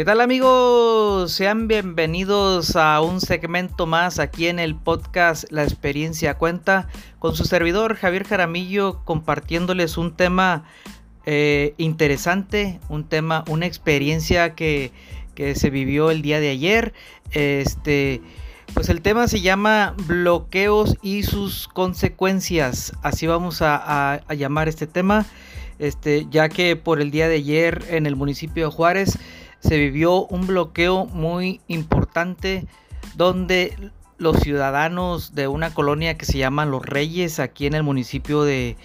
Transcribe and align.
¿Qué 0.00 0.06
tal 0.06 0.22
amigos? 0.22 1.30
Sean 1.30 1.68
bienvenidos 1.68 2.74
a 2.74 3.02
un 3.02 3.20
segmento 3.20 3.84
más 3.84 4.18
aquí 4.18 4.46
en 4.46 4.58
el 4.58 4.74
podcast 4.74 5.44
La 5.52 5.62
experiencia 5.62 6.38
cuenta 6.38 6.88
con 7.18 7.36
su 7.36 7.44
servidor 7.44 7.96
Javier 7.96 8.26
Jaramillo 8.26 9.04
compartiéndoles 9.04 9.98
un 9.98 10.16
tema 10.16 10.64
eh, 11.26 11.74
interesante, 11.76 12.80
un 12.88 13.04
tema, 13.04 13.44
una 13.50 13.66
experiencia 13.66 14.54
que, 14.54 14.90
se 15.36 15.68
vivió 15.68 16.10
el 16.10 16.22
día 16.22 16.40
de 16.40 16.48
ayer. 16.48 16.94
Este, 17.32 18.22
pues 18.72 18.88
el 18.88 19.02
tema 19.02 19.28
se 19.28 19.42
llama 19.42 19.94
bloqueos 20.06 20.96
y 21.02 21.24
sus 21.24 21.68
consecuencias. 21.68 22.94
Así 23.02 23.26
vamos 23.26 23.60
a, 23.60 24.14
a 24.14 24.34
llamar 24.34 24.66
este 24.70 24.86
tema. 24.86 25.26
Este, 25.78 26.26
ya 26.30 26.48
que 26.48 26.76
por 26.76 27.02
el 27.02 27.10
día 27.10 27.28
de 27.28 27.36
ayer 27.36 27.84
en 27.88 28.04
el 28.06 28.14
municipio 28.16 28.66
de 28.66 28.70
Juárez 28.70 29.18
se 29.60 29.76
vivió 29.76 30.26
un 30.26 30.46
bloqueo 30.46 31.06
muy 31.06 31.60
importante 31.68 32.66
donde 33.14 33.92
los 34.18 34.38
ciudadanos 34.40 35.34
de 35.34 35.48
una 35.48 35.72
colonia 35.72 36.16
que 36.18 36.26
se 36.26 36.38
llama 36.38 36.66
Los 36.66 36.84
Reyes 36.84 37.38
aquí 37.38 37.66
en 37.66 37.74
el 37.74 37.82
municipio 37.82 38.42
de, 38.44 38.76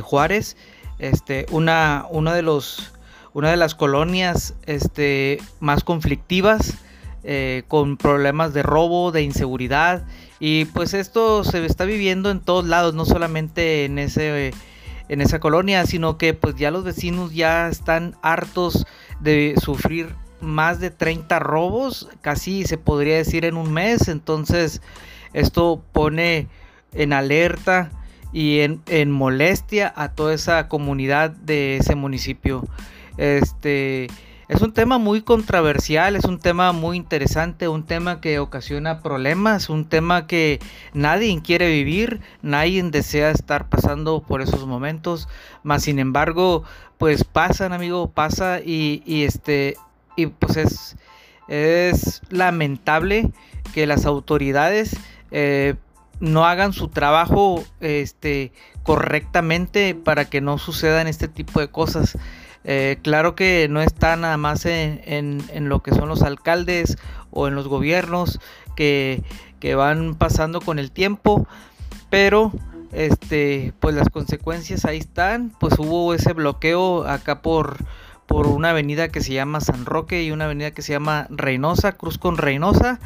Juárez, 0.00 0.56
este, 0.98 1.46
una, 1.50 2.06
de 2.34 2.42
los, 2.42 2.92
una 3.32 3.50
de 3.50 3.56
las 3.56 3.74
colonias 3.74 4.54
este, 4.66 5.38
más 5.60 5.84
conflictivas, 5.84 6.78
eh, 7.24 7.62
con 7.68 7.96
problemas 7.96 8.52
de 8.52 8.64
robo, 8.64 9.12
de 9.12 9.22
inseguridad, 9.22 10.04
y 10.40 10.64
pues 10.66 10.94
esto 10.94 11.44
se 11.44 11.64
está 11.64 11.84
viviendo 11.84 12.30
en 12.30 12.40
todos 12.40 12.66
lados, 12.66 12.94
no 12.94 13.04
solamente 13.04 13.84
en 13.84 13.98
ese 13.98 14.52
en 15.08 15.20
esa 15.20 15.40
colonia, 15.40 15.84
sino 15.84 16.16
que 16.16 16.32
pues 16.32 16.56
ya 16.56 16.70
los 16.70 16.84
vecinos 16.84 17.34
ya 17.34 17.68
están 17.68 18.16
hartos 18.22 18.86
de 19.22 19.54
sufrir 19.62 20.14
más 20.40 20.80
de 20.80 20.90
30 20.90 21.38
robos, 21.38 22.08
casi 22.20 22.64
se 22.64 22.78
podría 22.78 23.16
decir 23.16 23.44
en 23.44 23.56
un 23.56 23.72
mes, 23.72 24.08
entonces 24.08 24.82
esto 25.32 25.82
pone 25.92 26.48
en 26.92 27.12
alerta 27.12 27.90
y 28.32 28.60
en, 28.60 29.10
molestia 29.10 29.92
a 29.94 30.10
toda 30.10 30.34
esa 30.34 30.68
comunidad 30.68 31.30
de 31.30 31.76
ese 31.76 31.94
municipio. 31.94 32.66
Este 33.18 34.08
es 34.52 34.60
un 34.60 34.72
tema 34.72 34.98
muy 34.98 35.22
controversial, 35.22 36.14
es 36.14 36.24
un 36.26 36.38
tema 36.38 36.72
muy 36.72 36.98
interesante, 36.98 37.68
un 37.68 37.84
tema 37.84 38.20
que 38.20 38.38
ocasiona 38.38 39.00
problemas, 39.00 39.70
un 39.70 39.86
tema 39.86 40.26
que 40.26 40.60
nadie 40.92 41.40
quiere 41.42 41.70
vivir, 41.70 42.20
nadie 42.42 42.82
desea 42.82 43.30
estar 43.30 43.70
pasando 43.70 44.22
por 44.22 44.42
esos 44.42 44.66
momentos, 44.66 45.26
más 45.62 45.84
sin 45.84 45.98
embargo, 45.98 46.64
pues 46.98 47.24
pasan, 47.24 47.72
amigo, 47.72 48.10
pasa 48.10 48.60
y, 48.60 49.02
este 49.24 49.76
y 50.16 50.26
pues 50.26 50.58
es 50.58 50.96
es 51.48 52.20
lamentable 52.28 53.30
que 53.72 53.86
las 53.86 54.04
autoridades 54.04 54.96
eh, 55.30 55.76
no 56.20 56.44
hagan 56.44 56.74
su 56.74 56.88
trabajo 56.88 57.64
este 57.80 58.52
correctamente 58.82 59.94
para 59.94 60.26
que 60.26 60.42
no 60.42 60.58
sucedan 60.58 61.06
este 61.06 61.28
tipo 61.28 61.60
de 61.60 61.68
cosas. 61.68 62.18
Eh, 62.64 62.98
claro 63.02 63.34
que 63.34 63.66
no 63.68 63.82
está 63.82 64.16
nada 64.16 64.36
más 64.36 64.66
en, 64.66 65.42
lo 65.68 65.82
que 65.82 65.92
son 65.92 66.08
los 66.08 66.22
alcaldes 66.22 66.96
o 67.30 67.48
en 67.48 67.54
los 67.54 67.68
gobiernos 67.68 68.40
que, 68.76 69.22
van 69.76 70.14
pasando 70.16 70.60
con 70.60 70.78
el 70.78 70.90
tiempo, 70.90 71.46
pero 72.10 72.52
este, 72.92 73.72
pues 73.80 73.94
las 73.94 74.08
consecuencias 74.08 74.84
ahí 74.84 74.98
están, 74.98 75.52
pues 75.60 75.78
hubo 75.78 76.14
ese 76.14 76.32
bloqueo 76.32 77.06
acá 77.06 77.42
por, 77.42 77.76
por 78.26 78.46
una 78.46 78.70
avenida 78.70 79.08
que 79.08 79.20
se 79.20 79.32
llama 79.32 79.60
San 79.60 79.84
Roque 79.84 80.24
y 80.24 80.30
una 80.30 80.46
avenida 80.46 80.72
que 80.72 80.82
se 80.82 80.92
llama 80.92 81.26
Reynosa, 81.30 81.92
Cruz 81.92 82.18
con 82.18 82.38
Reynosa. 82.38 82.98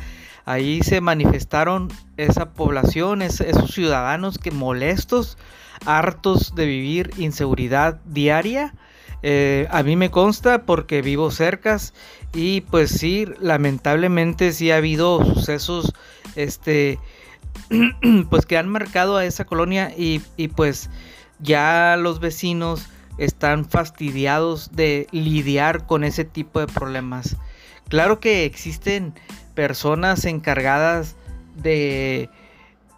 Ahí 0.46 0.82
se 0.82 1.00
manifestaron 1.00 1.88
esa 2.16 2.52
población, 2.52 3.20
esos 3.20 3.72
ciudadanos 3.72 4.38
que 4.38 4.52
molestos, 4.52 5.36
hartos 5.84 6.54
de 6.54 6.66
vivir 6.66 7.10
inseguridad 7.18 8.00
diaria, 8.04 8.72
eh, 9.22 9.66
a 9.70 9.82
mí 9.82 9.96
me 9.96 10.10
consta 10.10 10.62
porque 10.62 11.02
vivo 11.02 11.30
cercas 11.30 11.94
y 12.32 12.62
pues 12.62 12.90
sí, 12.90 13.26
lamentablemente 13.40 14.52
sí 14.52 14.70
ha 14.70 14.76
habido 14.76 15.24
sucesos, 15.24 15.94
este, 16.34 16.98
pues 18.30 18.46
que 18.46 18.58
han 18.58 18.68
marcado 18.68 19.16
a 19.16 19.24
esa 19.24 19.44
colonia 19.44 19.92
y, 19.96 20.22
y 20.36 20.48
pues 20.48 20.90
ya 21.38 21.96
los 21.98 22.20
vecinos 22.20 22.88
están 23.18 23.64
fastidiados 23.64 24.72
de 24.72 25.06
lidiar 25.10 25.86
con 25.86 26.04
ese 26.04 26.24
tipo 26.24 26.60
de 26.60 26.66
problemas. 26.66 27.36
Claro 27.88 28.20
que 28.20 28.44
existen 28.44 29.14
personas 29.54 30.24
encargadas 30.24 31.16
de 31.56 32.28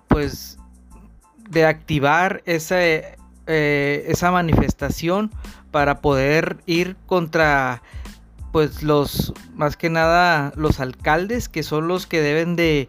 pues 0.08 0.58
de 1.48 1.64
activar 1.64 2.42
eh, 2.46 4.04
esa 4.08 4.30
manifestación 4.30 5.30
para 5.70 6.00
poder 6.00 6.58
ir 6.66 6.96
contra 7.06 7.82
pues 8.52 8.82
los 8.82 9.32
más 9.54 9.76
que 9.76 9.90
nada 9.90 10.52
los 10.56 10.80
alcaldes 10.80 11.48
que 11.48 11.62
son 11.62 11.88
los 11.88 12.06
que 12.06 12.20
deben 12.20 12.56
de, 12.56 12.88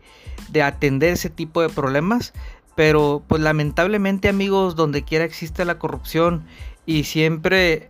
atender 0.63 1.13
ese 1.13 1.29
tipo 1.29 1.62
de 1.62 1.69
problemas. 1.69 2.34
Pero 2.75 3.23
pues 3.28 3.41
lamentablemente 3.41 4.29
amigos 4.29 4.75
donde 4.75 5.03
quiera 5.03 5.25
existe 5.25 5.66
la 5.66 5.78
corrupción 5.79 6.45
y 6.85 7.03
siempre 7.03 7.89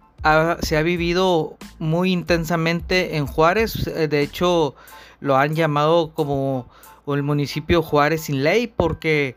se 0.62 0.78
ha 0.78 0.82
vivido 0.82 1.58
muy 1.78 2.12
intensamente 2.12 3.18
en 3.18 3.28
Juárez. 3.28 3.86
De 3.86 4.22
hecho 4.22 4.76
lo 5.20 5.38
han 5.38 5.56
llamado 5.56 6.12
como 6.14 6.68
el 7.08 7.24
municipio 7.24 7.82
Juárez 7.82 8.22
sin 8.22 8.44
ley 8.44 8.68
porque 8.68 9.36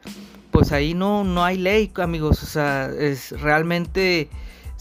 pues 0.50 0.72
ahí 0.72 0.94
no 0.94 1.22
no 1.22 1.44
hay 1.44 1.58
ley 1.58 1.92
amigos. 1.96 2.42
O 2.42 2.46
sea 2.46 2.86
es 2.86 3.38
realmente 3.40 4.30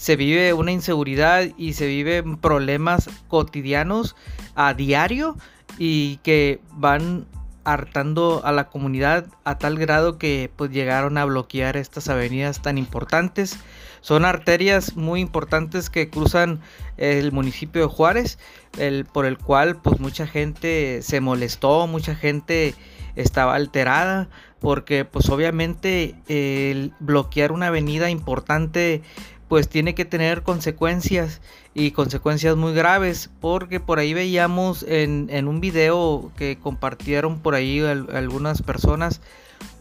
se 0.01 0.15
vive 0.15 0.51
una 0.53 0.71
inseguridad 0.71 1.43
y 1.57 1.73
se 1.73 1.85
viven 1.85 2.37
problemas 2.37 3.07
cotidianos 3.27 4.15
a 4.55 4.73
diario 4.73 5.37
y 5.77 6.17
que 6.23 6.59
van 6.71 7.27
hartando 7.65 8.41
a 8.43 8.51
la 8.51 8.67
comunidad 8.67 9.27
a 9.43 9.59
tal 9.59 9.77
grado 9.77 10.17
que 10.17 10.49
pues 10.55 10.71
llegaron 10.71 11.19
a 11.19 11.25
bloquear 11.25 11.77
estas 11.77 12.09
avenidas 12.09 12.63
tan 12.63 12.79
importantes. 12.79 13.59
Son 14.01 14.25
arterias 14.25 14.95
muy 14.95 15.21
importantes 15.21 15.91
que 15.91 16.09
cruzan 16.09 16.61
el 16.97 17.31
municipio 17.31 17.83
de 17.83 17.87
Juárez, 17.87 18.39
el, 18.79 19.05
por 19.05 19.27
el 19.27 19.37
cual 19.37 19.83
pues 19.83 19.99
mucha 19.99 20.25
gente 20.25 21.03
se 21.03 21.21
molestó, 21.21 21.85
mucha 21.85 22.15
gente 22.15 22.73
estaba 23.15 23.53
alterada 23.53 24.29
porque 24.59 25.05
pues 25.05 25.29
obviamente 25.29 26.15
el 26.27 26.91
bloquear 26.99 27.51
una 27.51 27.67
avenida 27.67 28.09
importante 28.09 29.03
pues 29.51 29.67
tiene 29.67 29.93
que 29.95 30.05
tener 30.05 30.43
consecuencias 30.43 31.41
y 31.73 31.91
consecuencias 31.91 32.55
muy 32.55 32.73
graves 32.73 33.29
porque 33.41 33.81
por 33.81 33.99
ahí 33.99 34.13
veíamos 34.13 34.85
en, 34.87 35.45
un 35.45 35.59
video 35.59 36.31
que 36.37 36.57
compartieron 36.57 37.41
por 37.41 37.53
ahí 37.53 37.81
algunas 37.81 38.61
personas 38.61 39.19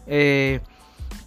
eh, 0.07 0.59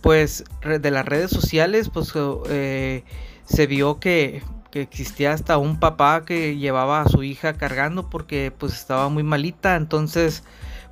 pues 0.02 0.44
de 0.60 0.90
las 0.90 1.06
redes 1.06 1.30
sociales 1.30 1.88
pues 1.88 2.12
eh, 2.50 3.04
se 3.46 3.66
vio 3.66 3.98
que, 3.98 4.42
que, 4.70 4.82
existía 4.82 5.32
hasta 5.32 5.56
un 5.56 5.80
papá 5.80 6.26
que 6.26 6.58
llevaba 6.58 7.00
a 7.00 7.08
su 7.08 7.22
hija 7.22 7.54
cargando 7.54 8.10
porque 8.10 8.52
pues 8.58 8.74
estaba 8.74 9.08
muy 9.08 9.22
malita. 9.22 9.74
Entonces 9.74 10.44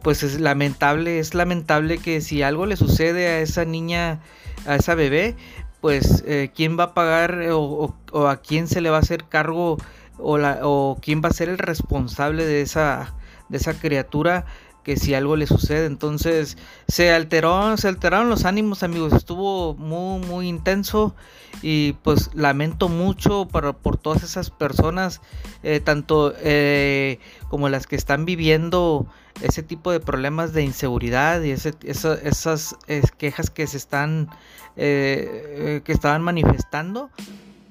pues 0.02 0.22
es 0.22 0.40
lamentable 0.40 1.18
es 1.18 1.34
lamentable 1.34 1.98
que 1.98 2.22
si 2.22 2.42
algo 2.42 2.64
le 2.64 2.76
sucede 2.76 3.28
a 3.28 3.40
esa 3.40 3.66
niña 3.66 4.20
a 4.66 4.76
esa 4.76 4.94
bebé 4.94 5.36
pues 5.82 6.22
eh, 6.28 6.52
quién 6.54 6.78
va 6.78 6.84
a 6.84 6.94
pagar 6.94 7.42
o, 7.50 7.94
a 8.26 8.36
quién 8.36 8.68
se 8.68 8.80
le 8.80 8.88
va 8.88 8.98
a 8.98 9.00
hacer 9.00 9.24
cargo 9.24 9.76
o, 10.16 10.38
o 10.38 10.98
quién 11.02 11.20
va 11.22 11.28
a 11.28 11.32
ser 11.32 11.48
el 11.48 11.58
responsable 11.58 12.46
de 12.46 12.62
esa, 12.62 13.14
de 13.48 13.58
esa 13.58 13.74
criatura 13.74 14.46
que 14.82 14.96
si 14.96 15.14
algo 15.14 15.36
le 15.36 15.46
sucede. 15.46 15.86
Entonces 15.86 16.56
se 16.88 17.12
alteró, 17.12 17.76
se 17.76 17.88
alteraron 17.88 18.28
los 18.28 18.44
ánimos, 18.44 18.82
amigos. 18.82 19.12
Estuvo 19.12 19.74
muy, 19.74 20.24
muy 20.26 20.48
intenso. 20.48 21.14
Y 21.62 21.92
pues 22.02 22.30
lamento 22.34 22.88
mucho 22.88 23.46
por, 23.46 23.74
por 23.76 23.96
todas 23.96 24.22
esas 24.22 24.50
personas, 24.50 25.20
eh, 25.62 25.80
tanto 25.80 26.34
eh, 26.38 27.18
como 27.48 27.68
las 27.68 27.86
que 27.86 27.94
están 27.94 28.24
viviendo 28.24 29.06
ese 29.42 29.62
tipo 29.62 29.92
de 29.92 30.00
problemas 30.00 30.52
de 30.52 30.62
inseguridad 30.62 31.42
y 31.42 31.50
ese, 31.50 31.74
esas 31.82 32.76
quejas 33.18 33.50
que 33.50 33.66
se 33.66 33.76
están 33.76 34.30
que 34.74 35.82
estaban 35.86 36.22
manifestando 36.22 37.10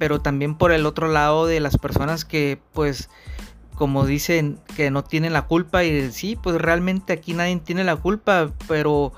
pero 0.01 0.19
también 0.19 0.55
por 0.55 0.71
el 0.71 0.87
otro 0.87 1.09
lado 1.09 1.45
de 1.45 1.59
las 1.59 1.77
personas 1.77 2.25
que 2.25 2.57
pues 2.73 3.07
como 3.81 4.05
dicen 4.05 4.59
que 4.75 4.91
no 4.91 5.03
tienen 5.03 5.33
la 5.33 5.47
culpa 5.47 5.83
y 5.83 6.11
sí, 6.11 6.35
pues 6.35 6.55
realmente 6.61 7.13
aquí 7.13 7.33
nadie 7.33 7.55
tiene 7.55 7.83
la 7.83 7.95
culpa, 7.95 8.51
pero 8.67 9.11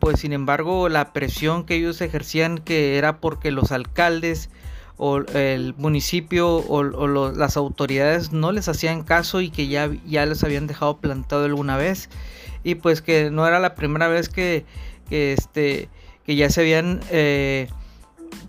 pues 0.00 0.20
sin 0.20 0.34
embargo 0.34 0.90
la 0.90 1.14
presión 1.14 1.64
que 1.64 1.76
ellos 1.76 2.02
ejercían 2.02 2.58
que 2.58 2.98
era 2.98 3.22
porque 3.22 3.50
los 3.50 3.72
alcaldes 3.72 4.50
o 4.98 5.20
el 5.32 5.74
municipio 5.78 6.56
o, 6.56 6.82
las 7.32 7.56
autoridades 7.56 8.32
no 8.32 8.52
les 8.52 8.68
hacían 8.68 9.02
caso 9.02 9.40
y 9.40 9.48
que 9.48 9.66
ya, 9.66 9.90
ya 10.06 10.26
les 10.26 10.44
habían 10.44 10.66
dejado 10.66 10.98
plantado 10.98 11.46
alguna 11.46 11.78
vez 11.78 12.10
y 12.64 12.74
pues 12.74 13.00
que 13.00 13.30
no 13.30 13.48
era 13.48 13.60
la 13.60 13.74
primera 13.74 14.08
vez 14.08 14.28
que, 14.28 14.66
este 15.08 15.88
que 16.26 16.36
ya 16.36 16.50
se 16.50 16.60
habían 16.60 17.00
eh, 17.10 17.68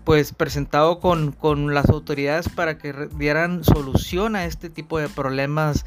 pues 0.04 0.32
presentado 0.32 1.00
con, 1.00 1.74
las 1.74 1.88
autoridades 1.90 2.48
para 2.48 2.78
que 2.78 2.94
dieran 3.16 3.64
solución 3.64 4.36
a 4.36 4.44
este 4.44 4.70
tipo 4.70 4.98
de 4.98 5.08
problemas 5.08 5.84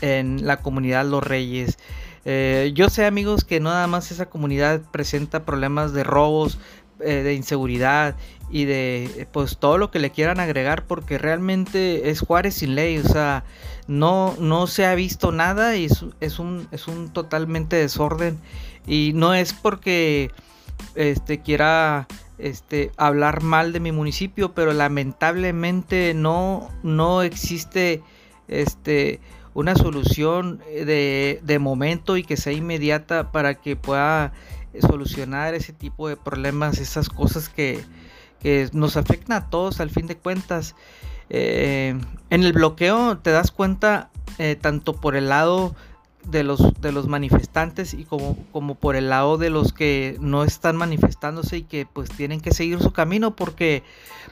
en 0.00 0.46
la 0.46 0.58
comunidad 0.58 1.06
Los 1.06 1.22
Reyes. 1.22 1.78
Eh, 2.24 2.72
yo 2.74 2.88
sé 2.90 3.04
amigos 3.06 3.44
que 3.44 3.60
no 3.60 3.70
nada 3.70 3.86
más 3.86 4.10
esa 4.10 4.26
comunidad 4.26 4.80
presenta 4.90 5.44
problemas 5.44 5.92
de 5.92 6.04
robos, 6.04 6.58
eh, 7.00 7.22
de 7.22 7.34
inseguridad 7.34 8.16
y 8.50 8.66
de 8.66 9.26
pues 9.32 9.58
todo 9.58 9.78
lo 9.78 9.90
que 9.90 9.98
le 9.98 10.10
quieran 10.10 10.40
agregar 10.40 10.86
porque 10.86 11.18
realmente 11.18 12.10
es 12.10 12.20
Juárez 12.20 12.54
sin 12.54 12.74
ley, 12.74 12.98
o 12.98 13.08
sea, 13.08 13.44
no, 13.88 14.36
no 14.38 14.66
se 14.66 14.86
ha 14.86 14.94
visto 14.94 15.32
nada 15.32 15.76
y 15.76 15.86
es, 15.86 16.04
es, 16.20 16.38
un, 16.38 16.68
es 16.70 16.86
un 16.86 17.12
totalmente 17.12 17.76
desorden 17.76 18.38
y 18.86 19.12
no 19.14 19.34
es 19.34 19.52
porque 19.52 20.30
este 20.94 21.40
quiera 21.40 22.06
este, 22.38 22.90
hablar 22.96 23.42
mal 23.42 23.72
de 23.72 23.80
mi 23.80 23.92
municipio, 23.92 24.54
pero 24.54 24.72
lamentablemente 24.72 26.14
no, 26.14 26.68
no 26.82 27.22
existe 27.22 28.02
este, 28.48 29.20
una 29.54 29.76
solución 29.76 30.58
de, 30.58 31.40
de, 31.42 31.58
momento 31.58 32.16
y 32.16 32.24
que 32.24 32.36
sea 32.36 32.52
inmediata 32.52 33.30
para 33.32 33.54
que 33.54 33.76
pueda 33.76 34.32
solucionar 34.80 35.54
ese 35.54 35.72
tipo 35.72 36.08
de 36.08 36.16
problemas, 36.16 36.78
esas 36.78 37.08
cosas 37.08 37.48
que, 37.48 37.80
que 38.40 38.68
nos 38.72 38.96
afectan 38.96 39.36
a 39.36 39.50
todos 39.50 39.80
al 39.80 39.90
fin 39.90 40.06
de 40.06 40.16
cuentas. 40.16 40.74
Eh, 41.30 41.98
en 42.30 42.42
el 42.42 42.52
bloqueo 42.52 43.18
te 43.18 43.30
das 43.30 43.50
cuenta 43.50 44.10
eh, 44.38 44.56
tanto 44.60 45.00
por 45.00 45.16
el 45.16 45.28
lado 45.28 45.74
de 46.26 46.42
los, 46.42 46.80
de 46.80 46.92
los 46.92 47.08
manifestantes 47.08 47.94
y 47.94 48.04
como, 48.04 48.36
como 48.52 48.74
por 48.74 48.96
el 48.96 49.10
lado 49.10 49.36
de 49.38 49.50
los 49.50 49.72
que 49.72 50.16
no 50.20 50.44
están 50.44 50.76
manifestándose 50.76 51.58
y 51.58 51.62
que 51.62 51.86
pues 51.86 52.10
tienen 52.10 52.40
que 52.40 52.52
seguir 52.52 52.80
su 52.80 52.92
camino 52.92 53.36
porque 53.36 53.82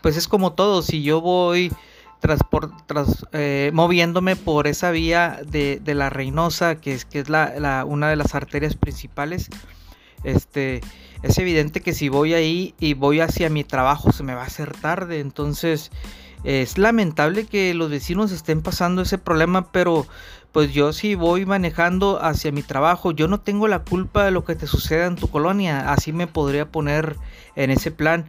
pues 0.01 0.17
es 0.17 0.29
como 0.29 0.53
todo, 0.53 0.83
si 0.83 1.03
yo 1.03 1.21
voy 1.21 1.73
tras, 2.21 2.41
tras 2.87 3.27
eh, 3.33 3.71
moviéndome 3.75 4.37
por 4.37 4.67
esa 4.67 4.91
vía 4.91 5.41
de, 5.47 5.81
de, 5.83 5.95
la 5.95 6.09
Reynosa, 6.09 6.77
que 6.77 6.95
es, 6.95 7.05
que 7.05 7.19
es 7.19 7.29
la, 7.29 7.55
la, 7.59 7.85
una 7.85 8.09
de 8.09 8.17
las 8.17 8.35
arterias 8.35 8.77
principales, 8.77 9.49
este, 10.25 10.81
es 11.23 11.39
evidente 11.39 11.81
que 11.81 11.93
si 11.93 12.09
voy 12.09 12.35
ahí 12.35 12.75
y 12.79 12.95
voy 12.95 13.21
hacia 13.21 13.51
mi 13.51 13.65
trabajo 13.65 14.13
se 14.13 14.23
me 14.23 14.35
va 14.35 14.43
a 14.43 14.47
hacer 14.47 14.73
tarde, 14.73 15.21
entonces 15.21 15.91
es 16.45 16.79
lamentable 16.79 17.47
que 17.47 17.75
los 17.75 17.91
vecinos 17.91 18.33
estén 18.33 18.63
pasando 18.63 19.03
ese 19.03 19.19
problema, 19.19 19.71
pero 19.71 20.07
pues 20.53 20.73
yo 20.73 20.93
si 20.93 21.15
voy 21.15 21.47
manejando 21.47 22.23
hacia 22.23 22.53
mi 22.53 22.63
trabajo, 22.63 23.11
yo 23.11 23.27
no 23.27 23.41
tengo 23.41 23.69
la 23.69 23.81
culpa 23.81 24.25
de 24.25 24.31
lo 24.31 24.45
que 24.45 24.55
te 24.55 24.67
suceda 24.67 25.07
en 25.07 25.17
tu 25.17 25.29
colonia, 25.29 25.91
así 25.93 26.13
me 26.13 26.27
podría 26.27 26.71
poner 26.71 27.17
en 27.57 27.71
ese 27.71 27.91
plan. 27.91 28.27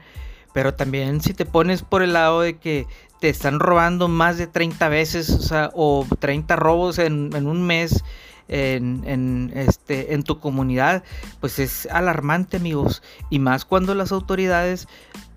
Pero 0.53 0.75
también 0.75 1.21
si 1.21 1.33
te 1.33 1.45
pones 1.45 1.81
por 1.81 2.03
el 2.03 2.13
lado 2.13 2.41
de 2.41 2.57
que 2.57 2.87
te 3.19 3.29
están 3.29 3.59
robando 3.59 4.07
más 4.07 4.37
de 4.37 4.47
30 4.47 4.87
veces, 4.89 5.29
o 5.29 5.41
sea, 5.41 5.71
o 5.73 6.05
30 6.19 6.55
robos 6.55 6.99
en, 6.99 7.31
en 7.35 7.47
un 7.47 7.61
mes, 7.63 8.03
en, 8.47 9.51
este, 9.55 10.13
en 10.13 10.23
tu 10.23 10.39
comunidad, 10.39 11.03
pues 11.39 11.59
es 11.59 11.87
alarmante 11.87 12.57
amigos. 12.57 13.01
Y 13.29 13.39
más 13.39 13.65
cuando 13.65 13.95
las 13.95 14.11
autoridades 14.11 14.87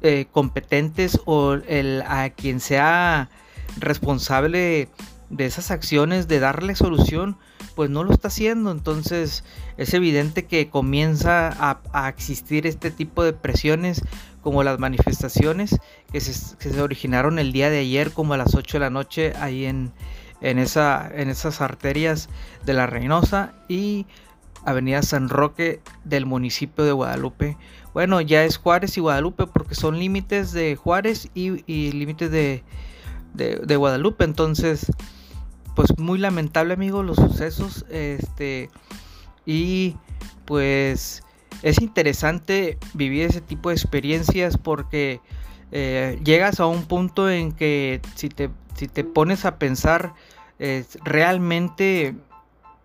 eh, 0.03 0.27
competentes 0.31 1.21
o 1.25 1.55
el, 1.55 2.03
a 2.06 2.31
quien 2.31 2.61
sea 2.61 3.31
responsable 3.79 4.88
de 5.31 5.46
esas 5.46 5.70
acciones, 5.70 6.28
de 6.28 6.40
darle 6.40 6.76
solución, 6.76 7.37
pues 7.75 7.90
no 7.90 8.05
lo 8.05 8.12
está 8.12 8.28
haciendo. 8.28 8.70
Entonces 8.70 9.44
es 9.76 9.94
evidente 9.94 10.46
que 10.46 10.69
comienza 10.69 11.55
a, 11.93 12.08
existir 12.08 12.67
este 12.67 12.90
tipo 12.90 13.25
de 13.25 13.32
presiones 13.32 14.02
como 14.43 14.62
las 14.62 14.78
manifestaciones 14.78 15.76
que 16.12 16.20
se, 16.20 16.56
que 16.58 16.70
se, 16.70 16.81
originaron 16.81 17.38
el 17.38 17.52
día 17.52 17.69
de 17.69 17.81
ayer 17.81 18.12
como 18.12 18.34
a 18.34 18.37
las 18.37 18.55
8 18.55 18.76
de 18.76 18.81
la 18.81 18.90
noche 18.90 19.32
ahí 19.40 19.64
en, 19.64 19.93
en, 20.40 20.58
esa, 20.58 21.11
en 21.12 21.28
esas 21.28 21.61
arterias 21.61 22.28
de 22.64 22.75
la 22.75 22.87
Reynosa 22.87 23.55
y 23.69 24.06
Avenida 24.64 25.02
San 25.02 25.28
Roque 25.28 25.81
del 26.05 26.26
municipio 26.26 26.84
de 26.84 26.93
Guadalupe. 26.93 27.56
Bueno, 27.94 28.20
ya 28.20 28.44
es 28.44 28.58
Juárez 28.58 28.96
y 28.99 29.00
Guadalupe 29.00 29.46
porque 29.46 29.75
son 29.75 29.99
límites 29.99 30.52
de 30.52 30.76
Juárez 30.76 31.31
y, 31.34 31.62
límites 31.93 32.31
de, 32.31 32.62
de, 33.32 33.76
Guadalupe. 33.76 34.25
Entonces, 34.25 34.93
pues 35.76 35.96
muy 35.99 36.19
lamentable, 36.19 36.75
amigos, 36.75 37.06
los 37.06 37.17
sucesos. 37.17 37.87
Este, 37.88 38.70
y 39.44 39.94
pues 40.44 41.23
es 41.62 41.81
interesante 41.81 42.78
vivir 42.94 43.23
ese 43.26 43.40
tipo 43.40 43.69
de 43.69 43.76
experiencias 43.76 44.58
porque 44.58 45.20
eh, 45.70 46.19
llegas 46.25 46.58
a 46.58 46.67
un 46.67 46.84
punto 46.87 47.31
en 47.31 47.52
que 47.52 48.00
si 48.17 48.28
te, 48.28 48.50
si 48.75 48.88
te 48.88 49.05
pones 49.05 49.44
a 49.44 49.58
pensar 49.58 50.14
realmente 51.05 52.17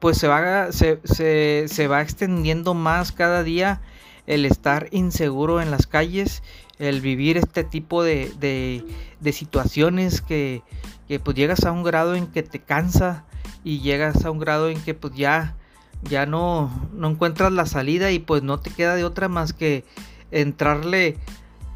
pues 0.02 0.18
se 0.18 0.28
va, 0.28 0.72
se, 0.72 1.00
se, 1.06 1.88
va 1.88 2.02
extendiendo 2.02 2.74
más 2.74 3.12
cada 3.12 3.44
día 3.44 3.82
el 4.26 4.46
estar 4.46 4.88
inseguro 4.90 5.62
en 5.62 5.70
las 5.70 5.86
calles, 5.86 6.42
el 6.82 7.00
vivir 7.00 7.38
este 7.38 7.64
tipo 7.64 8.04
de, 8.04 8.34
de, 8.40 9.34
situaciones 9.34 10.22
que, 10.22 10.64
que, 11.08 11.20
pues 11.20 11.38
llegas 11.38 11.64
a 11.64 11.72
un 11.72 11.84
grado 11.84 12.16
en 12.16 12.26
que 12.26 12.42
te 12.42 12.60
cansa 12.60 13.24
y 13.64 13.82
llegas 13.82 14.26
a 14.26 14.32
un 14.32 14.40
grado 14.40 14.68
en 14.68 14.82
que 14.82 14.96
pues 14.96 15.14
ya, 15.14 15.56
ya 16.02 16.26
no, 16.26 16.90
no 16.94 17.12
encuentras 17.12 17.52
la 17.52 17.68
salida 17.68 18.10
y 18.12 18.18
pues 18.18 18.42
no 18.42 18.60
te 18.60 18.72
queda 18.72 18.96
de 18.96 19.04
otra 19.04 19.30
más 19.30 19.54
que 19.54 19.86
entrarle 20.32 21.18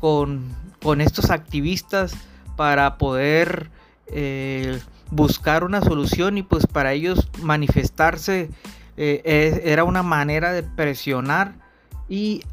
con, 0.01 0.43
con 0.81 1.01
estos 1.01 1.29
activistas 1.29 2.15
para 2.55 2.97
poder 2.97 3.69
eh, 4.07 4.81
buscar 5.11 5.63
una 5.63 5.81
solución 5.81 6.39
y 6.39 6.43
pues 6.43 6.65
para 6.65 6.93
ellos 6.93 7.29
manifestarse 7.43 8.49
eh, 8.97 9.61
era 9.65 9.83
una 9.83 10.01
manera 10.01 10.51
de 10.51 10.63
presionar 10.63 11.64
y 12.07 12.43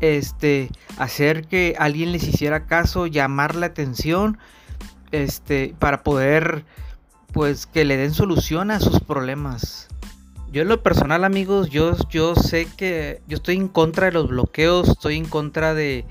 este 0.00 0.70
hacer 0.98 1.46
que 1.46 1.74
alguien 1.78 2.12
les 2.12 2.24
hiciera 2.24 2.66
caso, 2.66 3.06
llamar 3.06 3.54
la 3.54 3.66
atención, 3.66 4.38
este 5.12 5.74
para 5.78 6.02
poder 6.02 6.64
pues 7.32 7.66
que 7.66 7.84
le 7.84 7.96
den 7.96 8.14
solución 8.14 8.70
a 8.70 8.80
sus 8.80 9.00
problemas. 9.00 9.88
Yo 10.50 10.62
en 10.62 10.68
lo 10.68 10.82
personal, 10.82 11.24
amigos, 11.24 11.68
yo, 11.68 11.94
yo 12.08 12.34
sé 12.34 12.66
que 12.76 13.20
yo 13.28 13.36
estoy 13.36 13.56
en 13.56 13.68
contra 13.68 14.06
de 14.06 14.12
los 14.12 14.28
bloqueos, 14.28 14.88
estoy 14.88 15.16
en 15.16 15.26
contra 15.26 15.74
de, 15.74 16.06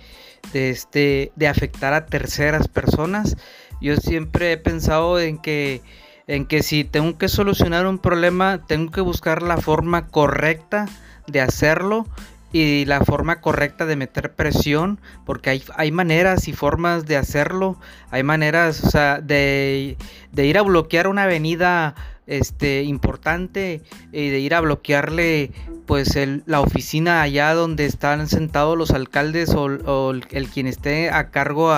este 0.53 1.31
de 1.35 1.47
afectar 1.47 1.93
a 1.93 2.05
terceras 2.05 2.67
personas 2.67 3.35
yo 3.79 3.95
siempre 3.97 4.51
he 4.51 4.57
pensado 4.57 5.19
en 5.19 5.37
que, 5.37 5.81
en 6.27 6.45
que 6.45 6.63
si 6.63 6.83
tengo 6.83 7.17
que 7.17 7.27
solucionar 7.27 7.85
un 7.85 7.99
problema, 7.99 8.65
tengo 8.65 8.91
que 8.91 9.01
buscar 9.01 9.43
la 9.43 9.57
forma 9.57 10.07
correcta 10.07 10.87
de 11.27 11.41
hacerlo 11.41 12.07
y 12.51 12.85
la 12.85 13.03
forma 13.03 13.41
correcta 13.41 13.85
de 13.85 13.95
meter 13.95 14.33
presión, 14.33 14.99
porque 15.25 15.49
hay, 15.49 15.63
hay 15.75 15.91
maneras 15.91 16.47
y 16.47 16.53
formas 16.53 17.05
de 17.05 17.17
hacerlo, 17.17 17.77
hay 18.09 18.23
maneras, 18.23 18.83
o 18.83 18.89
sea, 18.89 19.19
de, 19.19 19.97
de 20.31 20.45
ir 20.45 20.57
a 20.57 20.61
bloquear 20.61 21.07
una 21.07 21.23
avenida 21.23 21.95
este, 22.27 22.83
importante 22.83 23.81
y 24.11 24.29
de 24.29 24.39
ir 24.39 24.53
a 24.53 24.61
bloquearle 24.61 25.51
pues 25.85 26.17
la 26.45 26.59
oficina 26.59 27.21
allá 27.21 27.53
donde 27.53 27.85
están 27.85 28.27
sentados 28.27 28.77
los 28.77 28.91
alcaldes 28.91 29.55
o, 29.55 30.11
el, 30.11 30.49
quien 30.49 30.67
esté 30.67 31.09
a 31.09 31.31
cargo 31.31 31.73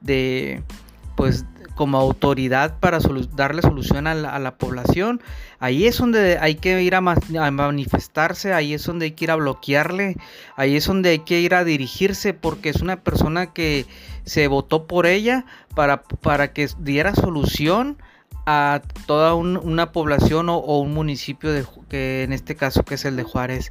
de, 0.00 0.62
pues 1.14 1.44
como 1.74 1.98
autoridad 1.98 2.78
para 2.78 2.98
darle 3.34 3.62
solución 3.62 4.06
a 4.06 4.14
la, 4.14 4.54
población. 4.56 5.22
Ahí 5.58 5.86
es 5.86 5.98
donde 5.98 6.38
hay 6.38 6.56
que 6.56 6.82
ir 6.82 6.94
a, 6.94 7.00
manifestarse, 7.00 8.52
ahí 8.52 8.74
es 8.74 8.84
donde 8.84 9.06
hay 9.06 9.12
que 9.12 9.24
ir 9.24 9.30
a 9.30 9.36
bloquearle, 9.36 10.16
ahí 10.56 10.76
es 10.76 10.86
donde 10.86 11.10
hay 11.10 11.18
que 11.20 11.40
ir 11.40 11.54
a 11.54 11.64
dirigirse 11.64 12.34
porque 12.34 12.68
es 12.68 12.82
una 12.82 13.00
persona 13.00 13.52
que 13.52 13.86
se 14.24 14.48
votó 14.48 14.86
por 14.86 15.06
ella 15.06 15.44
para, 15.74 16.02
para 16.02 16.52
que 16.52 16.68
diera 16.78 17.14
solución 17.14 17.96
a 18.44 18.82
toda 19.06 19.34
una 19.34 19.92
población 19.92 20.48
o, 20.48 20.58
un 20.58 20.92
municipio 20.92 21.52
de, 21.52 21.64
que 21.88 22.24
en 22.24 22.32
este 22.32 22.56
caso 22.56 22.84
que 22.84 22.96
es 22.96 23.04
el 23.04 23.16
de 23.16 23.22
Juárez. 23.22 23.70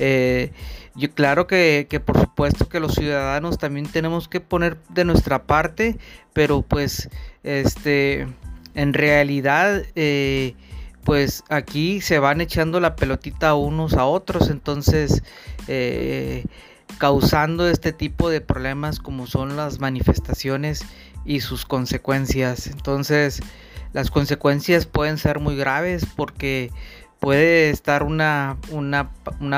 Eh, 0.00 0.52
yo, 0.98 1.10
claro 1.12 1.46
que, 1.46 2.02
por 2.04 2.18
supuesto 2.18 2.68
que 2.68 2.80
los 2.80 2.94
ciudadanos 2.94 3.58
también 3.58 3.86
tenemos 3.86 4.28
que 4.28 4.40
poner 4.40 4.78
de 4.90 5.04
nuestra 5.04 5.44
parte, 5.44 5.96
pero 6.32 6.62
pues 6.62 7.08
este 7.44 8.26
en 8.74 8.92
realidad 8.92 9.82
eh, 9.94 10.54
pues 11.04 11.44
aquí 11.48 12.00
se 12.00 12.18
van 12.18 12.40
echando 12.40 12.80
la 12.80 12.96
pelotita 12.96 13.54
unos 13.54 13.94
a 13.94 14.04
otros, 14.04 14.50
entonces 14.50 15.22
eh, 15.68 16.44
causando 16.98 17.68
este 17.68 17.92
tipo 17.92 18.28
de 18.28 18.40
problemas 18.40 18.98
como 18.98 19.26
son 19.26 19.56
las 19.56 19.78
manifestaciones 19.78 20.84
y 21.24 21.40
sus 21.40 21.64
consecuencias. 21.64 22.66
Entonces, 22.66 23.40
las 23.92 24.10
consecuencias 24.10 24.86
pueden 24.86 25.18
ser 25.18 25.38
muy 25.38 25.56
graves 25.56 26.06
porque 26.16 26.70
puede 27.20 27.70
estar 27.70 28.02
una, 28.02 28.56
una, 28.70 29.10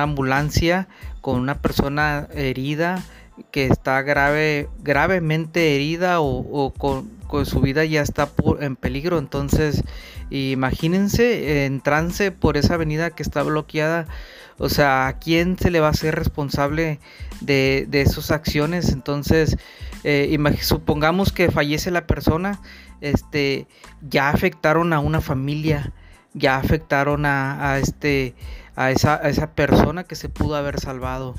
ambulancia 0.03 0.89
con 1.21 1.41
una 1.41 1.61
persona 1.61 2.29
herida 2.35 3.03
que 3.51 3.67
está 3.67 4.03
grave, 4.03 4.69
gravemente 4.83 5.75
herida 5.75 6.21
o, 6.21 6.73
con, 6.77 7.21
su 7.47 7.61
vida 7.61 7.85
ya 7.85 8.03
está 8.03 8.29
en 8.61 8.77
peligro. 8.77 9.19
Entonces, 9.19 9.85
imagínense 10.31 11.65
en 11.65 11.81
trance 11.81 12.33
por 12.33 12.57
esa 12.57 12.75
avenida 12.75 13.11
que 13.11 13.23
está 13.23 13.43
bloqueada. 13.43 14.07
O 14.59 14.69
sea, 14.69 15.07
¿a 15.07 15.19
quién 15.19 15.57
se 15.59 15.71
le 15.71 15.81
va 15.81 15.89
a 15.89 15.95
ser 15.95 16.17
responsable 16.17 17.01
de, 17.41 17.87
de 17.89 18.03
esas 18.03 18.31
acciones? 18.31 18.91
Entonces, 18.93 19.57
eh, 20.05 20.39
supongamos 20.61 21.33
que 21.33 21.51
fallece 21.51 21.91
la 21.91 22.07
persona, 22.07 22.61
este, 23.01 23.67
ya 24.01 24.31
afectaron 24.31 24.93
a 24.93 25.01
una 25.01 25.21
familia, 25.21 25.93
ya 26.33 26.57
afectaron 26.57 27.27
a, 27.27 27.79
este, 27.79 28.35
a 28.77 28.91
esa, 28.91 29.17
esa, 29.17 29.53
persona 29.53 30.05
que 30.05 30.17
se 30.17 30.29
pudo 30.29 30.57
haber 30.57 30.81
salvado. 30.81 31.35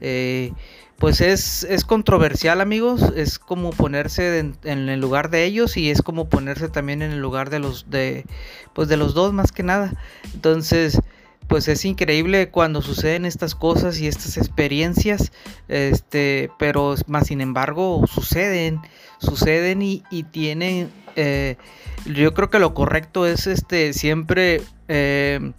Eh, 0.00 0.52
pues 0.98 1.20
es, 1.20 1.64
es, 1.64 1.84
controversial 1.84 2.60
amigos, 2.60 3.12
es 3.16 3.38
como 3.38 3.70
ponerse 3.70 4.38
en, 4.38 4.88
el 4.88 5.00
lugar 5.00 5.28
de 5.30 5.44
ellos 5.44 5.76
y 5.76 5.90
es 5.90 6.02
como 6.02 6.28
ponerse 6.28 6.68
también 6.68 7.02
en 7.02 7.10
el 7.10 7.20
lugar 7.20 7.50
de 7.50 7.58
los 7.58 7.90
de 7.90 8.24
pues 8.74 8.88
de 8.88 8.96
los 8.96 9.14
dos 9.14 9.32
más 9.32 9.50
que 9.50 9.64
nada. 9.64 9.92
Entonces, 10.34 11.00
pues 11.48 11.68
es 11.68 11.84
increíble 11.84 12.48
cuando 12.50 12.80
suceden 12.80 13.26
estas 13.26 13.54
cosas 13.54 13.98
y 13.98 14.06
estas 14.06 14.36
experiencias, 14.36 15.32
este, 15.68 16.50
pero 16.58 16.94
más 17.06 17.26
sin 17.26 17.40
embargo 17.40 18.04
suceden, 18.06 18.80
suceden 19.18 19.82
y, 19.82 20.02
tienen, 20.30 20.90
eh, 21.16 21.56
yo 22.06 22.34
creo 22.34 22.50
que 22.50 22.58
lo 22.58 22.72
correcto 22.72 23.26
es 23.26 23.46
este 23.46 23.92
siempre 23.92 24.62
eh, 24.88 25.52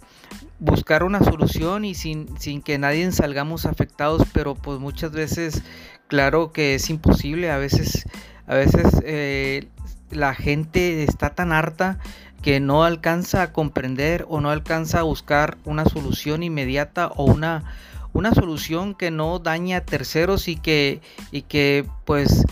buscar 0.58 1.04
una 1.04 1.22
solución 1.22 1.84
y 1.84 1.94
sin, 1.94 2.38
sin 2.38 2.62
que 2.62 2.78
nadie 2.78 3.10
salgamos 3.12 3.66
afectados, 3.66 4.22
pero 4.32 4.54
pues 4.54 4.78
muchas 4.78 5.12
veces, 5.12 5.62
claro 6.08 6.52
que 6.52 6.74
es 6.74 6.88
imposible, 6.90 7.50
a 7.50 7.58
veces, 7.58 8.06
a 8.46 8.54
veces 8.54 8.86
eh, 9.04 9.68
la 10.10 10.34
gente 10.34 11.04
está 11.04 11.30
tan 11.30 11.52
harta 11.52 11.98
que 12.42 12.60
no 12.60 12.84
alcanza 12.84 13.42
a 13.42 13.52
comprender 13.52 14.24
o 14.28 14.40
no 14.40 14.50
alcanza 14.50 15.00
a 15.00 15.02
buscar 15.02 15.58
una 15.64 15.84
solución 15.84 16.42
inmediata 16.42 17.08
o 17.08 17.24
una, 17.24 17.64
una 18.12 18.32
solución 18.32 18.94
que 18.94 19.10
no 19.10 19.38
dañe 19.38 19.74
a 19.74 19.84
terceros 19.84 20.48
y 20.48 20.56
que, 20.56 21.00
y 21.32 21.42
que 21.42 21.86
pues 22.04 22.44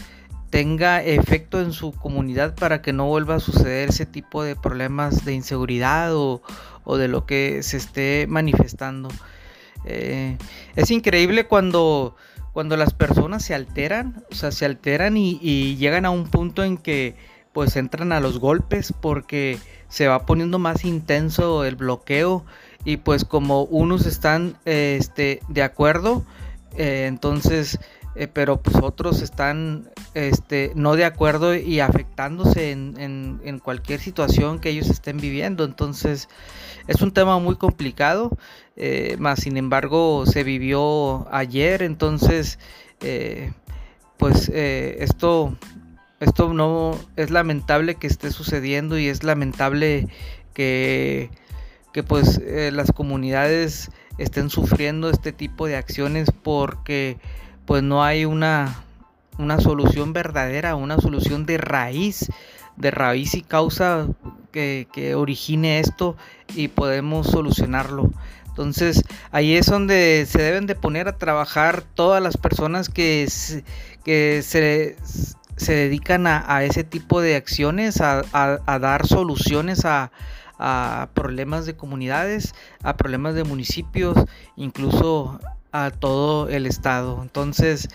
tenga 0.55 1.03
efecto 1.03 1.61
en 1.61 1.73
su 1.73 1.91
comunidad 1.91 2.55
para 2.55 2.81
que 2.81 2.93
no 2.93 3.09
vuelva 3.09 3.35
a 3.35 3.41
suceder 3.41 3.89
ese 3.89 4.07
tipo 4.07 4.45
de 4.45 4.55
problemas 4.55 5.25
de 5.25 5.33
inseguridad 5.33 6.15
o, 6.15 6.43
de 6.97 7.09
lo 7.09 7.27
que 7.27 7.65
se 7.65 7.77
esté 7.77 8.27
manifestando. 8.29 9.09
Eh, 9.85 10.39
es 10.77 10.93
increíble 10.93 11.49
cuando, 11.49 12.15
cuando 12.53 12.77
las 12.77 12.95
personas 12.95 13.45
se 13.45 13.53
alteran, 13.53 14.23
o 14.31 14.37
sea, 14.37 14.53
se 14.53 14.65
alteran 14.65 15.17
y 15.17 15.75
llegan 15.75 16.05
a 16.05 16.11
un 16.11 16.29
punto 16.29 16.63
en 16.63 16.77
que 16.77 17.17
pues 17.53 17.75
entran 17.75 18.13
a 18.13 18.21
los 18.21 18.39
golpes 18.39 18.95
porque 19.01 19.59
se 19.89 20.07
va 20.07 20.25
poniendo 20.25 20.61
más 20.61 20.85
intenso 20.85 21.65
el 21.65 21.75
bloqueo 21.75 22.45
y 22.85 22.99
pues 22.99 23.25
como 23.25 23.65
unos 23.65 24.07
están 24.07 24.57
este, 24.67 25.41
de 25.49 25.65
acuerdo, 25.65 26.25
eh, 26.77 27.07
entonces, 27.09 27.79
eh, 28.15 28.29
pero 28.33 28.61
pues 28.61 28.77
otros 28.77 29.23
están 29.23 29.91
este, 30.15 30.73
no 30.75 30.97
de 30.97 31.05
acuerdo 31.05 31.55
y 31.55 31.81
afectándose 31.81 32.71
en, 32.71 33.61
cualquier 33.63 34.01
situación 34.01 34.59
que 34.59 34.71
ellos 34.71 34.91
estén 34.91 35.19
viviendo. 35.19 35.65
Entonces 35.65 36.29
es 36.87 37.01
un 37.03 37.13
tema 37.13 37.39
muy 37.39 37.57
complicado, 37.57 38.31
eh, 38.77 39.17
más 39.19 39.41
sin 39.41 39.57
embargo 39.57 40.25
se 40.27 40.45
vivió 40.45 41.33
ayer, 41.33 41.83
entonces 41.83 42.59
pues 44.17 44.49
esto 44.49 45.55
esto 46.25 46.55
no 46.55 46.99
es 47.17 47.31
lamentable 47.31 47.97
que 47.97 48.07
esté 48.07 48.31
sucediendo 48.31 48.99
y 48.99 49.09
es 49.09 49.25
lamentable 49.25 50.09
que, 50.55 51.31
que 51.93 52.03
pues 52.03 52.39
eh, 52.39 52.71
las 52.73 52.93
comunidades 52.93 53.91
estén 54.17 54.49
sufriendo 54.49 55.11
este 55.11 55.33
tipo 55.33 55.67
de 55.67 55.77
acciones 55.77 56.29
porque 56.43 57.19
pues 57.67 57.83
no 57.83 58.03
hay 58.05 58.25
una, 58.25 58.83
una 59.39 59.61
solución 59.61 60.13
verdadera, 60.13 60.77
una 60.77 60.99
solución 60.99 61.47
de 61.47 61.59
raíz, 61.59 62.31
de 62.77 62.91
raíz 62.91 63.35
y 63.35 63.43
causa 63.43 64.09
que, 64.53 64.89
que 64.93 65.15
origine 65.15 65.81
esto 65.81 66.17
y 66.55 66.69
podemos 66.69 67.27
solucionarlo. 67.29 68.11
Entonces 68.55 69.03
ahí 69.33 69.57
es 69.57 69.67
donde 69.67 70.27
se 70.29 70.41
deben 70.41 70.67
de 70.67 70.77
poner 70.77 71.09
a 71.09 71.17
trabajar 71.19 71.83
todas 71.83 72.23
las 72.23 72.37
personas 72.37 72.89
que, 72.89 73.29
que 74.05 74.43
se, 74.43 74.97
se 75.57 75.75
dedican 75.75 76.27
a, 76.29 76.63
ese 76.63 76.85
tipo 76.85 77.21
de 77.21 77.37
acciones, 77.37 78.01
a, 78.01 78.23
dar 78.81 79.07
soluciones 79.07 79.85
a, 79.85 80.11
problemas 81.15 81.67
de 81.67 81.75
comunidades, 81.75 82.55
a 82.83 82.97
problemas 82.97 83.35
de 83.35 83.45
municipios, 83.45 84.17
incluso 84.57 85.41
a 85.75 85.91
todo 85.91 86.49
el 86.49 86.67
estado. 86.67 87.19
Entonces, 87.21 87.89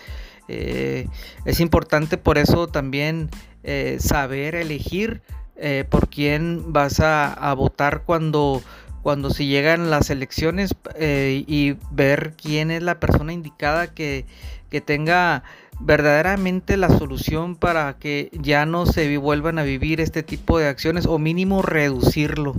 eh, 0.49 1.07
es 1.45 1.61
importante 1.61 2.17
por 2.17 2.37
eso 2.37 2.67
también 2.67 3.29
eh, 3.63 3.97
saber 4.01 4.55
elegir 4.55 5.21
eh, 5.55 5.85
por 5.89 6.09
quién 6.09 6.73
vas 6.73 6.99
a, 6.99 7.53
votar 7.55 8.03
cuando, 8.05 8.61
cuando 9.01 9.29
se 9.29 9.45
llegan 9.45 9.89
las 9.89 10.09
elecciones 10.09 10.75
y 10.99 11.77
ver 11.91 12.33
quién 12.35 12.69
es 12.69 12.83
la 12.83 12.99
persona 12.99 13.31
indicada 13.31 13.87
que, 13.87 14.25
que 14.69 14.81
tenga 14.81 15.43
verdaderamente 15.79 16.75
la 16.75 16.89
solución 16.89 17.55
para 17.55 17.97
que 17.97 18.29
ya 18.33 18.65
no 18.65 18.87
se 18.87 19.17
vuelvan 19.17 19.57
a 19.57 19.63
vivir 19.63 20.01
este 20.01 20.21
tipo 20.21 20.59
de 20.59 20.67
acciones 20.67 21.05
o 21.05 21.17
mínimo 21.17 21.61
reducirlo 21.61 22.57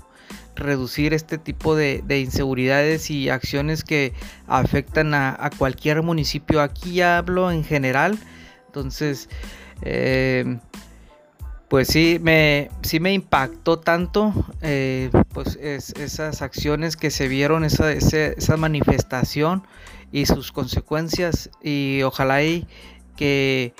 reducir 0.61 1.15
este 1.15 1.39
tipo 1.39 1.75
de, 1.75 2.03
inseguridades 2.21 3.11
y 3.11 3.29
acciones 3.29 3.85
que 3.85 4.13
afectan 4.47 5.15
a, 5.15 5.51
cualquier 5.59 6.03
municipio. 6.03 6.61
Aquí 6.61 7.01
hablo 7.01 7.51
en 7.51 7.65
general 7.65 8.19
entonces 8.67 9.29
eh, 9.83 10.59
pues 11.69 11.89
sí 11.89 12.19
me 12.21 12.71
sí 12.83 13.01
me 13.01 13.13
impactó 13.13 13.81
tanto 13.81 14.33
eh, 14.63 15.11
pues 15.33 15.57
esas 15.57 16.43
acciones 16.43 16.97
que 16.97 17.11
se 17.11 17.27
vieron 17.27 17.65
esa, 17.65 17.93
esa, 17.93 18.57
manifestación 18.57 19.67
y 20.13 20.27
sus 20.27 20.53
consecuencias 20.53 21.51
y 21.63 22.03
ojalá 22.03 22.45
y 22.45 22.67
que, 23.21 23.75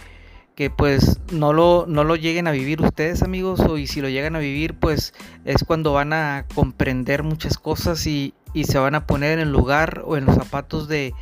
pues 0.69 1.21
no 1.33 1.55
lo, 1.55 1.87
no 1.89 2.05
lo 2.05 2.17
lleguen 2.17 2.47
a 2.47 2.51
vivir 2.51 2.83
ustedes 2.83 3.23
amigos 3.23 3.61
o 3.61 3.79
y 3.79 3.87
si 3.87 4.03
lo 4.03 4.11
llegan 4.11 4.37
a 4.37 4.41
vivir 4.41 4.75
pues 4.75 5.15
es 5.47 5.65
cuando 5.65 5.95
van 5.95 6.13
a 6.13 6.45
comprender 6.55 7.23
muchas 7.23 7.57
cosas 7.57 8.07
y, 8.07 8.35
se 8.65 8.79
van 8.79 8.97
a 8.97 9.07
poner 9.07 9.39
en 9.39 9.39
el 9.39 9.53
lugar 9.53 10.03
o 10.05 10.17
en 10.17 10.25
los 10.27 10.35
zapatos 10.35 10.89
de, 10.89 11.15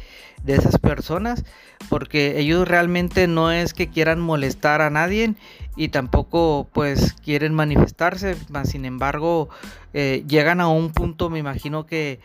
de 0.43 0.55
esas 0.55 0.79
personas 0.79 1.45
porque 1.91 2.41
ellos 2.41 2.67
realmente 2.67 3.29
no 3.29 3.53
es 3.53 3.75
que 3.75 3.89
quieran 3.89 4.19
molestar 4.19 4.81
a 4.81 4.89
nadie 4.89 5.35
y 5.79 5.91
tampoco 5.91 6.69
pues 6.73 7.15
quieren 7.25 7.55
manifestarse, 7.55 8.37
más 8.51 8.71
sin 8.71 8.85
embargo 8.85 9.49
eh, 9.95 10.25
llegan 10.27 10.61
a 10.61 10.67
un 10.67 10.91
punto, 10.91 11.31
me 11.31 11.39
imagino 11.39 11.87
que, 11.87 12.19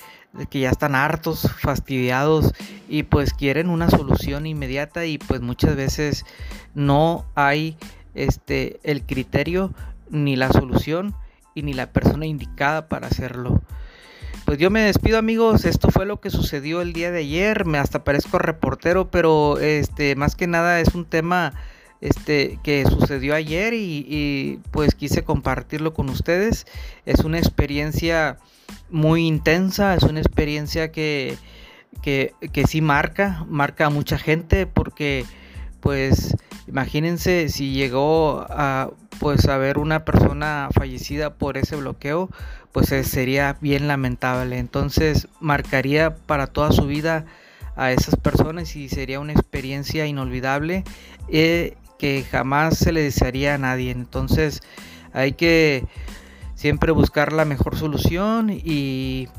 que 0.49 0.61
ya 0.61 0.71
están 0.71 0.95
hartos, 0.95 1.47
fastidiados 1.59 2.51
y 2.89 3.03
pues 3.03 3.31
quieren 3.31 3.69
una 3.69 3.91
solución 3.91 4.47
inmediata 4.47 5.05
y 5.05 5.19
pues 5.19 5.41
muchas 5.41 5.75
veces 5.75 6.25
no 6.73 7.25
hay 7.35 7.77
este 8.15 8.79
el 8.81 9.03
criterio 9.03 9.71
ni 10.09 10.35
la 10.35 10.51
solución 10.51 11.13
y 11.53 11.61
ni 11.61 11.73
la 11.73 11.91
persona 11.91 12.25
indicada 12.25 12.89
para 12.89 13.05
hacerlo. 13.05 13.61
Pues 14.45 14.57
yo 14.57 14.71
me 14.71 14.81
despido 14.81 15.19
amigos, 15.19 15.63
esto 15.65 15.91
fue 15.91 16.07
lo 16.07 16.19
que 16.19 16.31
sucedió 16.31 16.81
el 16.81 16.91
día 16.91 17.11
de 17.11 17.19
ayer, 17.19 17.65
me 17.65 17.77
hasta 17.77 18.03
parezco 18.03 18.39
reportero, 18.39 19.11
pero 19.11 19.59
este 19.59 20.15
más 20.15 20.35
que 20.35 20.47
nada 20.47 20.79
es 20.79 20.95
un 20.95 21.05
tema 21.05 21.53
este, 22.03 22.59
que 22.63 22.85
sucedió 22.85 23.33
ayer 23.33 23.73
y, 23.73 24.59
pues 24.71 24.93
quise 24.93 25.23
compartirlo 25.23 25.93
con 25.93 26.09
ustedes. 26.09 26.67
Es 27.05 27.21
una 27.21 27.37
experiencia 27.39 28.37
muy 28.89 29.25
intensa, 29.25 29.95
es 29.95 30.03
una 30.03 30.19
experiencia 30.19 30.91
que, 30.91 31.37
que, 32.01 32.33
que 32.51 32.67
sí 32.67 32.81
marca, 32.81 33.45
marca 33.47 33.85
a 33.85 33.89
mucha 33.89 34.17
gente 34.17 34.67
porque 34.67 35.25
pues 35.79 36.35
imagínense 36.67 37.47
si 37.49 37.71
llegó 37.71 38.45
a 38.49 38.89
pues 39.19 39.47
a 39.47 39.57
ver 39.57 39.77
una 39.77 40.03
persona 40.03 40.69
fallecida 40.73 41.33
por 41.33 41.57
ese 41.57 41.75
bloqueo 41.75 42.29
pues 42.71 42.87
sería 42.87 43.57
bien 43.59 43.87
lamentable 43.87 44.57
entonces 44.57 45.27
marcaría 45.39 46.15
para 46.15 46.47
toda 46.47 46.71
su 46.71 46.85
vida 46.87 47.25
a 47.75 47.91
esas 47.91 48.15
personas 48.15 48.75
y 48.75 48.87
sería 48.87 49.19
una 49.19 49.33
experiencia 49.33 50.05
inolvidable 50.05 50.83
eh, 51.27 51.75
que 52.03 52.25
jamás 52.29 52.77
se 52.79 52.91
le 52.91 53.01
desearía 53.01 53.55
a 53.55 53.57
nadie. 53.57 53.89
Entonces 53.89 54.61
hay 55.13 55.31
que 55.31 55.85
siempre 56.53 56.91
buscar 56.91 57.31
la 57.31 57.45
mejor 57.45 57.77
solución 57.77 58.49
y, 58.51 59.29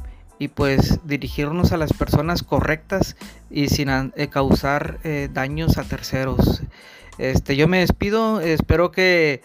pues 0.55 1.01
dirigirnos 1.05 1.73
a 1.73 1.77
las 1.77 1.93
personas 1.93 2.43
correctas 2.43 3.17
y 3.51 3.69
sin 3.69 3.91
eh, 3.91 4.29
causar 4.31 4.99
eh, 5.05 5.29
daños 5.31 5.77
a 5.77 5.85
terceros. 5.85 6.63
Este, 7.19 7.55
yo 7.55 7.69
me 7.69 7.81
despido, 7.81 8.41
espero 8.41 8.91
que 8.91 9.43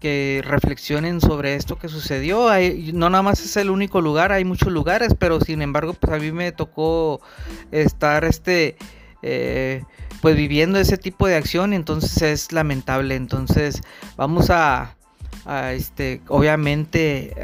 que 0.00 0.42
reflexionen 0.44 1.20
sobre 1.20 1.54
esto 1.54 1.76
que 1.76 1.88
sucedió. 1.88 2.48
Hay, 2.48 2.92
no 2.92 3.10
nada 3.10 3.22
más 3.22 3.40
es 3.40 3.56
el 3.56 3.70
único 3.70 4.00
lugar, 4.00 4.30
hay 4.30 4.44
muchos 4.44 4.72
lugares, 4.72 5.14
pero 5.18 5.40
sin 5.40 5.60
embargo, 5.60 5.94
pues 5.94 6.12
a 6.12 6.18
mí 6.18 6.30
me 6.30 6.52
tocó 6.52 7.20
estar 7.72 8.24
este 8.24 8.76
eh, 9.22 9.82
pues 10.20 10.36
viviendo 10.36 10.78
ese 10.78 10.96
tipo 10.96 11.26
de 11.26 11.36
acción, 11.36 11.72
entonces 11.72 12.22
es 12.22 12.52
lamentable. 12.52 13.14
Entonces, 13.14 13.82
vamos 14.16 14.50
a, 14.50 14.94
este 15.72 16.20
obviamente 16.28 17.34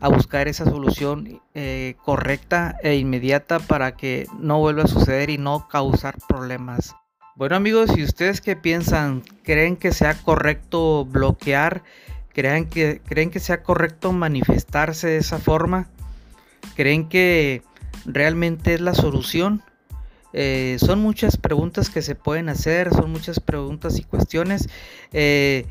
a, 0.00 0.08
buscar 0.08 0.48
esa 0.48 0.64
solución 0.64 1.40
eh, 1.54 1.94
correcta 2.04 2.76
e 2.82 2.96
inmediata 2.96 3.60
para 3.60 3.96
que 3.96 4.26
no 4.38 4.58
vuelva 4.58 4.84
a 4.84 4.88
suceder 4.88 5.30
y 5.30 5.38
no 5.38 5.68
causar 5.68 6.16
problemas. 6.26 6.96
Bueno 7.36 7.56
amigos, 7.56 7.90
si 7.94 8.02
ustedes 8.02 8.40
que 8.40 8.56
piensan, 8.56 9.22
creen 9.44 9.76
que 9.76 9.92
sea 9.92 10.14
correcto 10.14 11.04
bloquear, 11.04 11.82
creen 12.32 12.68
que, 12.68 13.00
creen 13.04 13.30
que 13.30 13.40
sea 13.40 13.62
correcto 13.62 14.12
manifestarse 14.12 15.08
de 15.08 15.18
esa 15.18 15.38
forma, 15.38 15.88
creen 16.74 17.08
que 17.08 17.62
realmente 18.04 18.74
es 18.74 18.80
la 18.80 18.94
solución, 18.94 19.62
eh, 20.32 20.76
son 20.78 21.00
muchas 21.00 21.36
preguntas 21.36 21.90
que 21.90 22.02
se 22.02 22.14
pueden 22.14 22.48
hacer, 22.48 22.90
son 22.90 23.10
muchas 23.10 23.40
preguntas 23.40 23.98
y 23.98 24.04
cuestiones, 24.04 24.68
eh, 25.12 25.66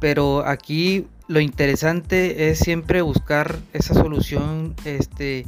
pero 0.00 0.46
aquí 0.46 1.06
lo 1.28 1.40
interesante 1.40 2.50
es 2.50 2.58
siempre 2.58 3.02
buscar 3.02 3.58
esa 3.72 3.94
solución 3.94 4.74
este, 4.84 5.46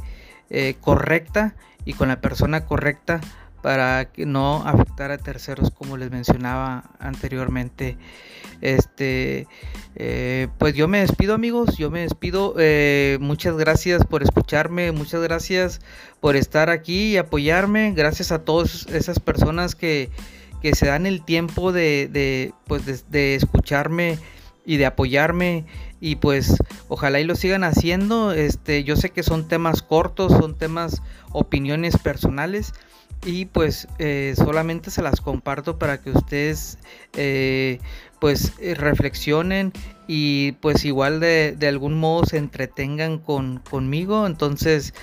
eh, 0.49 0.75
correcta 0.79 1.55
y 1.85 1.93
con 1.93 2.07
la 2.07 2.21
persona 2.21 2.65
correcta 2.65 3.21
para 3.65 4.11
que 4.11 4.27
no 4.27 4.61
afectar 4.63 5.09
a 5.09 5.17
terceros 5.17 5.71
como 5.71 5.97
les 5.97 6.11
mencionaba 6.11 6.83
anteriormente. 6.99 7.97
Este 8.61 9.47
eh, 9.95 10.49
pues 10.59 10.75
yo 10.75 10.87
me 10.87 10.99
despido 10.99 11.33
amigos 11.33 11.75
yo 11.75 11.89
me 11.89 12.01
despido. 12.01 12.53
Eh, 12.59 13.17
muchas 13.21 13.57
gracias 13.57 14.05
por 14.05 14.21
escucharme 14.21 14.91
muchas 14.91 15.19
gracias 15.23 15.81
por 16.19 16.35
estar 16.35 16.69
aquí 16.69 17.13
y 17.13 17.17
apoyarme. 17.17 17.93
Gracias 17.95 18.31
a 18.31 18.45
todas 18.45 18.85
esas 18.93 19.19
personas 19.19 19.73
que, 19.73 20.11
que 20.61 20.75
se 20.75 20.85
dan 20.85 21.07
el 21.07 21.25
tiempo 21.25 21.71
de, 21.71 22.07
de 22.07 22.53
pues 22.67 22.85
de, 22.85 22.99
de 23.09 23.33
escucharme 23.33 24.19
y 24.63 24.77
de 24.77 24.85
apoyarme. 24.85 25.65
Y 25.99 26.17
pues 26.17 26.53
ojalá 26.87 27.19
y 27.19 27.23
lo 27.23 27.33
sigan 27.33 27.63
haciendo. 27.63 28.31
Este 28.31 28.83
yo 28.83 28.95
sé 28.95 29.09
que 29.09 29.23
son 29.23 29.47
temas 29.47 29.81
cortos 29.81 30.33
son 30.33 30.55
temas 30.55 31.01
opiniones 31.31 31.97
personales 31.97 32.71
y 33.23 33.45
pues 33.45 33.87
eh, 33.97 34.33
solamente 34.37 34.91
se 34.91 35.01
las 35.01 35.21
comparto 35.21 35.77
para 35.79 36.01
que 36.01 36.11
ustedes 36.11 36.77
eh, 37.13 37.79
pues 38.19 38.53
eh, 38.59 38.75
reflexionen 38.75 39.73
y 40.07 40.53
pues 40.53 40.85
igual 40.85 41.19
de, 41.19 41.57
algún 41.67 41.99
modo 41.99 42.25
se 42.25 42.37
entretengan 42.37 43.17
con, 43.17 43.59
conmigo. 43.59 44.27
Entonces 44.27 44.93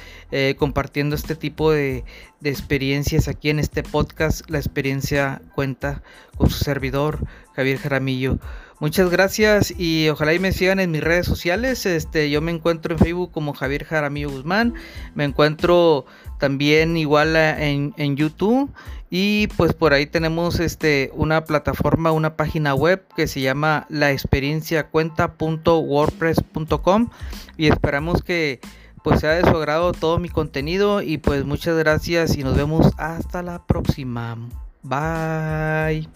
compartiendo 0.57 1.15
este 1.15 1.35
tipo 1.35 1.73
de, 1.73 2.05
de, 2.41 2.51
experiencias 2.51 3.29
aquí 3.29 3.51
en 3.51 3.59
este 3.59 3.83
podcast 3.83 4.49
la 4.49 4.59
experiencia 4.59 5.43
cuenta 5.55 6.03
con 6.37 6.49
su 6.49 6.65
servidor 6.65 7.19
Javier 7.55 7.79
Jaramillo. 7.79 8.39
Muchas 8.83 9.11
gracias 9.11 9.73
y 9.79 10.09
ojalá 10.09 10.35
y 10.35 10.41
me 10.41 10.51
sigan 10.51 10.81
en 10.81 10.91
mis 10.91 11.05
redes 11.05 11.25
sociales. 11.25 11.87
Este 11.87 12.31
yo 12.31 12.41
me 12.41 12.51
encuentro 12.51 12.93
en 12.93 12.99
Facebook 12.99 13.31
como 13.31 13.55
Javier 13.55 13.85
Jaramillo 13.85 14.29
Guzmán. 14.29 14.75
Me 15.15 15.23
encuentro 15.23 16.05
también 16.43 16.97
igual 16.97 17.37
en, 17.37 17.95
en, 17.97 18.17
YouTube. 18.17 18.69
Y 19.11 19.47
pues 19.57 19.75
por 19.75 19.93
ahí 19.93 20.07
tenemos 20.07 20.59
este 20.59 21.13
una 21.15 21.45
plataforma 21.45 22.11
una 22.11 22.35
página 22.35 22.75
web 22.75 23.05
que 23.15 23.29
se 23.29 23.41
llama 23.41 23.87
la 23.89 24.11
experiencia 24.11 24.89
cuenta.wordpress.com 24.89 27.11
y 27.57 27.69
esperamos 27.69 28.25
que 28.25 28.59
pues 29.05 29.21
sea 29.21 29.35
de 29.35 29.49
su 29.49 29.57
agrado 29.57 29.93
todo 29.93 30.19
mi 30.19 30.29
contenido. 30.29 31.01
Y 31.01 31.19
pues 31.19 31.45
muchas 31.45 31.79
gracias 31.79 32.37
y 32.37 32.43
nos 32.43 32.57
vemos 32.57 32.91
hasta 32.97 33.45
la 33.45 33.65
próxima. 33.65 34.37
Bye 34.83 36.09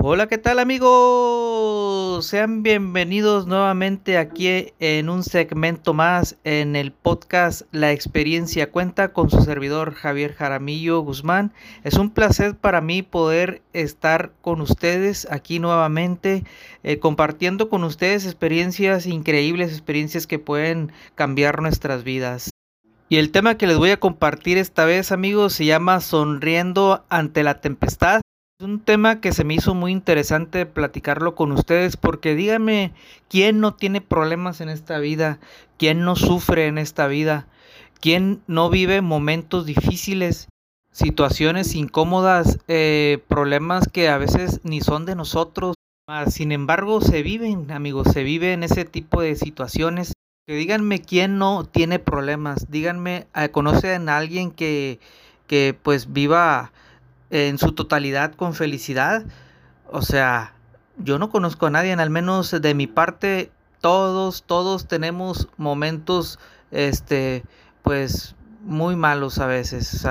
Hola, 0.00 0.26
¿qué 0.28 0.38
tal 0.38 0.58
amigos? 0.58 2.24
Sean 2.26 2.62
bienvenidos 2.62 3.46
nuevamente 3.46 4.16
aquí 4.16 4.72
en 4.78 5.08
un 5.08 5.22
segmento 5.22 5.92
más 5.92 6.36
en 6.44 6.76
el 6.76 6.92
podcast 6.92 7.62
La 7.72 7.92
experiencia 7.92 8.70
cuenta 8.70 9.12
con 9.12 9.30
su 9.30 9.42
servidor 9.42 9.94
Javier 9.94 10.32
Jaramillo 10.32 11.00
Guzmán. 11.00 11.52
Es 11.84 11.94
un 11.94 12.10
placer 12.10 12.56
para 12.56 12.80
mí 12.80 13.02
poder 13.02 13.62
estar 13.72 14.32
con 14.40 14.60
ustedes 14.60 15.26
aquí 15.30 15.58
nuevamente 15.58 16.44
eh, 16.82 16.98
compartiendo 16.98 17.68
con 17.68 17.84
ustedes 17.84 18.24
experiencias 18.24 19.06
increíbles, 19.06 19.72
experiencias 19.72 20.26
que 20.26 20.38
pueden 20.38 20.92
cambiar 21.14 21.60
nuestras 21.60 22.02
vidas. 22.04 22.50
Y 23.08 23.18
el 23.18 23.30
tema 23.30 23.58
que 23.58 23.66
les 23.66 23.76
voy 23.76 23.90
a 23.90 24.00
compartir 24.00 24.56
esta 24.56 24.86
vez 24.86 25.12
amigos 25.12 25.52
se 25.52 25.66
llama 25.66 26.00
Sonriendo 26.00 27.04
ante 27.10 27.42
la 27.42 27.60
tempestad 27.60 28.21
un 28.62 28.80
tema 28.80 29.20
que 29.20 29.32
se 29.32 29.44
me 29.44 29.54
hizo 29.54 29.74
muy 29.74 29.92
interesante 29.92 30.66
platicarlo 30.66 31.34
con 31.34 31.52
ustedes 31.52 31.96
porque 31.96 32.34
díganme, 32.34 32.92
¿quién 33.28 33.60
no 33.60 33.74
tiene 33.74 34.00
problemas 34.00 34.60
en 34.60 34.68
esta 34.68 34.98
vida? 34.98 35.38
¿Quién 35.78 36.04
no 36.04 36.16
sufre 36.16 36.66
en 36.66 36.78
esta 36.78 37.06
vida? 37.06 37.46
¿Quién 38.00 38.40
no 38.46 38.70
vive 38.70 39.00
momentos 39.00 39.66
difíciles? 39.66 40.48
situaciones 40.92 41.74
incómodas, 41.74 42.58
eh, 42.68 43.18
problemas 43.28 43.88
que 43.88 44.08
a 44.08 44.18
veces 44.18 44.60
ni 44.62 44.80
son 44.80 45.06
de 45.06 45.16
nosotros, 45.16 45.74
sin 46.28 46.52
embargo 46.52 47.00
se 47.00 47.22
viven, 47.22 47.70
amigos, 47.70 48.08
se 48.12 48.22
viven 48.22 48.62
ese 48.62 48.84
tipo 48.84 49.22
de 49.22 49.34
situaciones. 49.34 50.12
Que 50.46 50.54
díganme 50.54 51.00
quién 51.00 51.38
no 51.38 51.64
tiene 51.64 51.98
problemas, 51.98 52.70
díganme, 52.70 53.26
¿conocen 53.52 54.08
a 54.08 54.18
alguien 54.18 54.50
que, 54.50 54.98
que 55.46 55.74
pues 55.80 56.12
viva 56.12 56.72
en 57.32 57.58
su 57.58 57.72
totalidad 57.72 58.34
con 58.34 58.54
felicidad. 58.54 59.24
O 59.90 60.02
sea, 60.02 60.52
yo 60.98 61.18
no 61.18 61.30
conozco 61.30 61.66
a 61.66 61.70
nadie, 61.70 61.92
al 61.92 62.10
menos 62.10 62.50
de 62.50 62.74
mi 62.74 62.86
parte, 62.86 63.50
todos, 63.80 64.44
todos 64.44 64.86
tenemos 64.86 65.48
momentos, 65.56 66.38
este, 66.70 67.42
pues 67.82 68.36
muy 68.64 68.94
malos 68.94 69.38
a 69.38 69.46
veces, 69.46 70.06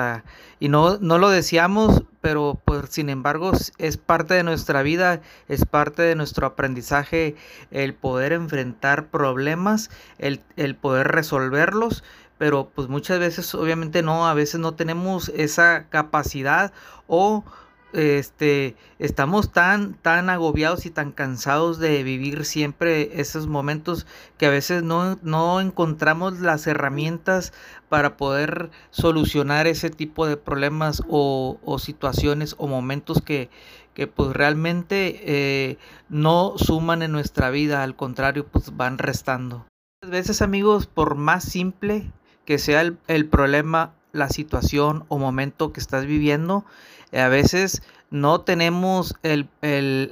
y 0.60 0.68
no, 0.68 0.98
no 0.98 1.18
lo 1.18 1.30
deseamos, 1.30 2.02
pero 2.20 2.60
pues 2.64 2.90
sin 2.90 3.08
embargo 3.08 3.52
es 3.78 3.96
parte 3.96 4.34
de 4.34 4.42
nuestra 4.42 4.82
vida, 4.82 5.22
es 5.48 5.64
parte 5.64 6.02
de 6.02 6.14
nuestro 6.14 6.46
aprendizaje 6.46 7.34
el 7.70 7.94
poder 7.94 8.32
enfrentar 8.32 9.08
problemas, 9.08 9.90
el, 10.18 10.40
el 10.56 10.76
poder 10.76 11.08
resolverlos 11.08 12.04
pero 12.38 12.70
pues 12.74 12.88
muchas 12.88 13.18
veces 13.18 13.54
obviamente 13.54 14.02
no, 14.02 14.26
a 14.26 14.34
veces 14.34 14.60
no 14.60 14.74
tenemos 14.74 15.28
esa 15.30 15.88
capacidad 15.88 16.72
o 17.06 17.44
este 17.92 18.74
estamos 18.98 19.52
tan 19.52 19.94
tan 19.94 20.30
agobiados 20.30 20.86
y 20.86 20.90
tan 20.90 21.12
cansados 21.12 21.78
de 21.78 22.02
vivir 22.02 22.44
siempre 22.44 23.20
esos 23.20 23.46
momentos 23.46 24.06
que 24.38 24.46
a 24.46 24.50
veces 24.50 24.82
no, 24.82 25.18
no 25.22 25.60
encontramos 25.60 26.40
las 26.40 26.66
herramientas 26.66 27.52
para 27.88 28.16
poder 28.16 28.70
solucionar 28.90 29.66
ese 29.66 29.90
tipo 29.90 30.26
de 30.26 30.36
problemas 30.36 31.02
o, 31.08 31.58
o 31.62 31.78
situaciones 31.78 32.54
o 32.58 32.66
momentos 32.66 33.20
que, 33.20 33.50
que 33.94 34.06
pues 34.06 34.30
realmente 34.32 35.20
eh, 35.24 35.78
no 36.08 36.54
suman 36.56 37.02
en 37.02 37.12
nuestra 37.12 37.50
vida, 37.50 37.82
al 37.82 37.96
contrario 37.96 38.46
pues 38.46 38.76
van 38.76 38.98
restando. 38.98 39.66
A 40.02 40.06
veces 40.08 40.42
amigos, 40.42 40.86
por 40.86 41.14
más 41.14 41.44
simple 41.44 42.10
que 42.44 42.58
sea 42.58 42.80
el, 42.80 43.26
problema, 43.26 43.92
la 44.12 44.28
situación 44.28 45.04
o 45.08 45.18
momento 45.18 45.72
que 45.72 45.80
estás 45.80 46.06
viviendo, 46.06 46.64
a 47.12 47.28
veces 47.28 47.82
no 48.10 48.42
tenemos 48.42 49.14
el, 49.22 49.48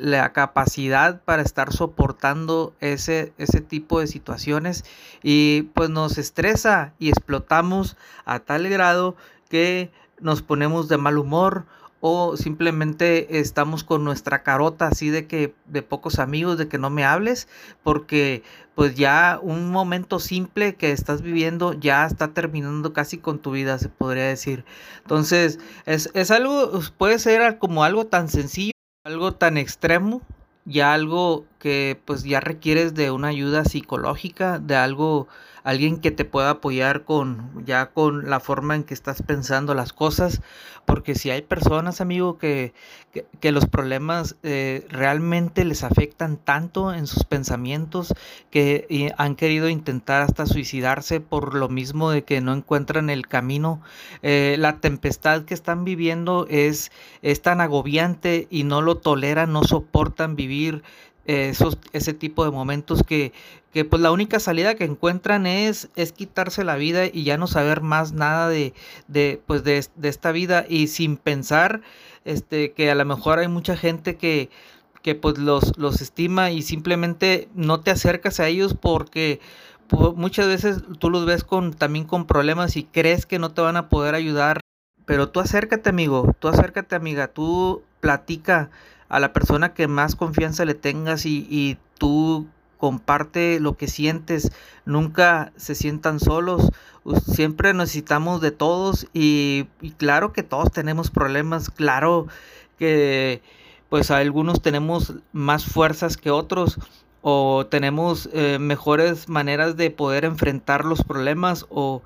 la 0.01 0.33
capacidad 0.33 1.21
para 1.23 1.43
estar 1.43 1.73
soportando 1.73 2.75
ese, 2.81 3.35
ese 3.37 3.61
tipo 3.61 4.01
de 4.01 4.07
situaciones 4.07 4.85
y 5.23 5.63
pues 5.75 5.91
nos 5.91 6.17
estresa 6.17 6.95
y 6.99 7.11
explotamos 7.11 7.97
a 8.25 8.39
tal 8.39 8.69
grado 8.69 9.17
que 9.51 9.91
nos 10.19 10.41
ponemos 10.41 10.89
de 10.89 10.97
mal 10.97 11.19
humor 11.19 11.67
o 12.01 12.37
simplemente 12.37 13.39
estamos 13.39 13.85
con 13.85 14.05
nuestra 14.05 14.43
carota 14.43 14.87
así 14.87 15.11
de 15.11 15.27
que 15.27 15.55
de 15.67 15.83
pocos 15.83 16.19
amigos, 16.19 16.57
de 16.57 16.69
que 16.69 16.79
no 16.79 16.89
me 16.89 17.05
hables, 17.05 17.49
porque 17.83 18.43
pues 18.81 18.95
ya 18.95 19.39
un 19.43 19.71
momento 19.71 20.19
simple 20.19 20.75
que 20.75 20.91
estás 20.91 21.21
viviendo 21.21 21.75
ya 21.75 22.07
está 22.07 22.33
terminando 22.33 22.95
casi 22.95 23.19
con 23.19 23.39
tu 23.39 23.51
vida, 23.51 23.77
se 23.77 23.91
podría 23.91 24.25
decir. 24.25 24.65
Entonces, 25.03 25.59
es, 25.85 26.09
es 26.15 26.31
algo, 26.31 26.81
puede 26.97 27.19
ser 27.19 27.59
como 27.59 27.85
algo 27.85 28.07
tan 28.07 28.31
sencillo, 28.31 28.73
algo 29.05 29.35
tan 29.35 29.59
extremo, 29.59 30.23
ya 30.65 30.95
algo 30.95 31.45
que 31.61 32.01
pues 32.05 32.25
ya 32.25 32.41
requieres 32.41 32.95
de 32.95 33.13
una 33.13 33.29
ayuda 33.29 33.65
psicológica, 33.65 34.59
de 34.59 34.75
algo 34.75 35.29
alguien 35.63 36.01
que 36.01 36.11
te 36.11 36.25
pueda 36.25 36.51
apoyar 36.51 37.05
con 37.05 37.65
ya 37.65 37.91
con 37.91 38.31
la 38.31 38.41
forma 38.41 38.75
en 38.75 38.85
que 38.85 38.95
estás 38.95 39.23
pensando 39.23 39.75
las 39.75 39.93
cosas, 39.93 40.41
porque 40.87 41.15
si 41.15 41.31
hay 41.31 41.43
personas, 41.43 42.01
amigo, 42.01 42.39
que, 42.39 42.73
que, 43.41 43.53
los 43.53 43.67
problemas 43.67 44.37
eh, 44.43 44.87
realmente 44.89 45.65
les 45.65 45.85
afectan 45.85 46.37
tanto 46.37 46.93
en 46.95 47.07
sus 47.07 47.25
pensamientos 47.25 48.15
que 48.51 49.13
han 49.17 49.37
querido 49.37 49.69
intentar 49.69 50.23
hasta 50.23 50.47
suicidarse 50.47 51.21
por 51.21 51.55
lo 51.55 51.69
mismo 51.69 52.11
de 52.11 52.25
que 52.25 52.41
no 52.41 52.55
encuentran 52.55 53.11
el 53.11 53.29
camino, 53.29 53.83
eh, 54.23 54.57
la 54.59 54.81
tempestad 54.81 55.45
que 55.45 55.55
están 55.55 55.85
viviendo 55.85 56.47
es, 56.49 56.91
es 57.23 57.43
tan 57.43 57.61
agobiante 57.61 58.47
y 58.51 58.65
no 58.65 58.81
lo 58.83 58.97
toleran, 58.97 59.53
no 59.53 59.63
soportan 59.65 60.37
vivir 60.37 60.83
esos, 61.31 61.79
ese 61.93 62.13
tipo 62.13 62.45
de 62.45 62.51
momentos 62.51 63.03
que, 63.03 63.33
que 63.73 63.85
pues 63.85 64.03
la 64.03 64.11
única 64.11 64.41
salida 64.41 64.75
que 64.75 64.85
encuentran 64.85 65.47
es, 65.47 65.89
es 65.97 66.13
quitarse 66.13 66.65
la 66.65 66.77
vida 66.77 67.07
y 67.07 67.25
ya 67.25 67.37
no 67.37 67.47
saber 67.47 67.83
más 67.83 68.13
nada 68.13 68.49
de, 68.49 68.75
de, 69.07 69.41
pues 69.47 69.63
de, 69.63 69.85
de 69.97 70.09
esta 70.09 70.33
vida 70.33 70.65
y 70.69 70.89
sin 70.89 71.17
pensar 71.17 71.83
este, 72.25 72.73
que 72.73 72.91
a 72.91 72.95
lo 72.95 73.05
mejor 73.05 73.39
hay 73.39 73.49
mucha 73.49 73.77
gente 73.77 74.17
que, 74.17 74.51
que 75.03 75.15
pues 75.15 75.39
los, 75.39 75.77
los 75.79 76.01
estima 76.01 76.51
y 76.51 76.63
simplemente 76.63 77.49
no 77.55 77.81
te 77.81 77.91
acercas 77.91 78.41
a 78.41 78.49
ellos 78.49 78.75
porque 78.75 79.41
pues, 79.89 80.15
muchas 80.15 80.47
veces 80.47 80.83
tú 80.99 81.11
los 81.11 81.27
ves 81.27 81.45
con, 81.45 81.73
también 81.73 82.05
con 82.07 82.27
problemas 82.27 82.77
y 82.77 82.85
crees 82.85 83.27
que 83.27 83.39
no 83.39 83.53
te 83.53 83.63
van 83.63 83.77
a 83.77 83.89
poder 83.89 84.15
ayudar. 84.15 84.61
Pero 85.07 85.29
tú 85.29 85.41
acércate 85.41 85.91
amigo, 85.91 86.37
tú 86.39 86.49
acércate 86.49 86.95
amiga, 86.95 87.29
tú 87.29 87.83
platica 88.01 88.71
a 89.11 89.21
la 89.21 89.35
persona 89.35 89.75
que 89.75 89.87
más 89.89 90.17
confianza 90.17 90.65
le 90.65 90.75
tengas 90.75 91.27
y, 91.27 91.47
y 91.51 91.77
tú 91.99 92.49
comparte 92.81 93.61
lo 93.61 93.77
que 93.77 93.87
sientes, 93.87 94.51
nunca 94.87 95.53
se 95.57 95.75
sientan 95.75 96.19
solos, 96.19 96.71
siempre 97.27 97.75
necesitamos 97.75 98.41
de 98.41 98.51
todos 98.51 99.07
y, 99.13 99.67
claro 99.99 100.33
que 100.33 100.43
todos 100.43 100.73
tenemos 100.73 101.11
problemas, 101.11 101.71
claro 101.71 102.27
que 102.79 103.43
pues 103.91 104.11
algunos 104.11 104.63
tenemos 104.63 105.15
más 105.33 105.67
fuerzas 105.67 106.17
que 106.17 106.31
otros 106.31 106.79
o 107.23 107.67
tenemos 107.67 108.31
eh, 108.33 108.59
mejores 108.59 109.29
maneras 109.29 109.77
de 109.77 109.91
poder 109.91 110.25
enfrentar 110.25 110.87
los 110.87 111.03
problemas 111.03 111.67
o 111.69 112.03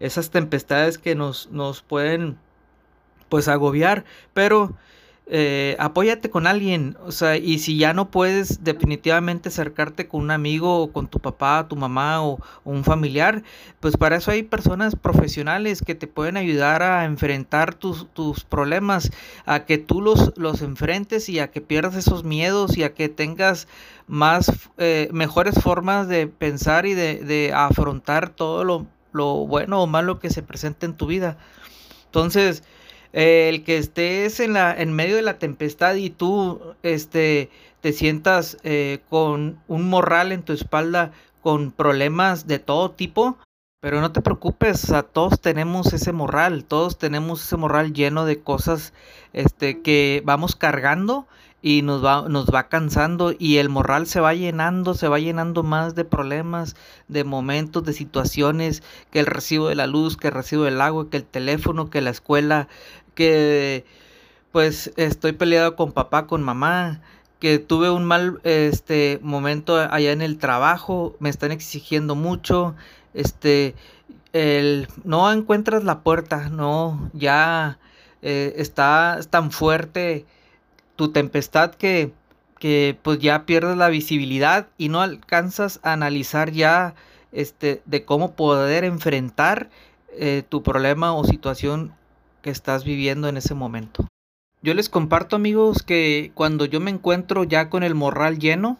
esas 0.00 0.30
tempestades 0.30 0.98
que 0.98 1.14
nos, 1.14 1.50
nos 1.52 1.82
pueden 1.82 2.36
pues 3.28 3.46
agobiar, 3.46 4.04
pero 4.34 4.74
eh, 5.28 5.74
apóyate 5.80 6.30
con 6.30 6.46
alguien, 6.46 6.96
o 7.04 7.10
sea, 7.10 7.36
y 7.36 7.58
si 7.58 7.76
ya 7.78 7.92
no 7.92 8.12
puedes 8.12 8.62
definitivamente 8.62 9.48
acercarte 9.48 10.06
con 10.06 10.22
un 10.22 10.30
amigo 10.30 10.80
o 10.80 10.92
con 10.92 11.08
tu 11.08 11.18
papá, 11.18 11.66
tu 11.68 11.74
mamá 11.74 12.24
o, 12.24 12.38
un 12.64 12.84
familiar, 12.84 13.42
pues 13.80 13.96
para 13.96 14.16
eso 14.16 14.30
hay 14.30 14.44
personas 14.44 14.94
profesionales 14.94 15.82
que 15.82 15.96
te 15.96 16.06
pueden 16.06 16.36
ayudar 16.36 16.84
a 16.84 17.04
enfrentar 17.04 17.74
tus, 17.74 18.06
tus 18.12 18.44
problemas, 18.44 19.10
a 19.46 19.64
que 19.64 19.78
tú 19.78 20.00
los, 20.00 20.32
los 20.36 20.62
enfrentes 20.62 21.28
y 21.28 21.40
a 21.40 21.50
que 21.50 21.60
pierdas 21.60 21.96
esos 21.96 22.22
miedos 22.22 22.76
y 22.78 22.84
a 22.84 22.94
que 22.94 23.08
tengas 23.08 23.66
más, 24.06 24.52
eh, 24.78 25.08
mejores 25.12 25.56
formas 25.60 26.06
de 26.06 26.28
pensar 26.28 26.86
y 26.86 26.94
de, 26.94 27.16
de 27.16 27.52
afrontar 27.52 28.30
todo 28.30 28.62
lo, 28.62 28.86
lo 29.10 29.46
bueno 29.46 29.82
o 29.82 29.88
malo 29.88 30.20
que 30.20 30.30
se 30.30 30.44
presenta 30.44 30.86
en 30.86 30.96
tu 30.96 31.06
vida. 31.06 31.36
Entonces, 32.04 32.62
el 33.12 33.64
que 33.64 33.78
estés 33.78 34.40
en 34.40 34.52
la 34.54 34.74
en 34.74 34.92
medio 34.92 35.16
de 35.16 35.22
la 35.22 35.38
tempestad 35.38 35.94
y 35.94 36.10
tú 36.10 36.60
este 36.82 37.50
te 37.80 37.92
sientas 37.92 38.58
eh, 38.64 39.00
con 39.08 39.60
un 39.68 39.88
morral 39.88 40.32
en 40.32 40.42
tu 40.42 40.52
espalda 40.52 41.12
con 41.42 41.72
problemas 41.72 42.46
de 42.46 42.58
todo 42.58 42.90
tipo 42.90 43.38
pero 43.80 44.00
no 44.00 44.10
te 44.10 44.20
preocupes, 44.20 44.90
a 44.90 45.04
todos 45.04 45.40
tenemos 45.40 45.92
ese 45.92 46.10
morral, 46.10 46.64
todos 46.64 46.98
tenemos 46.98 47.44
ese 47.44 47.56
morral 47.56 47.92
lleno 47.92 48.24
de 48.24 48.40
cosas 48.40 48.92
este 49.32 49.80
que 49.80 50.22
vamos 50.24 50.56
cargando 50.56 51.28
y 51.66 51.82
nos 51.82 52.04
va, 52.04 52.28
nos 52.28 52.46
va 52.46 52.68
cansando 52.68 53.34
y 53.36 53.56
el 53.56 53.68
morral 53.68 54.06
se 54.06 54.20
va 54.20 54.34
llenando, 54.34 54.94
se 54.94 55.08
va 55.08 55.18
llenando 55.18 55.64
más 55.64 55.96
de 55.96 56.04
problemas, 56.04 56.76
de 57.08 57.24
momentos, 57.24 57.82
de 57.82 57.92
situaciones, 57.92 58.84
que 59.10 59.18
el 59.18 59.26
recibo 59.26 59.66
de 59.66 59.74
la 59.74 59.88
luz, 59.88 60.16
que 60.16 60.28
el 60.28 60.34
recibo 60.34 60.62
del 60.62 60.80
agua, 60.80 61.10
que 61.10 61.16
el 61.16 61.24
teléfono, 61.24 61.90
que 61.90 62.02
la 62.02 62.10
escuela, 62.10 62.68
que 63.16 63.84
pues 64.52 64.92
estoy 64.96 65.32
peleado 65.32 65.74
con 65.74 65.90
papá, 65.90 66.28
con 66.28 66.40
mamá, 66.40 67.00
que 67.40 67.58
tuve 67.58 67.90
un 67.90 68.04
mal 68.04 68.40
este 68.44 69.18
momento 69.20 69.76
allá 69.76 70.12
en 70.12 70.22
el 70.22 70.38
trabajo, 70.38 71.16
me 71.18 71.30
están 71.30 71.50
exigiendo 71.50 72.14
mucho, 72.14 72.76
este 73.12 73.74
el 74.32 74.86
no 75.02 75.32
encuentras 75.32 75.82
la 75.82 76.04
puerta, 76.04 76.48
no, 76.48 77.10
ya 77.12 77.80
eh, 78.22 78.54
está 78.56 79.18
tan 79.30 79.50
fuerte 79.50 80.26
tu 80.96 81.12
tempestad 81.12 81.74
que, 81.74 82.12
que 82.58 82.98
pues 83.02 83.18
ya 83.18 83.46
pierdes 83.46 83.76
la 83.76 83.88
visibilidad 83.88 84.68
y 84.78 84.88
no 84.88 85.02
alcanzas 85.02 85.80
a 85.82 85.92
analizar 85.92 86.50
ya 86.50 86.94
este 87.32 87.82
de 87.84 88.04
cómo 88.04 88.34
poder 88.34 88.84
enfrentar 88.84 89.70
eh, 90.12 90.42
tu 90.48 90.62
problema 90.62 91.12
o 91.12 91.24
situación 91.24 91.94
que 92.42 92.50
estás 92.50 92.84
viviendo 92.84 93.28
en 93.28 93.36
ese 93.36 93.54
momento. 93.54 94.06
Yo 94.62 94.74
les 94.74 94.88
comparto 94.88 95.36
amigos 95.36 95.82
que 95.82 96.32
cuando 96.34 96.64
yo 96.64 96.80
me 96.80 96.90
encuentro 96.90 97.44
ya 97.44 97.68
con 97.68 97.82
el 97.82 97.94
morral 97.94 98.38
lleno, 98.38 98.78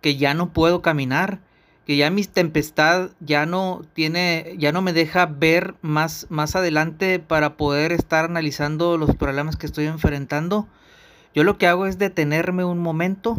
que 0.00 0.16
ya 0.16 0.34
no 0.34 0.52
puedo 0.52 0.82
caminar, 0.82 1.40
que 1.86 1.96
ya 1.96 2.10
mi 2.10 2.24
tempestad 2.24 3.10
ya 3.20 3.46
no 3.46 3.82
tiene, 3.94 4.54
ya 4.58 4.72
no 4.72 4.82
me 4.82 4.92
deja 4.92 5.26
ver 5.26 5.74
más, 5.80 6.26
más 6.28 6.56
adelante 6.56 7.18
para 7.18 7.56
poder 7.56 7.92
estar 7.92 8.24
analizando 8.24 8.96
los 8.96 9.16
problemas 9.16 9.56
que 9.56 9.66
estoy 9.66 9.86
enfrentando. 9.86 10.68
Yo 11.34 11.44
lo 11.44 11.58
que 11.58 11.66
hago 11.66 11.86
es 11.86 11.98
detenerme 11.98 12.64
un 12.64 12.78
momento, 12.78 13.36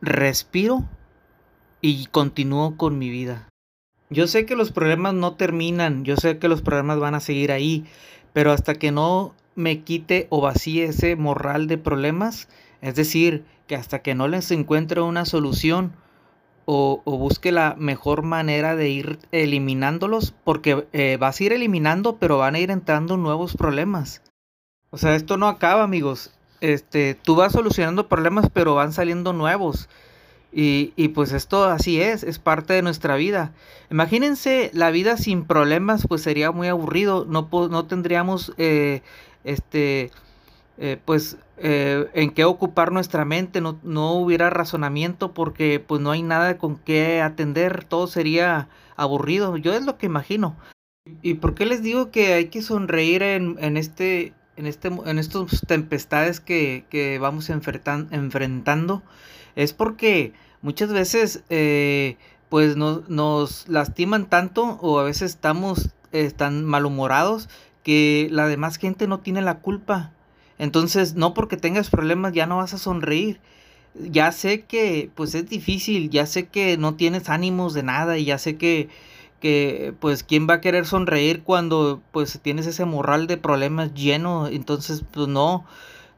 respiro 0.00 0.84
y 1.80 2.06
continúo 2.06 2.76
con 2.76 2.98
mi 2.98 3.08
vida. 3.08 3.48
Yo 4.10 4.26
sé 4.26 4.44
que 4.44 4.56
los 4.56 4.72
problemas 4.72 5.14
no 5.14 5.36
terminan, 5.36 6.04
yo 6.04 6.16
sé 6.16 6.38
que 6.38 6.48
los 6.48 6.60
problemas 6.60 6.98
van 6.98 7.14
a 7.14 7.20
seguir 7.20 7.50
ahí, 7.50 7.86
pero 8.32 8.52
hasta 8.52 8.74
que 8.74 8.92
no 8.92 9.34
me 9.54 9.82
quite 9.82 10.26
o 10.30 10.40
vacíe 10.40 10.84
ese 10.84 11.16
morral 11.16 11.66
de 11.66 11.78
problemas, 11.78 12.48
es 12.82 12.94
decir, 12.94 13.44
que 13.66 13.76
hasta 13.76 14.00
que 14.02 14.14
no 14.14 14.28
les 14.28 14.50
encuentre 14.50 15.00
una 15.00 15.24
solución 15.24 15.92
o, 16.64 17.02
busque 17.04 17.52
la 17.52 17.74
mejor 17.78 18.22
manera 18.22 18.76
de 18.76 18.88
ir 18.88 19.18
eliminándolos, 19.32 20.34
porque 20.44 20.86
eh, 20.92 21.16
vas 21.18 21.40
a 21.40 21.44
ir 21.44 21.52
eliminando, 21.52 22.16
pero 22.18 22.38
van 22.38 22.54
a 22.54 22.60
ir 22.60 22.70
entrando 22.70 23.16
nuevos 23.16 23.56
problemas. 23.56 24.22
O 24.90 24.98
sea, 24.98 25.14
esto 25.14 25.36
no 25.36 25.48
acaba, 25.48 25.82
amigos. 25.82 26.32
Este, 26.62 27.16
tú 27.16 27.34
vas 27.34 27.52
solucionando 27.52 28.06
problemas, 28.06 28.48
pero 28.48 28.76
van 28.76 28.92
saliendo 28.92 29.32
nuevos. 29.32 29.88
Y, 30.52 30.92
y, 30.94 31.08
pues 31.08 31.32
esto 31.32 31.64
así 31.64 32.00
es, 32.00 32.22
es 32.22 32.38
parte 32.38 32.72
de 32.74 32.82
nuestra 32.82 33.16
vida. 33.16 33.52
Imagínense 33.90 34.70
la 34.72 34.92
vida 34.92 35.16
sin 35.16 35.44
problemas, 35.44 36.06
pues 36.06 36.22
sería 36.22 36.52
muy 36.52 36.68
aburrido, 36.68 37.26
no, 37.28 37.48
no 37.50 37.86
tendríamos 37.86 38.52
eh, 38.58 39.02
este, 39.42 40.12
eh, 40.78 40.98
pues 41.04 41.36
eh, 41.56 42.08
en 42.14 42.30
qué 42.30 42.44
ocupar 42.44 42.92
nuestra 42.92 43.24
mente, 43.24 43.60
no, 43.60 43.80
no 43.82 44.12
hubiera 44.12 44.48
razonamiento 44.48 45.32
porque 45.32 45.80
pues 45.84 46.00
no 46.00 46.12
hay 46.12 46.22
nada 46.22 46.58
con 46.58 46.76
qué 46.76 47.22
atender, 47.22 47.84
todo 47.84 48.06
sería 48.06 48.68
aburrido, 48.94 49.56
yo 49.56 49.72
es 49.74 49.84
lo 49.84 49.98
que 49.98 50.06
imagino. 50.06 50.56
¿Y 51.22 51.34
por 51.34 51.54
qué 51.56 51.66
les 51.66 51.82
digo 51.82 52.12
que 52.12 52.34
hay 52.34 52.46
que 52.50 52.62
sonreír 52.62 53.24
en, 53.24 53.56
en 53.58 53.76
este, 53.76 54.32
en 54.56 54.66
este, 54.66 54.88
en 54.88 55.18
estos 55.18 55.62
tempestades 55.66 56.40
que, 56.40 56.84
que 56.90 57.18
vamos 57.18 57.50
enfrentando? 57.50 59.02
es 59.54 59.72
porque 59.72 60.32
muchas 60.62 60.92
veces 60.92 61.42
eh, 61.50 62.16
pues 62.48 62.76
nos 62.76 63.68
lastiman 63.68 64.26
tanto 64.28 64.78
o 64.82 64.98
a 64.98 65.04
veces 65.04 65.32
estamos 65.32 65.90
eh, 66.12 66.30
tan 66.30 66.64
malhumorados 66.64 67.48
que 67.82 68.28
la 68.30 68.46
demás 68.46 68.76
gente 68.76 69.08
no 69.08 69.20
tiene 69.20 69.42
la 69.42 69.58
culpa. 69.58 70.12
Entonces, 70.58 71.14
no 71.14 71.34
porque 71.34 71.56
tengas 71.56 71.90
problemas 71.90 72.32
ya 72.32 72.46
no 72.46 72.58
vas 72.58 72.74
a 72.74 72.78
sonreír. 72.78 73.40
Ya 73.94 74.32
sé 74.32 74.62
que 74.62 75.10
pues 75.14 75.34
es 75.34 75.48
difícil, 75.48 76.08
ya 76.10 76.26
sé 76.26 76.46
que 76.46 76.78
no 76.78 76.94
tienes 76.94 77.28
ánimos 77.28 77.74
de 77.74 77.82
nada 77.82 78.16
y 78.16 78.24
ya 78.24 78.38
sé 78.38 78.56
que, 78.56 78.88
que 79.42 79.92
pues 79.98 80.22
quién 80.22 80.46
va 80.48 80.54
a 80.54 80.60
querer 80.60 80.86
sonreír 80.86 81.42
cuando 81.42 82.00
pues 82.12 82.38
tienes 82.40 82.68
ese 82.68 82.84
morral 82.84 83.26
de 83.26 83.36
problemas 83.36 83.92
lleno, 83.92 84.46
entonces 84.46 85.02
pues 85.10 85.26
no, 85.26 85.64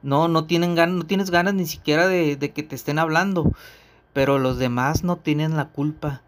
no, 0.03 0.29
no 0.29 0.45
tienen 0.45 0.75
ganas, 0.75 0.95
no 0.97 1.07
tienes 1.07 1.31
ganas 1.31 1.55
ni 1.55 1.65
siquiera 1.65 2.07
de, 2.07 2.37
de 2.37 2.53
que 2.53 2.63
te 2.63 2.75
estén 2.75 2.99
hablando, 2.99 3.51
pero 4.13 4.39
los 4.39 4.59
demás 4.59 5.05
no 5.05 5.17
tienen 5.17 5.57
la 5.57 5.69
culpa, 5.69 6.21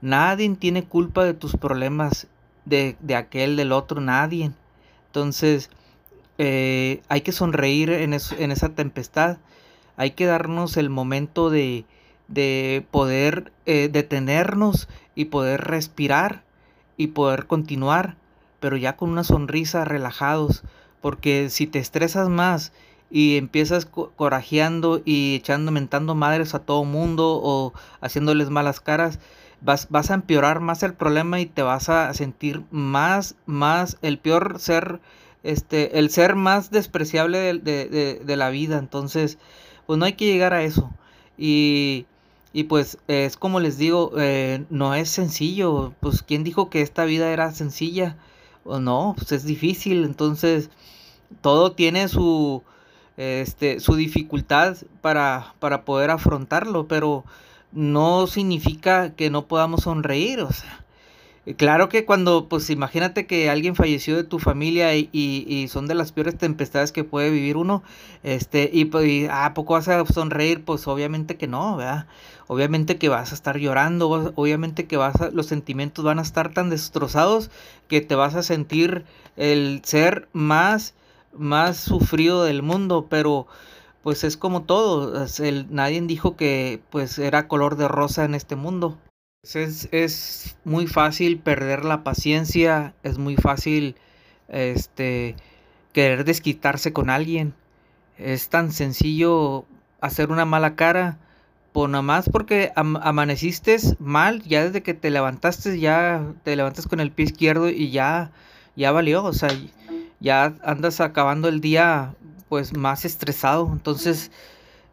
nadie 0.00 0.48
tiene 0.54 0.84
culpa 0.84 1.24
de 1.24 1.34
tus 1.34 1.56
problemas, 1.56 2.28
de, 2.64 2.96
de 3.00 3.16
aquel, 3.16 3.56
del 3.56 3.72
otro, 3.72 4.00
nadie, 4.00 4.52
entonces 5.08 5.68
eh, 6.38 7.02
hay 7.08 7.22
que 7.22 7.32
sonreír 7.32 7.90
en, 7.90 8.14
en 8.14 8.50
esa 8.52 8.68
tempestad, 8.68 9.38
hay 9.96 10.12
que 10.12 10.26
darnos 10.26 10.76
el 10.76 10.90
momento 10.90 11.50
de, 11.50 11.86
de 12.28 12.86
poder 12.90 13.52
eh, 13.66 13.88
detenernos 13.92 14.88
y 15.14 15.26
poder 15.26 15.62
respirar 15.62 16.42
y 16.96 17.08
poder 17.08 17.46
continuar, 17.46 18.16
pero 18.60 18.76
ya 18.76 18.96
con 18.96 19.10
una 19.10 19.24
sonrisa 19.24 19.84
relajados, 19.84 20.62
porque 21.00 21.50
si 21.50 21.66
te 21.66 21.78
estresas 21.78 22.28
más 22.28 22.72
y 23.10 23.36
empiezas 23.36 23.86
corajeando 23.86 25.00
y 25.04 25.36
echando, 25.36 25.70
mentando 25.70 26.14
madres 26.14 26.54
a 26.54 26.60
todo 26.60 26.84
mundo 26.84 27.40
o 27.42 27.72
haciéndoles 28.00 28.50
malas 28.50 28.80
caras, 28.80 29.20
vas, 29.60 29.86
vas 29.90 30.10
a 30.10 30.14
empeorar 30.14 30.60
más 30.60 30.82
el 30.82 30.94
problema 30.94 31.40
y 31.40 31.46
te 31.46 31.62
vas 31.62 31.88
a 31.88 32.12
sentir 32.14 32.64
más, 32.70 33.36
más, 33.46 33.98
el 34.02 34.18
peor 34.18 34.58
ser, 34.58 35.00
este, 35.44 35.98
el 35.98 36.10
ser 36.10 36.34
más 36.34 36.70
despreciable 36.70 37.38
de, 37.38 37.88
de, 37.88 38.20
de 38.24 38.36
la 38.36 38.50
vida. 38.50 38.78
Entonces, 38.78 39.38
pues 39.86 39.98
no 39.98 40.04
hay 40.04 40.14
que 40.14 40.26
llegar 40.26 40.52
a 40.54 40.64
eso. 40.64 40.90
Y 41.38 42.06
y 42.56 42.64
pues 42.64 42.96
es 43.06 43.36
como 43.36 43.60
les 43.60 43.76
digo, 43.76 44.12
eh, 44.16 44.64
no 44.70 44.94
es 44.94 45.10
sencillo. 45.10 45.92
Pues 46.00 46.22
quién 46.22 46.42
dijo 46.42 46.70
que 46.70 46.80
esta 46.80 47.04
vida 47.04 47.30
era 47.30 47.52
sencilla 47.52 48.16
o 48.64 48.80
no, 48.80 49.14
pues 49.14 49.30
es 49.32 49.44
difícil. 49.44 50.04
Entonces 50.04 50.70
todo 51.42 51.72
tiene 51.72 52.08
su, 52.08 52.62
este, 53.18 53.78
su 53.78 53.94
dificultad 53.94 54.78
para, 55.02 55.54
para 55.58 55.84
poder 55.84 56.10
afrontarlo, 56.10 56.88
pero 56.88 57.26
no 57.72 58.26
significa 58.26 59.14
que 59.14 59.28
no 59.28 59.46
podamos 59.48 59.82
sonreír. 59.82 60.40
O 60.40 60.50
sea, 60.50 60.82
Claro 61.54 61.88
que 61.88 62.04
cuando, 62.04 62.48
pues 62.48 62.70
imagínate 62.70 63.26
que 63.28 63.48
alguien 63.48 63.76
falleció 63.76 64.16
de 64.16 64.24
tu 64.24 64.40
familia 64.40 64.96
y, 64.96 65.08
y, 65.12 65.68
son 65.68 65.86
de 65.86 65.94
las 65.94 66.10
peores 66.10 66.36
tempestades 66.36 66.90
que 66.90 67.04
puede 67.04 67.30
vivir 67.30 67.56
uno, 67.56 67.84
este, 68.24 68.68
y, 68.72 68.86
pues, 68.86 69.28
¿a 69.30 69.54
poco 69.54 69.74
vas 69.74 69.86
a 69.86 70.04
sonreír? 70.06 70.64
Pues 70.64 70.88
obviamente 70.88 71.36
que 71.36 71.46
no, 71.46 71.76
¿verdad? 71.76 72.08
Obviamente 72.48 72.98
que 72.98 73.08
vas 73.08 73.30
a 73.30 73.36
estar 73.36 73.58
llorando, 73.58 74.32
obviamente 74.34 74.88
que 74.88 74.96
vas 74.96 75.20
a, 75.20 75.30
los 75.30 75.46
sentimientos 75.46 76.04
van 76.04 76.18
a 76.18 76.22
estar 76.22 76.52
tan 76.52 76.68
destrozados 76.68 77.50
que 77.86 78.00
te 78.00 78.16
vas 78.16 78.34
a 78.34 78.42
sentir 78.42 79.04
el 79.36 79.82
ser 79.84 80.28
más, 80.32 80.94
más 81.32 81.76
sufrido 81.76 82.42
del 82.42 82.62
mundo, 82.62 83.06
pero 83.08 83.46
pues 84.02 84.24
es 84.24 84.36
como 84.36 84.62
todo, 84.64 85.26
nadie 85.70 86.00
dijo 86.02 86.36
que 86.36 86.80
pues 86.90 87.18
era 87.20 87.46
color 87.46 87.76
de 87.76 87.86
rosa 87.88 88.24
en 88.24 88.34
este 88.34 88.56
mundo. 88.56 88.98
Es, 89.42 89.88
es, 89.92 90.56
muy 90.64 90.86
fácil 90.88 91.38
perder 91.38 91.84
la 91.84 92.02
paciencia, 92.02 92.94
es 93.04 93.16
muy 93.16 93.36
fácil 93.36 93.94
este, 94.48 95.36
querer 95.92 96.24
desquitarse 96.24 96.92
con 96.92 97.10
alguien. 97.10 97.54
Es 98.18 98.48
tan 98.48 98.72
sencillo 98.72 99.64
hacer 100.00 100.30
una 100.30 100.44
mala 100.44 100.74
cara, 100.74 101.18
por 101.72 101.90
nada 101.90 102.02
más 102.02 102.30
porque 102.30 102.72
amaneciste 102.74 103.76
mal, 103.98 104.42
ya 104.44 104.64
desde 104.64 104.82
que 104.82 104.94
te 104.94 105.10
levantaste, 105.10 105.78
ya 105.78 106.24
te 106.42 106.56
levantas 106.56 106.86
con 106.86 107.00
el 107.00 107.12
pie 107.12 107.26
izquierdo 107.26 107.68
y 107.68 107.90
ya, 107.90 108.32
ya 108.76 108.92
valió, 108.92 109.22
o 109.22 109.34
sea, 109.34 109.50
ya 110.18 110.54
andas 110.64 111.00
acabando 111.00 111.48
el 111.48 111.60
día 111.60 112.14
pues 112.48 112.74
más 112.76 113.04
estresado. 113.04 113.68
Entonces, 113.70 114.30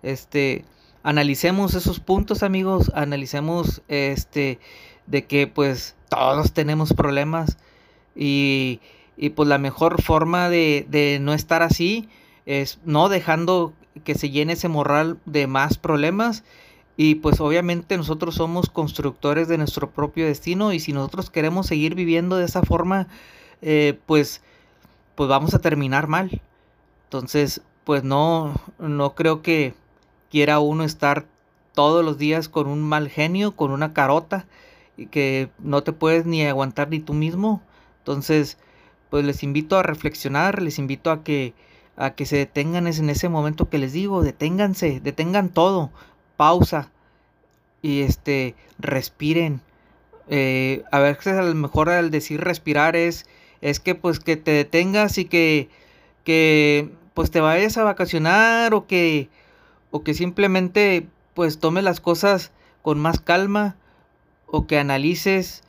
este, 0.01 0.65
analicemos 1.03 1.75
esos 1.75 1.99
puntos, 1.99 2.43
amigos, 2.43 2.91
analicemos 2.95 3.81
este 3.89 4.59
de 5.05 5.25
que 5.25 5.47
pues 5.47 5.95
todos 6.09 6.53
tenemos 6.53 6.93
problemas 6.93 7.57
y, 8.15 8.79
y 9.17 9.29
pues 9.31 9.49
la 9.49 9.57
mejor 9.57 10.01
forma 10.01 10.49
de, 10.49 10.87
de, 10.89 11.19
no 11.19 11.33
estar 11.33 11.61
así 11.61 12.07
es 12.45 12.79
no 12.85 13.09
dejando 13.09 13.73
que 14.05 14.15
se 14.15 14.29
llene 14.29 14.53
ese 14.53 14.69
morral 14.69 15.19
de 15.25 15.45
más 15.45 15.77
problemas 15.77 16.43
y 16.95 17.15
pues 17.15 17.41
obviamente 17.41 17.97
nosotros 17.97 18.35
somos 18.35 18.69
constructores 18.69 19.47
de 19.47 19.57
nuestro 19.57 19.89
propio 19.89 20.25
destino 20.25 20.71
y 20.71 20.79
si 20.79 20.93
nosotros 20.93 21.29
queremos 21.29 21.67
seguir 21.67 21.95
viviendo 21.95 22.37
de 22.37 22.45
esa 22.45 22.61
forma 22.61 23.07
eh, 23.61 23.99
pues 24.05 24.41
pues 25.15 25.29
vamos 25.29 25.53
a 25.53 25.59
terminar 25.59 26.07
mal. 26.07 26.41
Entonces 27.05 27.61
pues 27.83 28.03
no 28.03 28.53
no 28.79 29.15
creo 29.15 29.41
que 29.41 29.73
quiera 30.33 30.59
uno 30.59 30.83
estar 30.83 31.27
todos 31.75 32.03
los 32.03 32.17
días 32.17 32.49
con 32.49 32.65
un 32.65 32.81
mal 32.81 33.07
genio, 33.07 33.55
con 33.55 33.69
una 33.69 33.93
carota, 33.93 34.47
y 34.97 35.05
que 35.05 35.51
no 35.59 35.83
te 35.83 35.93
puedes 35.93 36.25
ni 36.25 36.43
aguantar 36.43 36.89
ni 36.89 36.99
tú 36.99 37.13
mismo. 37.13 37.61
Entonces, 37.99 38.57
pues 39.11 39.23
les 39.25 39.43
invito 39.43 39.77
a 39.77 39.83
reflexionar, 39.83 40.59
les 40.59 40.79
invito 40.79 41.11
a 41.11 41.23
que 41.23 41.53
a 41.95 42.15
que 42.15 42.25
se 42.25 42.37
detengan 42.37 42.87
en 42.87 43.11
ese 43.11 43.29
momento 43.29 43.69
que 43.69 43.77
les 43.77 43.93
digo, 43.93 44.23
deténganse, 44.23 44.99
detengan 45.01 45.49
todo, 45.49 45.91
pausa 46.35 46.89
y 47.83 48.01
este 48.01 48.55
respiren. 48.79 49.61
Eh, 50.29 50.81
a 50.91 50.97
veces 50.97 51.37
a 51.37 51.43
lo 51.43 51.53
mejor 51.53 51.91
al 51.91 52.09
decir 52.09 52.41
respirar 52.41 52.95
es 52.95 53.27
es 53.61 53.79
que 53.79 53.93
pues 53.93 54.19
que 54.19 54.35
te 54.35 54.49
detengas 54.49 55.19
y 55.19 55.25
que 55.25 55.69
que 56.23 56.89
pues 57.13 57.29
te 57.29 57.39
vayas 57.39 57.77
a 57.77 57.83
vacacionar 57.83 58.73
o 58.73 58.87
que 58.87 59.29
o 59.93 60.01
que 60.01 60.15
simplemente 60.15 61.07
pues 61.35 61.59
tome 61.59 61.83
las 61.83 62.01
cosas 62.01 62.51
con 62.81 62.99
más 62.99 63.19
calma 63.19 63.75
o 64.47 64.65
que 64.65 64.79
analices, 64.79 65.61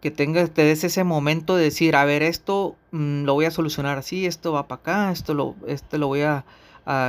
que 0.00 0.12
tengas, 0.12 0.52
te 0.52 0.62
des 0.62 0.84
ese 0.84 1.02
momento 1.02 1.56
de 1.56 1.64
decir, 1.64 1.96
a 1.96 2.04
ver, 2.04 2.22
esto 2.22 2.76
mm, 2.92 3.24
lo 3.24 3.34
voy 3.34 3.46
a 3.46 3.50
solucionar 3.50 3.98
así, 3.98 4.24
esto 4.24 4.52
va 4.52 4.68
para 4.68 4.80
acá, 4.80 5.10
esto 5.10 5.34
lo, 5.34 5.56
este 5.66 5.98
lo 5.98 6.06
voy 6.06 6.22
a, 6.22 6.44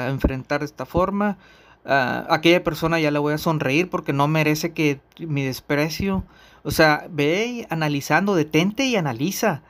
enfrentar 0.08 0.62
de 0.62 0.66
esta 0.66 0.86
forma. 0.88 1.38
a 1.86 2.26
aquella 2.30 2.64
persona 2.64 3.00
ya 3.00 3.12
le 3.12 3.20
voy 3.20 3.34
a 3.34 3.38
sonreír 3.38 3.90
porque 3.90 4.14
no 4.14 4.28
merece 4.28 4.72
que 4.74 5.00
mi 5.20 5.44
desprecio. 5.44 6.24
O 6.64 6.72
sea, 6.72 7.06
ve 7.10 7.68
analizando, 7.70 8.36
detente 8.36 8.86
y 8.86 8.96
analiza. 8.96 9.62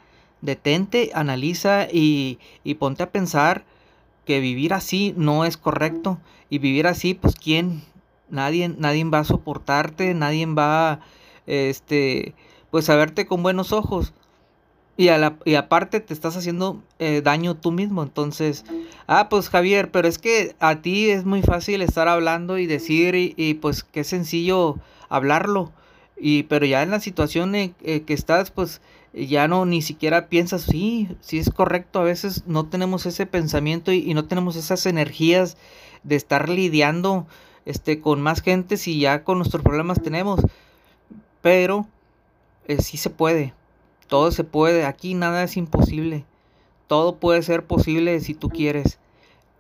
Detente, 0.42 1.12
analiza 1.14 1.88
y, 1.92 2.40
y 2.64 2.76
ponte 2.76 3.04
a 3.04 3.12
pensar 3.12 3.66
que 4.26 4.40
vivir 4.40 4.74
así 4.74 5.14
no 5.18 5.46
es 5.46 5.58
correcto 5.58 6.20
y 6.54 6.60
vivir 6.60 6.86
así 6.86 7.16
pues 7.16 7.34
quién 7.34 7.82
nadie 8.30 8.70
nadie 8.70 9.04
va 9.06 9.20
a 9.20 9.24
soportarte 9.24 10.14
nadie 10.14 10.46
va 10.46 11.00
este 11.48 12.36
pues 12.70 12.92
a 12.92 12.96
verte 12.96 13.26
con 13.26 13.42
buenos 13.42 13.72
ojos. 13.72 14.14
Y, 14.96 15.08
a 15.08 15.18
la, 15.18 15.38
y 15.44 15.56
aparte 15.56 16.00
te 16.00 16.14
estás 16.14 16.38
haciendo 16.38 16.84
eh, 17.00 17.22
daño 17.24 17.56
tú 17.56 17.72
mismo. 17.72 18.04
Entonces 18.04 18.66
ah 19.08 19.30
pues 19.30 19.50
Javier 19.50 19.90
pero 19.90 20.08
es 20.08 20.20
que 20.20 20.56
a 20.60 20.84
ti 20.84 21.10
es 21.10 21.26
muy 21.26 21.42
fácil 21.42 21.82
estar 21.82 22.08
hablando 22.08 22.60
y 22.60 22.68
decir 22.68 23.16
y, 23.16 23.34
y 23.36 23.56
pues 23.56 23.84
qué 23.84 24.04
sencillo 24.04 24.78
hablarlo. 25.10 25.72
Y 26.18 26.44
pero 26.44 26.68
ya 26.68 26.84
en 26.84 26.92
la 26.92 27.00
situación 27.00 27.56
en, 27.56 27.74
eh, 27.82 28.02
que 28.04 28.14
estás 28.14 28.52
pues 28.52 28.80
ya 29.14 29.48
no 29.48 29.66
ni 29.66 29.82
siquiera 29.82 30.28
piensas, 30.28 30.64
sí, 30.64 31.08
sí 31.22 31.38
es 31.38 31.50
correcto, 31.52 32.00
a 32.00 32.04
veces 32.04 32.44
no 32.48 32.66
tenemos 32.66 33.06
ese 33.06 33.26
pensamiento 33.26 33.92
y, 33.92 34.14
no 34.14 34.26
tenemos 34.26 34.56
esas 34.56 34.86
energías 34.86 35.58
de 36.04 36.16
estar 36.16 36.50
lidiando 36.50 37.28
este, 37.66 38.02
con 38.02 38.22
más 38.22 38.42
gente 38.42 38.76
si 38.78 39.00
ya 39.00 39.24
con 39.24 39.38
nuestros 39.38 39.64
problemas 39.64 40.02
tenemos, 40.02 40.42
pero 41.42 41.88
eh, 42.68 42.82
sí 42.82 42.98
se 42.98 43.12
puede, 43.12 43.54
todo 44.08 44.32
se 44.32 44.44
puede, 44.44 44.86
aquí 44.86 45.14
nada 45.14 45.44
es 45.44 45.58
imposible, 45.58 46.26
todo 46.88 47.18
puede 47.18 47.44
ser 47.44 47.66
posible 47.66 48.20
si 48.20 48.34
tú 48.34 48.50
quieres. 48.50 49.00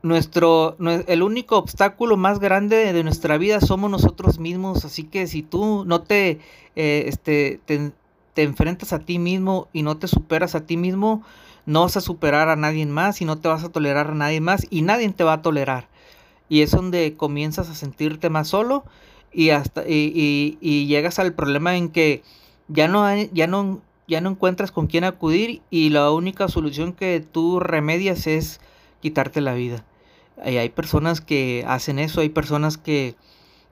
Nuestro, 0.01 0.75
el 1.07 1.23
único 1.23 1.57
obstáculo 1.57 2.17
más 2.17 2.39
grande 2.39 2.91
de 2.91 3.03
nuestra 3.05 3.37
vida 3.37 3.61
somos 3.61 3.89
nosotros 3.89 4.37
mismos, 4.37 4.83
así 4.83 5.03
que 5.03 5.27
si 5.27 5.43
tú 5.43 5.85
no 5.85 6.01
te, 6.01 6.39
eh, 6.75 7.05
este, 7.07 7.61
te, 7.65 7.93
te 8.33 8.43
enfrentas 8.43 8.93
a 8.93 8.99
ti 8.99 9.19
mismo 9.19 9.67
y 9.73 9.83
no 9.83 9.97
te 9.97 10.07
superas 10.07 10.55
a 10.55 10.65
ti 10.65 10.77
mismo, 10.77 11.23
no 11.65 11.81
vas 11.81 11.97
a 11.97 12.01
superar 12.01 12.49
a 12.49 12.55
nadie 12.55 12.85
más 12.85 13.21
y 13.21 13.25
no 13.25 13.37
te 13.37 13.47
vas 13.47 13.63
a 13.63 13.69
tolerar 13.69 14.11
a 14.11 14.15
nadie 14.15 14.41
más 14.41 14.67
y 14.69 14.81
nadie 14.81 15.09
te 15.09 15.23
va 15.23 15.33
a 15.33 15.41
tolerar. 15.41 15.87
Y 16.49 16.61
es 16.61 16.71
donde 16.71 17.15
comienzas 17.15 17.69
a 17.69 17.75
sentirte 17.75 18.29
más 18.29 18.49
solo 18.49 18.83
y 19.31 19.51
hasta 19.51 19.87
y, 19.87 20.57
y, 20.61 20.85
llegas 20.87 21.19
al 21.19 21.33
problema 21.33 21.75
en 21.77 21.89
que 21.89 22.21
ya 22.67 22.87
no 22.87 23.05
hay, 23.05 23.29
ya 23.33 23.47
no 23.47 23.81
ya 24.07 24.21
no 24.21 24.31
encuentras 24.31 24.71
con 24.71 24.87
quién 24.87 25.05
acudir 25.05 25.61
y 25.69 25.89
la 25.89 26.11
única 26.11 26.47
solución 26.47 26.93
que 26.93 27.19
tú 27.21 27.59
remedias 27.59 28.27
es 28.27 28.59
quitarte 29.01 29.41
la 29.41 29.53
vida. 29.53 29.85
Y 30.45 30.57
hay 30.57 30.69
personas 30.69 31.21
que 31.21 31.63
hacen 31.67 31.99
eso, 31.99 32.21
hay 32.21 32.29
personas 32.29 32.77
que 32.77 33.15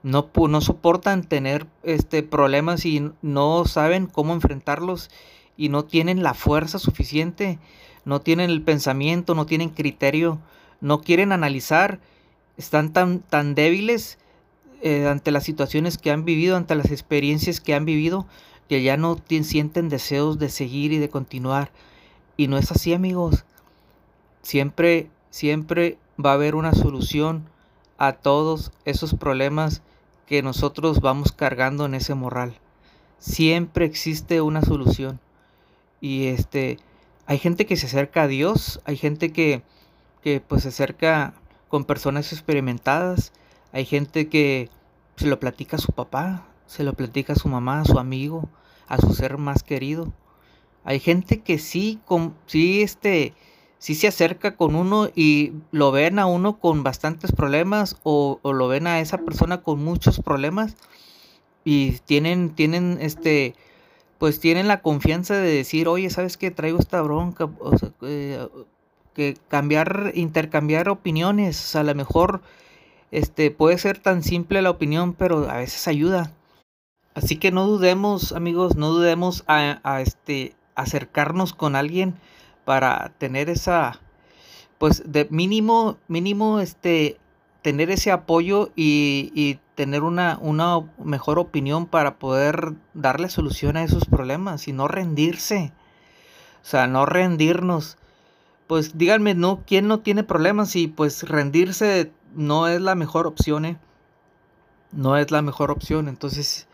no, 0.04 0.30
no 0.36 0.62
soportan 0.62 1.24
tener 1.24 1.68
este, 1.84 2.24
problemas 2.24 2.86
y 2.86 3.12
no 3.22 3.66
saben 3.66 4.08
cómo 4.08 4.34
enfrentarlos 4.34 5.10
y 5.58 5.70
no 5.70 5.86
tienen 5.86 6.24
la 6.24 6.34
fuerza 6.34 6.80
suficiente, 6.80 7.60
no 8.06 8.22
tienen 8.22 8.50
el 8.50 8.62
pensamiento, 8.62 9.36
no 9.36 9.46
tienen 9.46 9.70
criterio, 9.70 10.40
no 10.80 11.02
quieren 11.02 11.32
analizar, 11.32 12.00
están 12.58 12.94
tan, 12.94 13.20
tan 13.20 13.54
débiles 13.54 14.18
eh, 14.82 15.08
ante 15.08 15.32
las 15.32 15.44
situaciones 15.44 15.98
que 15.98 16.12
han 16.12 16.26
vivido, 16.26 16.58
ante 16.58 16.76
las 16.76 16.90
experiencias 16.92 17.62
que 17.62 17.76
han 17.76 17.86
vivido, 17.86 18.26
que 18.68 18.82
ya 18.82 18.98
no 18.98 19.18
sienten 19.44 19.90
deseos 19.90 20.40
de 20.40 20.50
seguir 20.50 20.92
y 20.94 20.98
de 20.98 21.10
continuar. 21.10 21.72
Y 22.38 22.48
no 22.48 22.58
es 22.58 22.72
así, 22.72 22.94
amigos. 22.94 23.46
Siempre, 24.42 25.10
siempre 25.30 26.00
va 26.24 26.32
a 26.32 26.36
haber 26.36 26.56
una 26.56 26.74
solución 26.74 27.48
a 28.00 28.14
todos 28.14 28.72
esos 28.86 29.14
problemas 29.14 29.84
que 30.32 30.42
nosotros 30.42 31.02
vamos 31.02 31.34
cargando 31.34 31.86
en 31.86 31.94
ese 31.94 32.16
morral. 32.16 32.54
Siempre 33.20 33.84
existe 33.84 34.40
una 34.40 34.62
solución. 34.62 35.20
Y 36.00 36.28
este, 36.28 36.80
hay 37.26 37.38
gente 37.38 37.66
que 37.66 37.76
se 37.76 37.88
acerca 37.88 38.22
a 38.22 38.28
Dios, 38.28 38.80
hay 38.86 38.96
gente 38.96 39.34
que, 39.34 39.62
que 40.24 40.40
pues 40.40 40.62
se 40.64 40.70
acerca 40.70 41.34
con 41.68 41.84
personas 41.84 42.32
experimentadas, 42.32 43.34
hay 43.74 43.84
gente 43.84 44.30
que 44.30 44.70
se 45.18 45.28
lo 45.28 45.38
platica 45.38 45.76
a 45.76 45.82
su 45.82 45.92
papá, 45.92 46.48
se 46.66 46.86
lo 46.86 46.94
platica 46.94 47.34
a 47.34 47.36
su 47.36 47.50
mamá, 47.50 47.82
a 47.82 47.86
su 47.86 48.00
amigo, 48.00 48.48
a 48.88 49.00
su 49.00 49.14
ser 49.14 49.38
más 49.38 49.64
querido. 49.64 50.14
Hay 50.86 51.02
gente 51.02 51.42
que 51.42 51.60
sí, 51.60 52.00
con, 52.06 52.36
sí, 52.46 52.82
este, 52.84 53.34
sí 53.82 53.96
se 53.96 54.08
acerca 54.08 54.56
con 54.56 54.76
uno 54.76 55.10
y 55.16 55.54
lo 55.72 55.92
ven 55.92 56.20
a 56.20 56.28
uno 56.28 56.60
con 56.60 56.84
bastantes 56.84 57.32
problemas 57.32 57.98
o, 58.04 58.38
o, 58.44 58.54
lo 58.54 58.68
ven 58.68 58.86
a 58.86 59.00
esa 59.00 59.18
persona 59.18 59.64
con 59.64 59.84
muchos 59.84 60.20
problemas 60.20 60.78
y 61.64 61.94
tienen, 62.06 62.52
tienen, 62.52 63.00
este, 63.02 63.56
pues 64.20 64.40
tienen 64.40 64.68
la 64.68 64.84
confianza 64.84 65.34
de 65.34 65.52
decir, 65.52 65.88
oye, 65.88 66.12
¿sabes 66.12 66.38
qué? 66.38 66.52
Traigo 66.52 66.78
esta 66.78 67.02
bronca, 67.02 67.50
o 67.60 67.76
sea, 67.76 67.92
eh, 68.04 68.48
que 69.16 69.36
cambiar, 69.48 70.12
intercambiar 70.14 70.88
opiniones, 70.88 71.76
a 71.76 71.82
lo 71.82 71.96
mejor 71.96 72.42
este, 73.10 73.50
puede 73.50 73.80
ser 73.80 73.98
tan 73.98 74.22
simple 74.22 74.62
la 74.62 74.70
opinión, 74.70 75.14
pero 75.14 75.50
a 75.50 75.58
veces 75.58 75.88
ayuda. 75.88 76.32
Así 77.16 77.38
que 77.38 77.52
no 77.52 77.66
dudemos, 77.66 78.32
amigos, 78.32 78.76
no 78.76 78.92
dudemos 78.92 79.44
a, 79.48 80.02
este, 80.02 80.54
acercarnos 80.76 81.56
con 81.56 81.76
alguien 81.76 82.14
para 82.72 83.12
tener 83.18 83.50
esa, 83.50 84.00
pues 84.78 85.04
de 85.06 85.28
mínimo, 85.30 85.98
mínimo, 86.08 86.62
este, 86.62 87.18
tener 87.64 87.92
ese 87.92 88.14
apoyo 88.14 88.72
y, 88.78 89.34
y 89.36 89.60
tener 89.76 90.04
una, 90.04 90.38
una 90.40 90.80
mejor 91.04 91.38
opinión 91.38 91.86
para 91.86 92.18
poder 92.18 92.72
darle 92.94 93.28
solución 93.28 93.76
a 93.76 93.84
esos 93.84 94.06
problemas 94.06 94.70
y 94.70 94.72
no 94.72 94.88
rendirse. 94.88 95.74
O 96.64 96.66
sea, 96.66 96.88
no 96.88 97.06
rendirnos. 97.06 97.98
Pues 98.68 98.98
díganme, 98.98 99.34
¿no? 99.36 99.64
¿Quién 99.68 99.90
no 99.90 100.00
tiene 100.00 100.24
problemas? 100.24 100.74
Y 100.78 100.88
pues 100.88 101.24
rendirse 101.24 102.14
no 102.34 102.70
es 102.70 102.80
la 102.80 102.96
mejor 102.96 103.28
opción, 103.28 103.66
¿eh? 103.66 103.78
No 104.94 105.18
es 105.18 105.30
la 105.30 105.42
mejor 105.42 105.72
opción. 105.72 106.08
Entonces, 106.08 106.70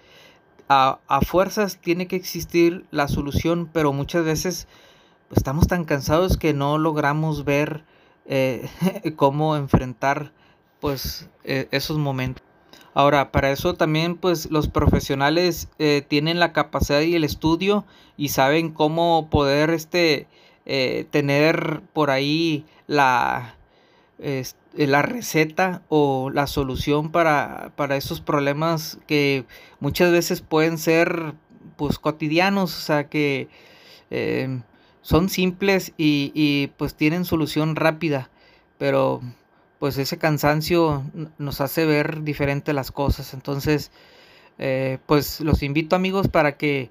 a, 0.70 1.00
fuerzas 1.26 1.80
tiene 1.82 2.08
que 2.08 2.18
existir 2.18 2.86
la 2.92 3.08
solución, 3.08 3.68
pero 3.74 3.94
muchas 3.94 4.24
veces 4.24 4.68
estamos 5.36 5.68
tan 5.68 5.86
cansados 5.86 6.38
que 6.38 6.54
no 6.54 6.78
logramos 6.78 7.46
ver 7.46 7.84
eh, 8.26 8.70
cómo 9.16 9.56
enfrentar 9.56 10.32
pues 10.80 11.30
e, 11.44 11.68
esos 11.72 11.98
momentos. 11.98 12.44
Ahora, 12.94 13.32
para 13.32 13.52
eso 13.52 13.76
también 13.76 14.16
pues 14.16 14.50
los 14.50 14.68
profesionales 14.68 15.70
eh, 15.78 16.04
tienen 16.08 16.40
la 16.40 16.52
capacidad 16.52 17.02
y 17.02 17.16
el 17.16 17.24
estudio 17.24 17.86
y 18.18 18.30
saben 18.30 18.72
cómo 18.72 19.30
poder 19.30 19.70
este, 19.70 20.28
eh, 20.66 21.06
tener 21.12 21.82
por 21.94 22.10
ahí 22.10 22.66
la, 22.88 23.56
la 24.74 25.02
receta 25.04 25.84
o 25.90 26.32
la 26.32 26.48
solución 26.48 27.12
para, 27.12 27.72
para 27.76 27.98
esos 27.98 28.20
problemas 28.20 28.98
que 29.06 29.46
muchas 29.80 30.12
veces 30.12 30.42
pueden 30.42 30.80
ser 30.80 31.36
pues 31.76 32.00
cotidianos, 32.00 32.76
o 32.76 32.82
sea 32.82 33.08
que 33.10 33.48
son 35.08 35.30
simples 35.30 35.94
y, 35.98 36.34
y, 36.36 36.68
pues 36.76 36.94
tienen 36.94 37.24
solución 37.24 37.78
rápida, 37.78 38.30
pero 38.78 39.22
pues 39.80 39.98
ese 39.98 40.18
cansancio 40.18 41.02
nos 41.38 41.62
hace 41.62 41.86
ver 41.86 42.24
diferente 42.24 42.74
las 42.74 42.92
cosas, 42.92 43.34
entonces 43.34 43.90
eh, 44.60 44.98
pues 45.06 45.40
los 45.40 45.64
invito 45.64 45.96
amigos 45.96 46.28
para 46.28 46.58
que 46.58 46.90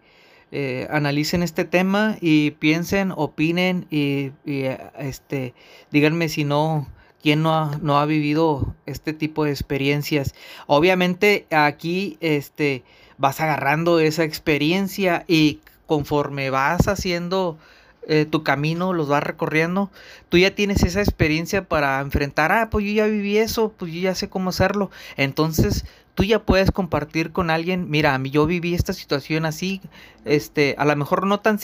eh, 0.50 0.88
analicen 0.90 1.42
este 1.42 1.66
tema 1.66 2.16
y 2.22 2.52
piensen, 2.52 3.12
opinen 3.14 3.86
y, 3.90 4.32
y 4.46 4.62
este 4.98 5.52
díganme 5.90 6.30
si 6.30 6.44
no 6.44 6.88
¿Quién 7.20 7.42
no 7.42 7.54
ha, 7.54 7.78
no 7.82 7.98
ha 7.98 8.06
vivido 8.06 8.76
este 8.86 9.12
tipo 9.12 9.44
de 9.44 9.50
experiencias? 9.50 10.34
Obviamente 10.68 11.46
aquí 11.50 12.16
este, 12.20 12.84
vas 13.18 13.40
agarrando 13.40 13.98
esa 13.98 14.22
experiencia 14.22 15.24
y 15.26 15.60
conforme 15.86 16.50
vas 16.50 16.86
haciendo 16.88 17.58
eh, 18.06 18.24
tu 18.24 18.42
camino, 18.42 18.92
los 18.92 19.08
vas 19.08 19.22
recorriendo, 19.22 19.90
tú 20.28 20.38
ya 20.38 20.54
tienes 20.54 20.82
esa 20.84 21.00
experiencia 21.00 21.68
para 21.68 22.00
enfrentar, 22.00 22.52
ah, 22.52 22.70
pues 22.70 22.84
yo 22.86 22.92
ya 22.92 23.06
viví 23.06 23.38
eso, 23.38 23.72
pues 23.76 23.92
yo 23.92 24.00
ya 24.00 24.14
sé 24.14 24.28
cómo 24.28 24.50
hacerlo. 24.50 24.90
Entonces 25.16 25.84
tú 26.14 26.24
ya 26.24 26.42
puedes 26.42 26.70
compartir 26.70 27.30
con 27.30 27.50
alguien, 27.50 27.90
mira, 27.90 28.18
yo 28.24 28.46
viví 28.46 28.74
esta 28.74 28.92
situación 28.94 29.44
así, 29.44 29.82
este, 30.24 30.74
a 30.78 30.84
lo 30.84 30.96
mejor 30.96 31.26
no 31.26 31.40
tan, 31.40 31.58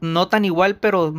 no 0.00 0.28
tan 0.28 0.44
igual, 0.44 0.76
pero 0.76 1.14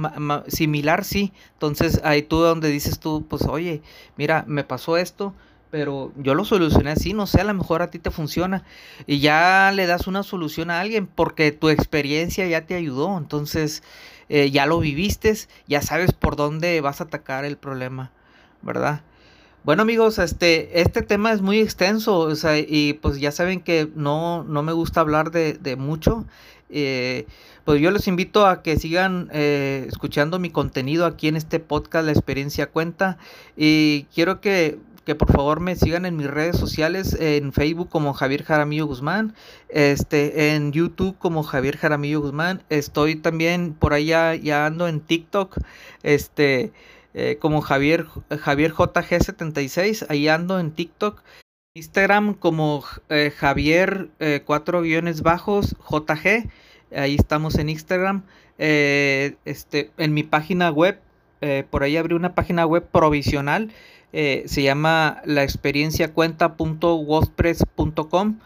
similar 0.47 1.05
sí. 1.05 1.33
Entonces 1.53 2.01
ahí 2.03 2.23
tú 2.23 2.37
donde 2.39 2.69
dices 2.69 2.99
tú, 2.99 3.25
pues 3.29 3.43
oye, 3.43 3.81
mira, 4.17 4.43
me 4.47 4.63
pasó 4.63 4.97
esto, 4.97 5.35
pero 5.69 6.11
yo 6.17 6.35
lo 6.35 6.43
solucioné 6.43 6.91
así, 6.91 7.13
no 7.13 7.27
sé, 7.27 7.41
a 7.41 7.45
lo 7.45 7.53
mejor 7.53 7.81
a 7.81 7.91
ti 7.91 7.99
te 7.99 8.11
funciona. 8.11 8.63
Y 9.07 9.19
ya 9.19 9.71
le 9.73 9.85
das 9.85 10.07
una 10.07 10.23
solución 10.23 10.71
a 10.71 10.81
alguien 10.81 11.07
porque 11.07 11.51
tu 11.51 11.69
experiencia 11.69 12.47
ya 12.47 12.65
te 12.65 12.75
ayudó, 12.75 13.17
entonces 13.17 13.83
eh, 14.33 14.49
ya 14.49 14.65
lo 14.65 14.79
viviste, 14.79 15.35
ya 15.67 15.81
sabes 15.81 16.13
por 16.13 16.37
dónde 16.37 16.79
vas 16.79 17.01
a 17.01 17.03
atacar 17.03 17.43
el 17.43 17.57
problema, 17.57 18.11
¿verdad? 18.61 19.01
Bueno 19.65 19.81
amigos, 19.81 20.19
este, 20.19 20.79
este 20.79 21.01
tema 21.01 21.33
es 21.33 21.41
muy 21.41 21.59
extenso, 21.59 22.17
o 22.19 22.35
sea, 22.35 22.57
y 22.57 22.93
pues 22.93 23.19
ya 23.19 23.33
saben 23.33 23.59
que 23.59 23.89
no, 23.93 24.45
no 24.45 24.63
me 24.63 24.71
gusta 24.71 25.01
hablar 25.01 25.31
de, 25.31 25.55
de 25.55 25.75
mucho. 25.75 26.25
Eh, 26.69 27.25
pues 27.65 27.81
yo 27.81 27.91
les 27.91 28.07
invito 28.07 28.47
a 28.47 28.63
que 28.63 28.77
sigan 28.79 29.29
eh, 29.33 29.85
escuchando 29.89 30.39
mi 30.39 30.49
contenido 30.49 31.05
aquí 31.05 31.27
en 31.27 31.35
este 31.35 31.59
podcast 31.59 32.05
La 32.05 32.13
experiencia 32.13 32.67
cuenta. 32.67 33.17
Y 33.57 34.03
quiero 34.15 34.39
que, 34.39 34.79
que, 35.05 35.15
por 35.15 35.31
favor 35.31 35.59
me 35.59 35.75
sigan 35.75 36.05
en 36.05 36.15
mis 36.15 36.27
redes 36.27 36.57
sociales, 36.57 37.15
en 37.19 37.53
Facebook 37.53 37.89
como 37.89 38.13
Javier 38.13 38.43
Jaramillo 38.43 38.87
Guzmán, 38.87 39.35
este, 39.69 40.53
en 40.53 40.71
YouTube 40.71 41.17
como 41.17 41.43
Javier 41.43 41.77
Jaramillo 41.77 42.21
Guzmán. 42.21 42.63
Estoy 42.69 43.15
también 43.15 43.73
por 43.73 43.93
allá, 43.93 44.35
ya 44.35 44.65
ando 44.65 44.87
en 44.87 45.01
TikTok. 45.01 45.57
Este 46.03 46.71
eh, 47.13 47.37
como 47.39 47.61
Javier, 47.61 48.05
Javier 48.39 48.71
JG76, 48.73 50.05
ahí 50.09 50.27
ando 50.27 50.59
en 50.59 50.71
TikTok. 50.71 51.21
Instagram 51.73 52.33
como 52.33 52.83
eh, 53.09 53.31
Javier 53.35 54.09
4 54.45 54.79
eh, 54.79 54.81
guiones 54.81 55.21
bajos 55.21 55.75
JG, 55.89 56.49
ahí 56.95 57.15
estamos 57.15 57.55
en 57.55 57.69
Instagram. 57.69 58.23
este, 58.57 59.91
en 59.97 60.13
mi 60.13 60.23
página 60.23 60.69
web, 60.69 60.99
por 61.69 61.83
ahí 61.83 61.97
abrí 61.97 62.13
una 62.13 62.35
página 62.35 62.65
web 62.65 62.87
provisional, 62.91 63.71
se 64.11 64.61
llama 64.61 65.21
la 65.25 65.43
experiencia 65.43 66.13
cuenta.wordpress.com 66.13 68.39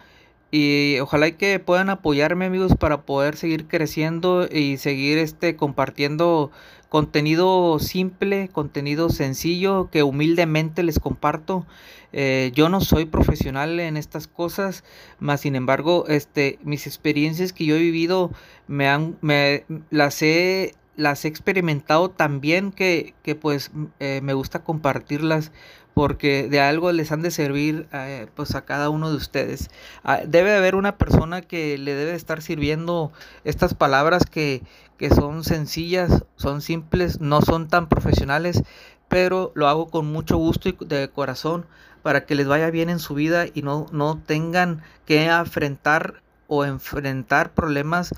y 0.52 1.00
ojalá 1.00 1.32
que 1.32 1.60
puedan 1.60 1.90
apoyarme 1.90 2.46
amigos 2.46 2.76
para 2.80 3.02
poder 3.02 3.36
seguir 3.36 3.68
creciendo 3.68 4.48
y 4.50 4.78
seguir 4.78 5.18
este 5.18 5.58
compartiendo 5.58 6.52
contenido 6.88 7.78
simple, 7.80 8.48
contenido 8.48 9.10
sencillo 9.10 9.90
que 9.92 10.04
humildemente 10.04 10.82
les 10.82 11.00
comparto. 11.00 11.66
Eh, 12.14 12.54
yo 12.56 12.70
no 12.70 12.80
soy 12.80 13.04
profesional 13.04 13.82
en 13.82 13.98
estas 13.98 14.28
cosas, 14.28 14.86
más 15.20 15.42
sin 15.42 15.56
embargo, 15.56 16.06
este, 16.08 16.58
mis 16.64 16.88
experiencias 16.88 17.52
que 17.52 17.66
yo 17.66 17.76
he 17.76 17.80
vivido 17.80 18.32
me 18.68 18.88
han, 18.88 19.18
me, 19.20 19.66
las 19.90 20.22
he 20.22 20.74
las 20.96 21.26
he 21.26 21.28
experimentado 21.28 22.10
tan 22.10 22.42
bien 22.42 22.72
que, 22.72 23.14
que 23.24 23.36
pues 23.36 23.72
eh, 24.00 24.22
me 24.24 24.34
gusta 24.34 24.64
compartirlas 24.64 25.52
porque 25.96 26.50
de 26.50 26.60
algo 26.60 26.92
les 26.92 27.12
han 27.14 27.22
de 27.22 27.32
servir 27.32 27.88
eh, 27.94 28.28
pues 28.36 28.54
a 28.54 28.66
cada 28.66 28.90
uno 28.90 29.10
de 29.10 29.16
ustedes. 29.16 29.70
Ah, 30.04 30.20
debe 30.28 30.54
haber 30.54 30.76
una 30.76 30.98
persona 30.98 31.42
que 31.42 31.78
le 31.78 31.96
debe 31.96 32.16
estar 32.16 32.42
sirviendo 32.42 33.14
estas 33.46 33.74
palabras 33.74 34.26
que, 34.26 34.62
que 34.98 35.10
son 35.10 35.46
sencillas, 35.46 36.26
son 36.36 36.62
simples, 36.62 37.22
no 37.22 37.42
son 37.42 37.70
tan 37.70 37.88
profesionales, 37.88 38.62
pero 39.08 39.54
lo 39.56 39.70
hago 39.70 39.88
con 39.88 40.06
mucho 40.06 40.36
gusto 40.36 40.68
y 40.68 40.76
de 40.82 41.10
corazón 41.10 41.66
para 42.04 42.26
que 42.26 42.36
les 42.36 42.48
vaya 42.48 42.70
bien 42.72 42.90
en 42.90 43.00
su 43.00 43.16
vida 43.16 43.46
y 43.54 43.62
no, 43.62 43.88
no 43.94 44.18
tengan 44.18 44.84
que 45.06 45.26
enfrentar 45.26 46.22
o 46.48 46.66
enfrentar 46.66 47.54
problemas 47.54 48.14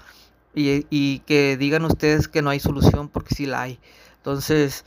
y, 0.57 1.19
que 1.19 1.57
digan 1.57 1.85
ustedes 1.85 2.27
que 2.27 2.41
no 2.41 2.49
hay 2.49 2.59
solución 2.59 3.09
porque 3.09 3.35
sí 3.35 3.45
la 3.45 3.61
hay. 3.61 3.79
Entonces, 4.17 4.85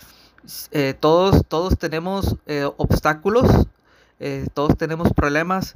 eh, 0.73 0.95
todos, 0.99 1.47
todos 1.47 1.79
tenemos 1.79 2.37
eh, 2.47 2.69
obstáculos, 2.77 3.69
eh, 4.19 4.47
todos 4.53 4.77
tenemos 4.77 5.13
problemas, 5.13 5.75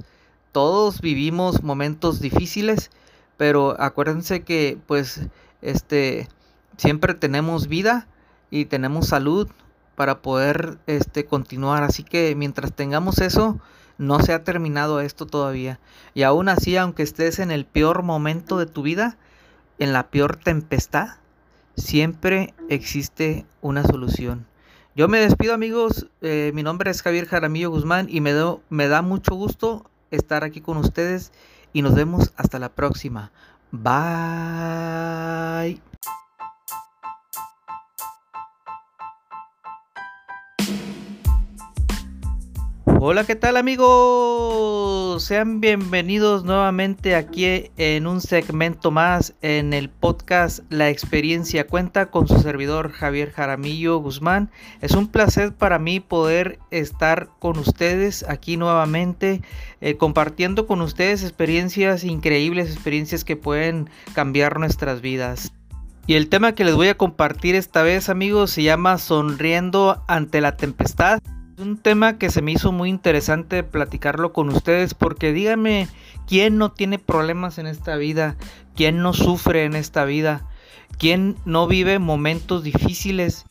todos 0.51 1.01
vivimos 1.01 1.63
momentos 1.63 2.19
difíciles, 2.19 2.91
pero 3.37 3.79
acuérdense 3.79 4.43
que 4.43 4.77
pues 4.85 5.21
este 5.61 6.27
siempre 6.77 7.13
tenemos 7.13 7.67
vida 7.67 8.07
y 8.51 8.65
tenemos 8.65 9.07
salud 9.07 9.47
para 9.95 10.21
poder 10.21 10.77
este 10.87 11.25
continuar, 11.25 11.83
así 11.83 12.03
que 12.03 12.35
mientras 12.35 12.73
tengamos 12.73 13.19
eso, 13.19 13.59
no 13.97 14.19
se 14.19 14.33
ha 14.33 14.43
terminado 14.43 14.99
esto 14.99 15.25
todavía. 15.25 15.79
Y 16.13 16.23
aún 16.23 16.49
así, 16.49 16.75
aunque 16.75 17.03
estés 17.03 17.39
en 17.39 17.49
el 17.49 17.65
peor 17.65 18.03
momento 18.03 18.57
de 18.57 18.65
tu 18.65 18.81
vida, 18.81 19.17
en 19.79 19.93
la 19.93 20.09
peor 20.09 20.37
tempestad, 20.37 21.17
siempre 21.75 22.53
existe 22.69 23.45
una 23.61 23.83
solución. 23.83 24.47
Yo 24.95 25.07
me 25.07 25.19
despido 25.19 25.53
amigos, 25.53 26.07
eh, 26.21 26.51
mi 26.53 26.63
nombre 26.63 26.89
es 26.89 27.01
Javier 27.01 27.25
Jaramillo 27.25 27.69
Guzmán 27.69 28.07
y 28.09 28.21
me, 28.21 28.33
me 28.69 28.87
da 28.87 29.01
mucho 29.01 29.35
gusto 29.35 29.89
estar 30.09 30.43
aquí 30.43 30.61
con 30.61 30.77
ustedes 30.77 31.33
y 31.73 31.81
nos 31.81 31.95
vemos 31.95 32.31
hasta 32.37 32.59
la 32.59 32.69
próxima. 32.69 33.31
Bye. 33.71 33.91
Hola, 43.07 43.23
¿qué 43.23 43.35
tal 43.35 43.55
amigos? 43.55 45.23
Sean 45.23 45.61
bienvenidos 45.61 46.43
nuevamente 46.43 47.13
aquí 47.13 47.69
en 47.77 48.07
un 48.07 48.19
segmento 48.19 48.89
más 48.89 49.35
en 49.43 49.73
el 49.73 49.89
podcast 49.89 50.61
La 50.71 50.89
experiencia 50.89 51.67
cuenta 51.67 52.07
con 52.07 52.27
su 52.27 52.41
servidor 52.41 52.91
Javier 52.91 53.29
Jaramillo 53.31 53.99
Guzmán. 53.99 54.49
Es 54.81 54.93
un 54.93 55.07
placer 55.07 55.53
para 55.53 55.77
mí 55.77 55.99
poder 55.99 56.57
estar 56.71 57.29
con 57.37 57.59
ustedes 57.59 58.25
aquí 58.27 58.57
nuevamente 58.57 59.43
eh, 59.81 59.97
compartiendo 59.97 60.65
con 60.65 60.81
ustedes 60.81 61.21
experiencias 61.21 62.03
increíbles, 62.03 62.71
experiencias 62.73 63.23
que 63.23 63.35
pueden 63.35 63.87
cambiar 64.15 64.57
nuestras 64.59 65.01
vidas. 65.01 65.53
Y 66.07 66.15
el 66.15 66.27
tema 66.27 66.53
que 66.55 66.63
les 66.63 66.73
voy 66.73 66.87
a 66.87 66.97
compartir 66.97 67.53
esta 67.53 67.83
vez 67.83 68.09
amigos 68.09 68.49
se 68.49 68.63
llama 68.63 68.97
Sonriendo 68.97 70.03
ante 70.07 70.41
la 70.41 70.57
tempestad. 70.57 71.19
Un 71.57 71.77
tema 71.77 72.17
que 72.17 72.29
se 72.29 72.41
me 72.41 72.51
hizo 72.51 72.73
muy 72.73 72.89
interesante 72.89 73.63
platicarlo 73.63 74.33
con 74.33 74.49
ustedes 74.49 74.93
porque 74.93 75.31
díganme, 75.31 75.87
¿quién 76.27 76.57
no 76.57 76.71
tiene 76.71 76.99
problemas 76.99 77.57
en 77.59 77.65
esta 77.65 77.95
vida? 77.95 78.35
¿Quién 78.75 79.01
no 79.01 79.13
sufre 79.13 79.63
en 79.63 79.73
esta 79.73 80.03
vida? 80.03 80.45
¿Quién 80.97 81.37
no 81.45 81.67
vive 81.67 81.99
momentos 81.99 82.63
difíciles? 82.63 83.45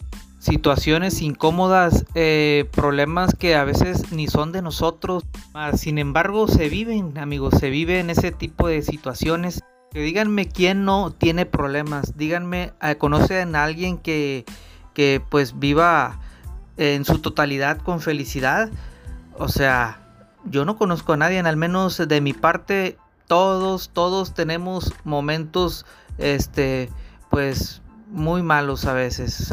situaciones 0.44 1.22
incómodas, 1.22 2.04
eh, 2.14 2.68
problemas 2.70 3.34
que 3.34 3.54
a 3.54 3.64
veces 3.64 4.12
ni 4.12 4.28
son 4.28 4.52
de 4.52 4.60
nosotros, 4.60 5.24
sin 5.74 5.96
embargo 5.96 6.48
se 6.48 6.68
viven, 6.68 7.16
amigos, 7.16 7.54
se 7.58 7.70
viven 7.70 8.10
ese 8.10 8.30
tipo 8.30 8.68
de 8.68 8.82
situaciones. 8.82 9.62
Que 9.90 10.00
díganme 10.00 10.46
quién 10.46 10.84
no 10.84 11.12
tiene 11.12 11.46
problemas, 11.46 12.18
díganme, 12.18 12.74
¿conocen 12.98 13.56
a 13.56 13.64
alguien 13.64 13.96
que, 13.96 14.44
que 14.92 15.22
pues 15.30 15.58
viva 15.58 16.20
en 16.76 17.04
su 17.04 17.18
totalidad 17.20 17.78
con 17.78 18.00
felicidad. 18.00 18.70
O 19.36 19.48
sea, 19.48 20.00
yo 20.44 20.64
no 20.64 20.76
conozco 20.76 21.12
a 21.12 21.16
nadie, 21.16 21.38
al 21.40 21.56
menos 21.56 22.02
de 22.06 22.20
mi 22.20 22.32
parte, 22.32 22.98
todos, 23.26 23.90
todos 23.92 24.34
tenemos 24.34 24.92
momentos, 25.04 25.86
este, 26.18 26.90
pues 27.30 27.82
muy 28.10 28.42
malos 28.42 28.84
a 28.84 28.92
veces, 28.92 29.52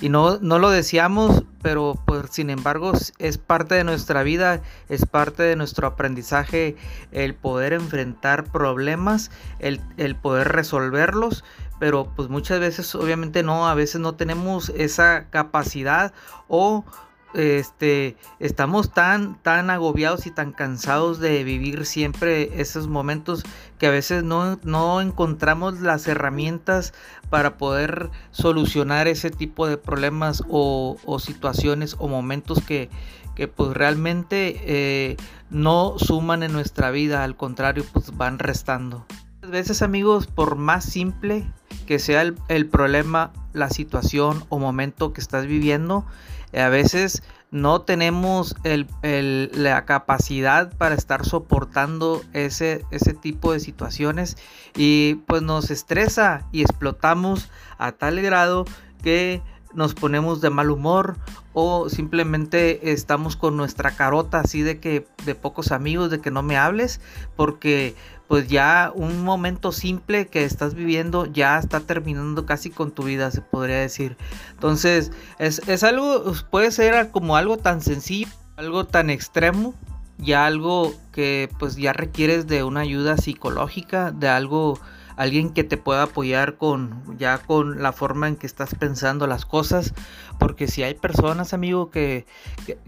y 0.00 0.08
no, 0.08 0.38
no 0.38 0.60
lo 0.60 0.70
deseamos, 0.70 1.42
pero 1.62 2.00
pues 2.06 2.30
sin 2.30 2.50
embargo 2.50 2.92
es 3.18 3.38
parte 3.38 3.74
de 3.74 3.82
nuestra 3.82 4.22
vida, 4.22 4.60
es 4.88 5.04
parte 5.04 5.42
de 5.42 5.56
nuestro 5.56 5.88
aprendizaje 5.88 6.76
el 7.10 7.34
poder 7.34 7.72
enfrentar 7.72 8.44
problemas, 8.44 9.32
el, 9.58 9.80
el 9.96 10.14
poder 10.14 10.48
resolverlos 10.48 11.42
pero 11.78 12.12
pues 12.16 12.28
muchas 12.28 12.60
veces 12.60 12.94
obviamente 12.94 13.42
no, 13.42 13.68
a 13.68 13.74
veces 13.74 14.00
no 14.00 14.14
tenemos 14.14 14.70
esa 14.70 15.28
capacidad 15.30 16.12
o 16.48 16.84
este 17.34 18.16
estamos 18.38 18.92
tan 18.92 19.40
tan 19.42 19.68
agobiados 19.68 20.26
y 20.26 20.30
tan 20.30 20.52
cansados 20.52 21.18
de 21.18 21.44
vivir 21.44 21.84
siempre 21.84 22.60
esos 22.60 22.88
momentos 22.88 23.44
que 23.78 23.86
a 23.86 23.90
veces 23.90 24.24
no, 24.24 24.58
no 24.62 25.00
encontramos 25.02 25.80
las 25.80 26.08
herramientas 26.08 26.94
para 27.28 27.58
poder 27.58 28.10
solucionar 28.30 29.08
ese 29.08 29.30
tipo 29.30 29.66
de 29.66 29.76
problemas 29.76 30.42
o, 30.48 30.96
situaciones 31.20 31.96
o 31.98 32.08
momentos 32.08 32.62
que, 32.62 32.88
que 33.34 33.46
pues 33.46 33.74
realmente 33.74 34.60
eh, 34.64 35.16
no 35.50 35.98
suman 35.98 36.42
en 36.42 36.52
nuestra 36.52 36.90
vida, 36.90 37.24
al 37.24 37.36
contrario 37.36 37.84
pues 37.92 38.16
van 38.16 38.38
restando. 38.38 39.06
A 39.48 39.50
veces 39.50 39.80
amigos, 39.80 40.26
por 40.26 40.56
más 40.56 40.84
simple 40.84 41.50
que 41.86 41.98
sea 41.98 42.20
el, 42.20 42.66
problema, 42.66 43.32
la 43.54 43.70
situación 43.70 44.44
o 44.50 44.58
momento 44.58 45.14
que 45.14 45.22
estás 45.22 45.46
viviendo, 45.46 46.04
eh, 46.52 46.60
a 46.60 46.68
veces 46.68 47.22
no 47.50 47.80
tenemos 47.80 48.54
la 48.62 49.86
capacidad 49.86 50.70
para 50.76 50.94
estar 50.94 51.24
soportando 51.24 52.22
ese, 52.34 52.84
ese 52.90 53.14
tipo 53.14 53.54
de 53.54 53.60
situaciones 53.60 54.36
y 54.76 55.14
pues 55.26 55.40
nos 55.40 55.70
estresa 55.70 56.46
y 56.52 56.60
explotamos 56.60 57.48
a 57.78 57.92
tal 57.92 58.20
grado 58.20 58.66
que 59.02 59.40
nos 59.72 59.94
ponemos 59.94 60.40
de 60.42 60.50
mal 60.50 60.70
humor 60.70 61.16
o 61.52 61.88
simplemente 61.88 62.92
estamos 62.92 63.36
con 63.36 63.56
nuestra 63.56 63.92
carota 63.92 64.40
así 64.40 64.62
de 64.62 64.80
que 64.80 65.06
de 65.24 65.34
pocos 65.34 65.72
amigos 65.72 66.10
de 66.10 66.20
que 66.20 66.30
no 66.30 66.42
me 66.42 66.56
hables 66.56 67.00
porque 67.36 67.94
pues 68.28 68.46
ya 68.48 68.92
un 68.94 69.24
momento 69.24 69.72
simple 69.72 70.28
que 70.28 70.44
estás 70.44 70.74
viviendo 70.74 71.26
ya 71.26 71.58
está 71.58 71.80
terminando 71.80 72.46
casi 72.46 72.70
con 72.70 72.92
tu 72.92 73.04
vida 73.04 73.30
se 73.30 73.40
podría 73.40 73.78
decir. 73.78 74.16
Entonces 74.50 75.10
es, 75.38 75.66
es 75.66 75.82
algo 75.82 76.32
puede 76.50 76.70
ser 76.70 77.10
como 77.10 77.36
algo 77.36 77.56
tan 77.56 77.80
sencillo 77.80 78.28
algo 78.56 78.84
tan 78.84 79.08
extremo 79.08 79.74
ya 80.18 80.46
algo 80.46 80.92
que 81.12 81.48
pues 81.58 81.76
ya 81.76 81.92
requieres 81.92 82.46
de 82.46 82.64
una 82.64 82.80
ayuda 82.80 83.16
psicológica 83.16 84.10
de 84.10 84.28
algo 84.28 84.78
alguien 85.18 85.50
que 85.50 85.64
te 85.64 85.76
pueda 85.76 86.04
apoyar 86.04 86.56
con 86.56 87.18
ya 87.18 87.38
con 87.38 87.82
la 87.82 87.92
forma 87.92 88.28
en 88.28 88.36
que 88.36 88.46
estás 88.46 88.76
pensando 88.76 89.26
las 89.26 89.44
cosas, 89.44 89.92
porque 90.38 90.68
si 90.68 90.84
hay 90.84 90.94
personas, 90.94 91.52
amigo, 91.52 91.90
que, 91.90 92.24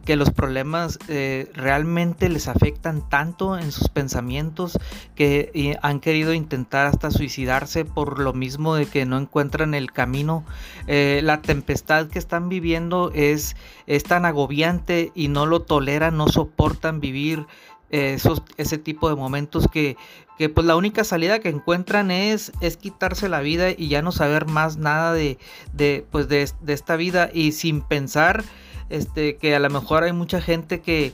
que, 0.05 0.15
los 0.15 0.31
problemas 0.31 1.01
eh, 1.09 1.51
realmente 1.55 2.29
les 2.29 2.47
afectan 2.47 3.09
tanto 3.09 3.59
en 3.59 3.73
sus 3.73 3.89
pensamientos 3.89 4.79
que 5.17 5.77
han 5.83 5.99
querido 5.99 6.33
intentar 6.33 6.87
hasta 6.87 7.11
suicidarse 7.11 7.85
por 7.85 8.21
lo 8.21 8.33
mismo 8.33 8.77
de 8.77 8.87
que 8.87 9.05
no 9.07 9.19
encuentran 9.19 9.75
el 9.75 9.91
camino, 9.91 10.45
eh, 10.87 11.21
la 11.25 11.43
tempestad 11.43 12.07
que 12.07 12.21
están 12.21 12.49
viviendo 12.49 13.11
es, 13.13 13.57
es 13.89 14.05
tan 14.05 14.25
agobiante 14.25 15.11
y 15.17 15.27
no 15.29 15.47
lo 15.47 15.63
toleran, 15.63 16.17
no 16.17 16.29
soportan 16.29 17.01
vivir 17.01 17.47
esos, 17.91 18.43
ese 18.57 18.79
tipo 18.79 19.09
de 19.09 19.17
momentos 19.17 19.69
que, 19.71 19.97
que, 20.39 20.49
pues 20.49 20.67
la 20.67 20.77
única 20.77 21.05
salida 21.05 21.41
que 21.41 21.49
encuentran 21.49 22.11
es, 22.11 22.53
es 22.61 22.77
quitarse 22.77 23.29
la 23.29 23.41
vida 23.41 23.71
y 23.71 23.89
ya 23.89 24.03
no 24.03 24.13
saber 24.13 24.47
más 24.47 24.77
nada 24.77 25.13
de, 25.13 25.39
de, 25.73 26.07
pues 26.11 26.29
de, 26.29 26.49
esta 26.67 26.97
vida 26.97 27.31
y 27.33 27.53
sin 27.53 27.83
pensar 27.83 28.45
este, 28.89 29.37
que 29.37 29.55
a 29.55 29.59
lo 29.59 29.71
mejor 29.71 30.05
hay 30.05 30.13
mucha 30.13 30.41
gente 30.41 30.81
que, 30.81 31.13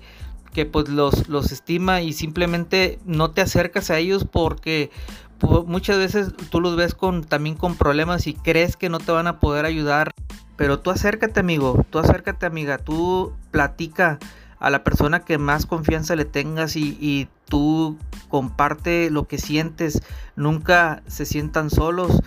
que 0.52 0.66
pues 0.66 0.88
los, 0.88 1.28
los 1.28 1.52
estima 1.52 2.02
y 2.02 2.12
simplemente 2.12 2.98
no 3.04 3.30
te 3.30 3.40
acercas 3.40 3.90
a 3.90 3.98
ellos 3.98 4.26
porque 4.30 4.90
pues, 5.38 5.66
muchas 5.66 5.98
veces 5.98 6.32
tú 6.50 6.60
los 6.60 6.76
ves 6.76 6.94
con, 6.94 7.24
también 7.24 7.56
con 7.56 7.76
problemas 7.76 8.26
y 8.26 8.34
crees 8.34 8.76
que 8.76 8.88
no 8.88 8.98
te 8.98 9.12
van 9.12 9.26
a 9.26 9.38
poder 9.38 9.64
ayudar. 9.64 10.12
Pero 10.56 10.78
tú 10.78 10.90
acércate 10.90 11.40
amigo, 11.40 11.84
tú 11.90 11.98
acércate 11.98 12.46
amiga, 12.46 12.78
tú 12.78 13.34
platica 13.50 14.18
a 14.58 14.70
la 14.70 14.84
persona 14.84 15.20
que 15.20 15.38
más 15.38 15.66
confianza 15.66 16.16
le 16.16 16.24
tengas 16.24 16.76
y, 16.76 17.28
tú 17.48 17.96
comparte 18.28 19.08
lo 19.08 19.28
que 19.28 19.38
sientes, 19.38 20.02
nunca 20.34 21.04
se 21.06 21.24
sientan 21.24 21.70
solos, 21.70 22.20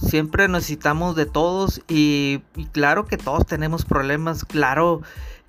siempre 0.00 0.46
necesitamos 0.46 1.16
de 1.16 1.26
todos 1.26 1.82
y, 1.88 2.42
claro 2.70 3.04
que 3.06 3.16
todos 3.16 3.46
tenemos 3.46 3.84
problemas, 3.84 4.44
claro 4.44 5.02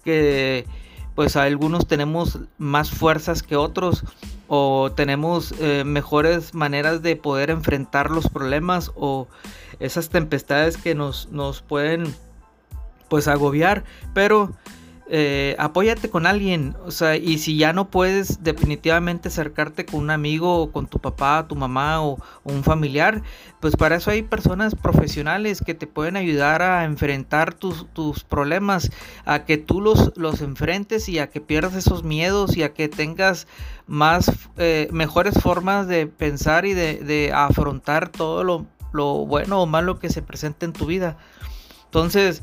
que 0.03 0.65
pues 1.13 1.35
algunos 1.35 1.87
tenemos 1.87 2.39
más 2.57 2.89
fuerzas 2.89 3.43
que 3.43 3.55
otros 3.55 4.03
o 4.47 4.91
tenemos 4.95 5.53
eh, 5.59 5.83
mejores 5.85 6.55
maneras 6.55 7.03
de 7.03 7.15
poder 7.15 7.51
enfrentar 7.51 8.09
los 8.09 8.27
problemas 8.27 8.91
o 8.95 9.27
esas 9.79 10.09
tempestades 10.09 10.77
que 10.77 10.95
nos, 10.95 11.29
nos 11.31 11.61
pueden 11.61 12.11
pues 13.07 13.27
agobiar, 13.27 13.83
pero 14.13 14.53
eh, 15.13 15.57
apóyate 15.59 16.09
con 16.09 16.25
alguien, 16.25 16.73
o 16.85 16.91
sea, 16.91 17.17
y 17.17 17.37
si 17.37 17.57
ya 17.57 17.73
no 17.73 17.89
puedes 17.89 18.45
definitivamente 18.45 19.27
acercarte 19.27 19.85
con 19.85 19.99
un 19.99 20.09
amigo 20.09 20.59
o 20.61 20.71
con 20.71 20.87
tu 20.87 20.99
papá, 20.99 21.47
tu 21.49 21.57
mamá 21.57 22.01
o, 22.01 22.17
un 22.45 22.63
familiar, 22.63 23.21
pues 23.59 23.75
para 23.75 23.97
eso 23.97 24.09
hay 24.09 24.23
personas 24.23 24.73
profesionales 24.73 25.61
que 25.65 25.73
te 25.73 25.85
pueden 25.85 26.15
ayudar 26.15 26.61
a 26.61 26.85
enfrentar 26.85 27.53
tus, 27.53 27.83
problemas, 28.23 28.89
a 29.25 29.43
que 29.43 29.57
tú 29.57 29.81
los, 29.81 30.13
los 30.15 30.39
enfrentes 30.39 31.09
y 31.09 31.19
a 31.19 31.29
que 31.29 31.41
pierdas 31.41 31.75
esos 31.75 32.05
miedos 32.05 32.55
y 32.55 32.63
a 32.63 32.73
que 32.73 32.87
tengas 32.87 33.47
más, 33.87 34.31
eh, 34.55 34.87
mejores 34.93 35.37
formas 35.41 35.89
de 35.89 36.07
pensar 36.07 36.65
y 36.65 36.73
de, 36.73 37.33
afrontar 37.35 38.07
todo 38.07 38.45
lo, 38.45 38.65
lo 38.93 39.25
bueno 39.25 39.61
o 39.61 39.65
malo 39.65 39.99
que 39.99 40.09
se 40.09 40.21
presente 40.21 40.65
en 40.65 40.71
tu 40.71 40.85
vida. 40.85 41.17
Entonces, 41.83 42.41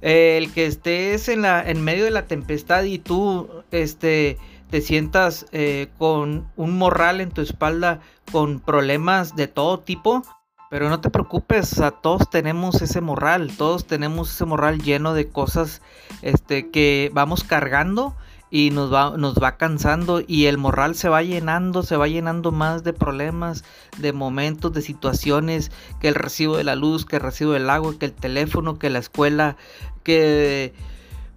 el 0.00 0.52
que 0.52 0.66
estés 0.66 1.28
en, 1.28 1.42
la, 1.42 1.62
en 1.62 1.82
medio 1.82 2.04
de 2.04 2.10
la 2.10 2.26
tempestad 2.26 2.84
y 2.84 2.98
tú 2.98 3.48
este, 3.70 4.38
te 4.70 4.80
sientas 4.80 5.46
eh, 5.52 5.88
con 5.98 6.48
un 6.56 6.78
morral 6.78 7.20
en 7.20 7.30
tu 7.30 7.40
espalda 7.40 8.00
con 8.32 8.60
problemas 8.60 9.34
de 9.36 9.48
todo 9.48 9.80
tipo, 9.80 10.22
pero 10.70 10.88
no 10.88 11.00
te 11.00 11.10
preocupes, 11.10 11.82
todos 12.00 12.30
tenemos 12.30 12.80
ese 12.80 13.00
morral, 13.00 13.56
todos 13.56 13.86
tenemos 13.86 14.30
ese 14.32 14.44
morral 14.44 14.80
lleno 14.80 15.14
de 15.14 15.28
cosas 15.28 15.82
este, 16.22 16.70
que 16.70 17.10
vamos 17.12 17.42
cargando 17.42 18.14
y 18.50 18.70
nos 18.70 18.92
va, 18.92 19.16
nos 19.16 19.34
va 19.34 19.56
cansando 19.56 20.22
y 20.26 20.46
el 20.46 20.58
morral 20.58 20.96
se 20.96 21.08
va 21.08 21.22
llenando, 21.22 21.82
se 21.82 21.96
va 21.96 22.08
llenando 22.08 22.50
más 22.50 22.82
de 22.82 22.92
problemas, 22.92 23.64
de 23.98 24.12
momentos, 24.12 24.72
de 24.72 24.82
situaciones, 24.82 25.70
que 26.00 26.08
el 26.08 26.14
recibo 26.16 26.56
de 26.56 26.64
la 26.64 26.74
luz, 26.74 27.06
que 27.06 27.16
el 27.16 27.22
recibo 27.22 27.52
del 27.52 27.70
agua, 27.70 27.94
que 27.98 28.06
el 28.06 28.12
teléfono, 28.12 28.78
que 28.78 28.90
la 28.90 28.98
escuela, 28.98 29.56
que 30.02 30.74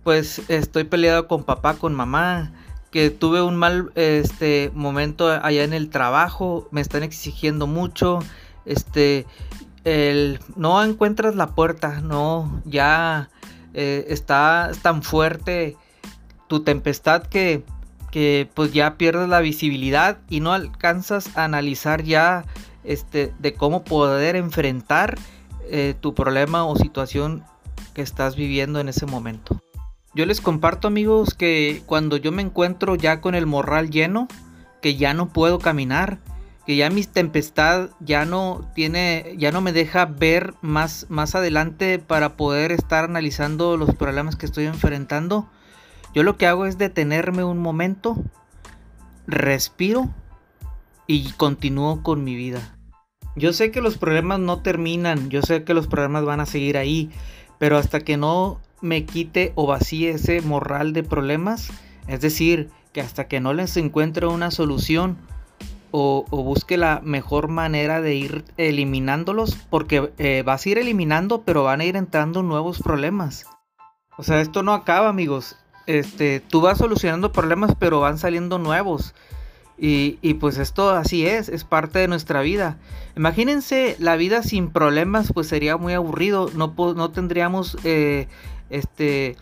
pues 0.03 0.41
estoy 0.49 0.83
peleado 0.85 1.27
con 1.27 1.43
papá, 1.43 1.75
con 1.75 1.93
mamá, 1.93 2.51
que 2.91 3.09
tuve 3.09 3.41
un 3.41 3.55
mal 3.55 3.91
este 3.95 4.71
momento 4.73 5.29
allá 5.29 5.63
en 5.63 5.73
el 5.73 5.89
trabajo, 5.89 6.67
me 6.71 6.81
están 6.81 7.03
exigiendo 7.03 7.67
mucho, 7.67 8.19
este 8.65 9.25
el 9.83 10.39
no 10.55 10.83
encuentras 10.83 11.35
la 11.35 11.47
puerta, 11.47 12.01
no, 12.01 12.61
ya 12.65 13.29
eh, 13.73 14.05
está 14.09 14.71
tan 14.81 15.03
fuerte 15.03 15.77
tu 16.53 16.59
tempestad 16.59 17.23
que, 17.23 17.63
que 18.11 18.47
pues 18.53 18.71
ya 18.73 18.95
pierdes 18.95 19.27
la 19.27 19.39
visibilidad 19.39 20.19
y 20.29 20.39
no 20.39 20.53
alcanzas 20.53 21.35
a 21.35 21.45
analizar 21.45 22.03
ya 22.03 22.45
este, 22.83 23.33
de 23.39 23.55
cómo 23.55 23.83
poder 23.83 24.35
enfrentar 24.35 25.17
eh, 25.67 25.95
tu 25.99 26.13
problema 26.13 26.63
o 26.65 26.75
situación 26.75 27.43
que 27.95 28.03
estás 28.03 28.35
viviendo 28.35 28.79
en 28.79 28.87
ese 28.87 29.07
momento. 29.07 29.59
Yo 30.13 30.27
les 30.27 30.41
comparto 30.41 30.87
amigos 30.87 31.33
que 31.33 31.81
cuando 31.87 32.17
yo 32.17 32.31
me 32.31 32.43
encuentro 32.43 32.93
ya 32.93 33.19
con 33.19 33.33
el 33.33 33.47
morral 33.47 33.89
lleno, 33.89 34.27
que 34.79 34.95
ya 34.95 35.15
no 35.15 35.29
puedo 35.29 35.57
caminar, 35.57 36.19
que 36.67 36.75
ya 36.75 36.91
mi 36.91 37.03
tempestad 37.03 37.89
ya 37.99 38.25
no 38.25 38.69
tiene, 38.75 39.33
ya 39.39 39.51
no 39.51 39.61
me 39.61 39.73
deja 39.73 40.05
ver 40.05 40.53
más, 40.61 41.07
más 41.09 41.33
adelante 41.33 41.97
para 41.97 42.37
poder 42.37 42.71
estar 42.71 43.05
analizando 43.05 43.75
los 43.75 43.95
problemas 43.95 44.35
que 44.35 44.45
estoy 44.45 44.65
enfrentando, 44.65 45.49
yo 46.13 46.21
lo 46.23 46.37
que 46.37 46.45
hago 46.45 46.65
es 46.65 46.77
detenerme 46.77 47.43
un 47.43 47.57
momento, 47.57 48.15
respiro 49.25 50.09
y 51.07 51.31
continúo 51.31 52.03
con 52.03 52.23
mi 52.23 52.35
vida. 52.35 52.77
Yo 53.35 53.51
sé 53.51 53.71
que 53.71 53.81
los 53.81 53.97
problemas 53.97 54.39
no 54.39 54.61
terminan, 54.61 55.29
yo 55.29 55.41
sé 55.41 55.63
que 55.63 55.73
los 55.73 55.87
problemas 55.87 56.23
van 56.23 56.39
a 56.39 56.45
seguir 56.45 56.77
ahí, 56.77 57.09
pero 57.57 57.77
hasta 57.77 58.01
que 58.01 58.15
no 58.15 58.59
me 58.79 59.05
quite 59.05 59.53
o 59.55 59.65
vacíe 59.65 60.11
ese 60.11 60.41
morral 60.41 60.93
de 60.93 61.03
problemas, 61.03 61.71
es 62.07 62.21
decir, 62.21 62.69
que 62.91 63.01
hasta 63.01 63.27
que 63.27 63.39
no 63.39 63.53
les 63.53 63.75
encuentre 63.75 64.27
una 64.27 64.51
solución 64.51 65.17
o, 65.89 66.25
busque 66.29 66.77
la 66.77 67.01
mejor 67.03 67.47
manera 67.47 68.01
de 68.01 68.15
ir 68.15 68.45
eliminándolos, 68.57 69.55
porque 69.69 70.11
eh, 70.17 70.43
vas 70.45 70.65
a 70.65 70.69
ir 70.69 70.77
eliminando, 70.77 71.41
pero 71.41 71.63
van 71.63 71.81
a 71.81 71.85
ir 71.85 71.95
entrando 71.95 72.43
nuevos 72.43 72.79
problemas. 72.79 73.45
O 74.17 74.23
sea, 74.23 74.41
esto 74.41 74.61
no 74.61 74.73
acaba, 74.73 75.09
amigos 75.09 75.55
este, 75.87 76.39
tú 76.39 76.61
vas 76.61 76.77
solucionando 76.77 77.31
problemas, 77.31 77.75
pero 77.77 77.99
van 77.99 78.17
saliendo 78.17 78.59
nuevos. 78.59 79.13
Y, 79.77 80.35
pues 80.35 80.59
esto 80.59 80.91
así 80.91 81.25
es, 81.25 81.49
es 81.49 81.63
parte 81.65 81.99
de 81.99 82.07
nuestra 82.07 82.41
vida. 82.41 82.77
Imagínense 83.17 83.97
la 83.99 84.15
vida 84.15 84.41
sin 84.43 84.69
problemas, 84.69 85.33
pues 85.33 85.47
sería 85.47 85.75
muy 85.75 85.93
aburrido. 85.93 86.49
No, 86.55 86.73
no 86.77 87.11
tendríamos, 87.11 87.77
eh, 87.83 88.27
este, 88.69 89.35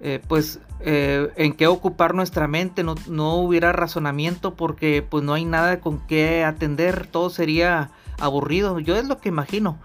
eh, 0.00 0.20
pues, 0.28 0.60
eh, 0.80 1.30
en 1.36 1.54
qué 1.54 1.66
ocupar 1.66 2.14
nuestra 2.14 2.46
mente. 2.46 2.82
No, 2.82 2.94
no, 3.08 3.36
hubiera 3.36 3.72
razonamiento 3.72 4.54
porque 4.54 5.02
pues 5.08 5.24
no 5.24 5.32
hay 5.32 5.46
nada 5.46 5.80
con 5.80 6.06
qué 6.06 6.44
atender. 6.44 7.06
Todo 7.06 7.30
sería 7.30 7.90
aburrido. 8.18 8.80
Yo 8.80 8.96
es 8.96 9.06
lo 9.06 9.18
que 9.18 9.30
imagino. 9.30 9.78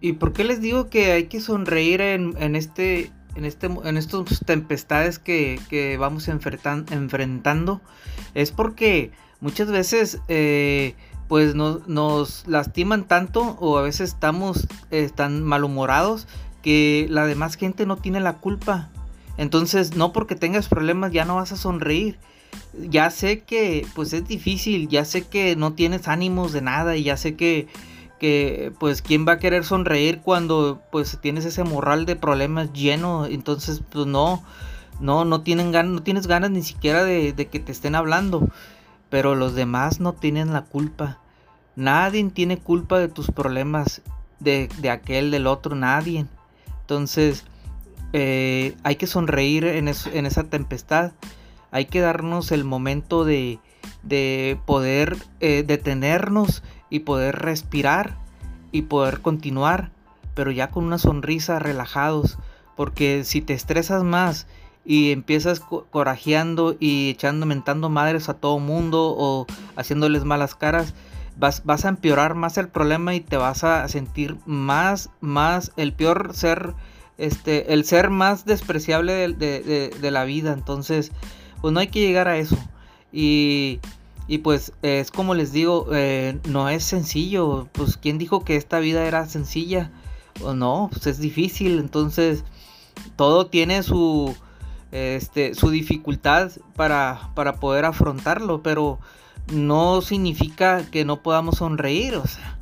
¿Y 0.00 0.14
por 0.14 0.32
qué 0.32 0.44
les 0.44 0.62
digo 0.62 0.88
que 0.88 1.12
hay 1.12 1.24
que 1.24 1.40
sonreír 1.40 2.00
en, 2.00 2.34
en 2.38 2.56
este 2.56 3.12
en, 3.36 3.44
este, 3.44 3.66
en 3.66 3.96
estas 3.96 4.40
tempestades 4.44 5.18
que, 5.18 5.96
vamos 5.98 6.28
enfrentando 6.28 7.80
es 8.34 8.50
porque 8.50 9.12
muchas 9.40 9.70
veces 9.70 10.20
eh, 10.28 10.94
pues 11.28 11.54
nos 11.54 12.46
lastiman 12.46 13.04
tanto 13.04 13.56
o 13.60 13.78
a 13.78 13.82
veces 13.82 14.10
estamos 14.10 14.66
eh, 14.90 15.10
tan 15.14 15.42
malhumorados 15.42 16.26
que 16.62 17.06
la 17.10 17.26
demás 17.26 17.56
gente 17.56 17.86
no 17.86 17.96
tiene 17.96 18.20
la 18.20 18.38
culpa. 18.38 18.90
Entonces 19.36 19.96
no 19.96 20.12
porque 20.12 20.34
tengas 20.34 20.68
problemas 20.68 21.12
ya 21.12 21.24
no 21.24 21.36
vas 21.36 21.52
a 21.52 21.56
sonreír. 21.56 22.18
Ya 22.78 23.10
sé 23.10 23.40
que 23.40 23.86
pues 23.94 24.12
es 24.12 24.26
difícil, 24.26 24.88
ya 24.88 25.04
sé 25.04 25.22
que 25.22 25.56
no 25.56 25.74
tienes 25.74 26.08
ánimos 26.08 26.52
de 26.52 26.62
nada 26.62 26.96
y 26.96 27.04
ya 27.04 27.16
sé 27.16 27.36
que 27.36 27.68
que 28.18 28.72
pues 28.78 29.02
quién 29.02 29.26
va 29.26 29.32
a 29.32 29.38
querer 29.38 29.64
sonreír 29.64 30.20
cuando 30.20 30.80
pues 30.90 31.18
tienes 31.20 31.44
ese 31.44 31.64
morral 31.64 32.06
de 32.06 32.16
problemas 32.16 32.72
lleno, 32.72 33.26
entonces 33.26 33.82
pues 33.90 34.06
no, 34.06 34.42
no, 35.00 35.24
no 35.24 35.42
tienen 35.42 35.72
ganas, 35.72 35.92
no 35.92 36.02
tienes 36.02 36.26
ganas 36.26 36.50
ni 36.50 36.62
siquiera 36.62 37.04
de, 37.04 37.34
que 37.34 37.60
te 37.60 37.72
estén 37.72 37.94
hablando, 37.94 38.48
pero 39.10 39.34
los 39.34 39.54
demás 39.54 40.00
no 40.00 40.12
tienen 40.12 40.52
la 40.52 40.62
culpa, 40.62 41.20
nadie 41.74 42.24
tiene 42.30 42.58
culpa 42.58 42.98
de 42.98 43.08
tus 43.08 43.30
problemas, 43.30 44.02
de, 44.40 44.68
aquel, 44.90 45.30
del 45.30 45.46
otro, 45.46 45.74
nadie, 45.74 46.26
entonces 46.80 47.44
eh, 48.12 48.76
hay 48.82 48.96
que 48.96 49.06
sonreír 49.06 49.64
en, 49.64 49.88
en 49.88 50.26
esa 50.26 50.44
tempestad, 50.44 51.12
hay 51.70 51.86
que 51.86 52.00
darnos 52.00 52.52
el 52.52 52.64
momento 52.64 53.24
de, 53.24 53.58
de 54.02 54.58
poder 54.66 55.16
eh, 55.40 55.64
detenernos 55.66 56.62
y 56.90 57.00
poder 57.00 57.36
respirar 57.36 58.16
y 58.72 58.82
poder 58.82 59.20
continuar, 59.20 59.90
pero 60.34 60.50
ya 60.50 60.68
con 60.68 60.84
una 60.84 60.98
sonrisa 60.98 61.58
relajados, 61.58 62.38
porque 62.76 63.24
si 63.24 63.40
te 63.40 63.54
estresas 63.54 64.04
más 64.04 64.46
y 64.84 65.10
empiezas 65.12 65.60
corajeando 65.60 66.76
y 66.78 67.10
echando 67.10 67.46
mentando 67.46 67.88
madres 67.88 68.28
a 68.28 68.34
todo 68.34 68.58
mundo 68.58 69.14
o 69.16 69.46
haciéndoles 69.76 70.24
malas 70.24 70.54
caras, 70.54 70.94
vas, 71.36 71.64
vas 71.64 71.84
a 71.84 71.88
empeorar 71.88 72.34
más 72.34 72.58
el 72.58 72.68
problema 72.68 73.14
y 73.14 73.20
te 73.20 73.36
vas 73.36 73.64
a 73.64 73.88
sentir 73.88 74.36
más, 74.46 75.10
más, 75.20 75.72
el 75.76 75.92
peor 75.92 76.34
ser, 76.34 76.74
este, 77.18 77.72
el 77.72 77.84
ser 77.84 78.10
más 78.10 78.44
despreciable 78.44 79.28
de, 79.28 79.90
de 80.00 80.10
la 80.10 80.24
vida. 80.24 80.52
Entonces, 80.52 81.12
pues 81.60 81.72
no 81.72 81.80
hay 81.80 81.88
que 81.88 82.00
llegar 82.00 82.28
a 82.28 82.38
eso. 82.38 82.56
Y 83.12 83.80
y 84.28 84.38
pues 84.38 84.72
es 84.82 85.10
como 85.10 85.34
les 85.34 85.52
digo, 85.52 85.88
eh, 85.92 86.38
no 86.48 86.68
es 86.68 86.84
sencillo. 86.84 87.68
Pues 87.72 87.96
quién 87.96 88.18
dijo 88.18 88.44
que 88.44 88.56
esta 88.56 88.78
vida 88.80 89.04
era 89.06 89.26
sencilla. 89.26 89.92
O 90.42 90.54
no, 90.54 90.88
pues 90.92 91.06
es 91.06 91.18
difícil. 91.18 91.78
Entonces 91.78 92.44
todo 93.14 93.46
tiene 93.46 93.82
su, 93.82 94.34
este, 94.90 95.54
su 95.54 95.70
dificultad 95.70 96.50
para, 96.74 97.30
para 97.34 97.54
poder 97.54 97.84
afrontarlo. 97.84 98.62
Pero 98.62 98.98
no 99.52 100.02
significa 100.02 100.84
que 100.90 101.04
no 101.04 101.22
podamos 101.22 101.58
sonreír. 101.58 102.16
O 102.16 102.26
sea, 102.26 102.56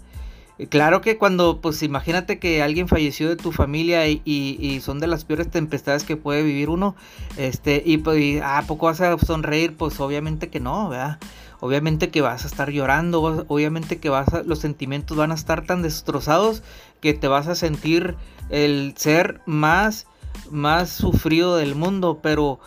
Claro 0.68 1.00
que 1.00 1.18
cuando, 1.18 1.60
pues 1.60 1.82
imagínate 1.82 2.38
que 2.38 2.62
alguien 2.62 2.86
falleció 2.86 3.28
de 3.28 3.34
tu 3.34 3.50
familia 3.50 4.06
y, 4.06 4.80
son 4.82 5.00
de 5.00 5.08
las 5.08 5.24
peores 5.24 5.50
tempestades 5.50 6.04
que 6.04 6.16
puede 6.16 6.44
vivir 6.44 6.68
uno, 6.68 6.94
este, 7.36 7.82
y 7.84 7.98
pues, 7.98 8.40
¿a 8.40 8.62
poco 8.62 8.86
vas 8.86 9.00
a 9.00 9.18
sonreír? 9.18 9.76
Pues 9.76 9.98
obviamente 9.98 10.50
que 10.50 10.60
no, 10.60 10.90
¿verdad? 10.90 11.18
Obviamente 11.64 12.10
que 12.10 12.20
vas 12.20 12.44
a 12.44 12.46
estar 12.46 12.70
llorando, 12.70 13.22
obviamente 13.48 13.98
que 13.98 14.10
vas 14.10 14.26
los 14.44 14.58
sentimientos 14.58 15.16
van 15.16 15.32
a 15.32 15.34
estar 15.34 15.64
tan 15.64 15.80
destrozados 15.80 16.62
que 17.00 17.14
te 17.14 17.26
vas 17.26 17.48
a 17.48 17.54
sentir 17.54 18.16
el 18.50 18.92
ser 18.98 19.40
más, 19.46 20.06
más 20.50 20.90
sufrido 20.90 21.56
del 21.56 21.74
mundo, 21.74 22.18
pero 22.22 22.60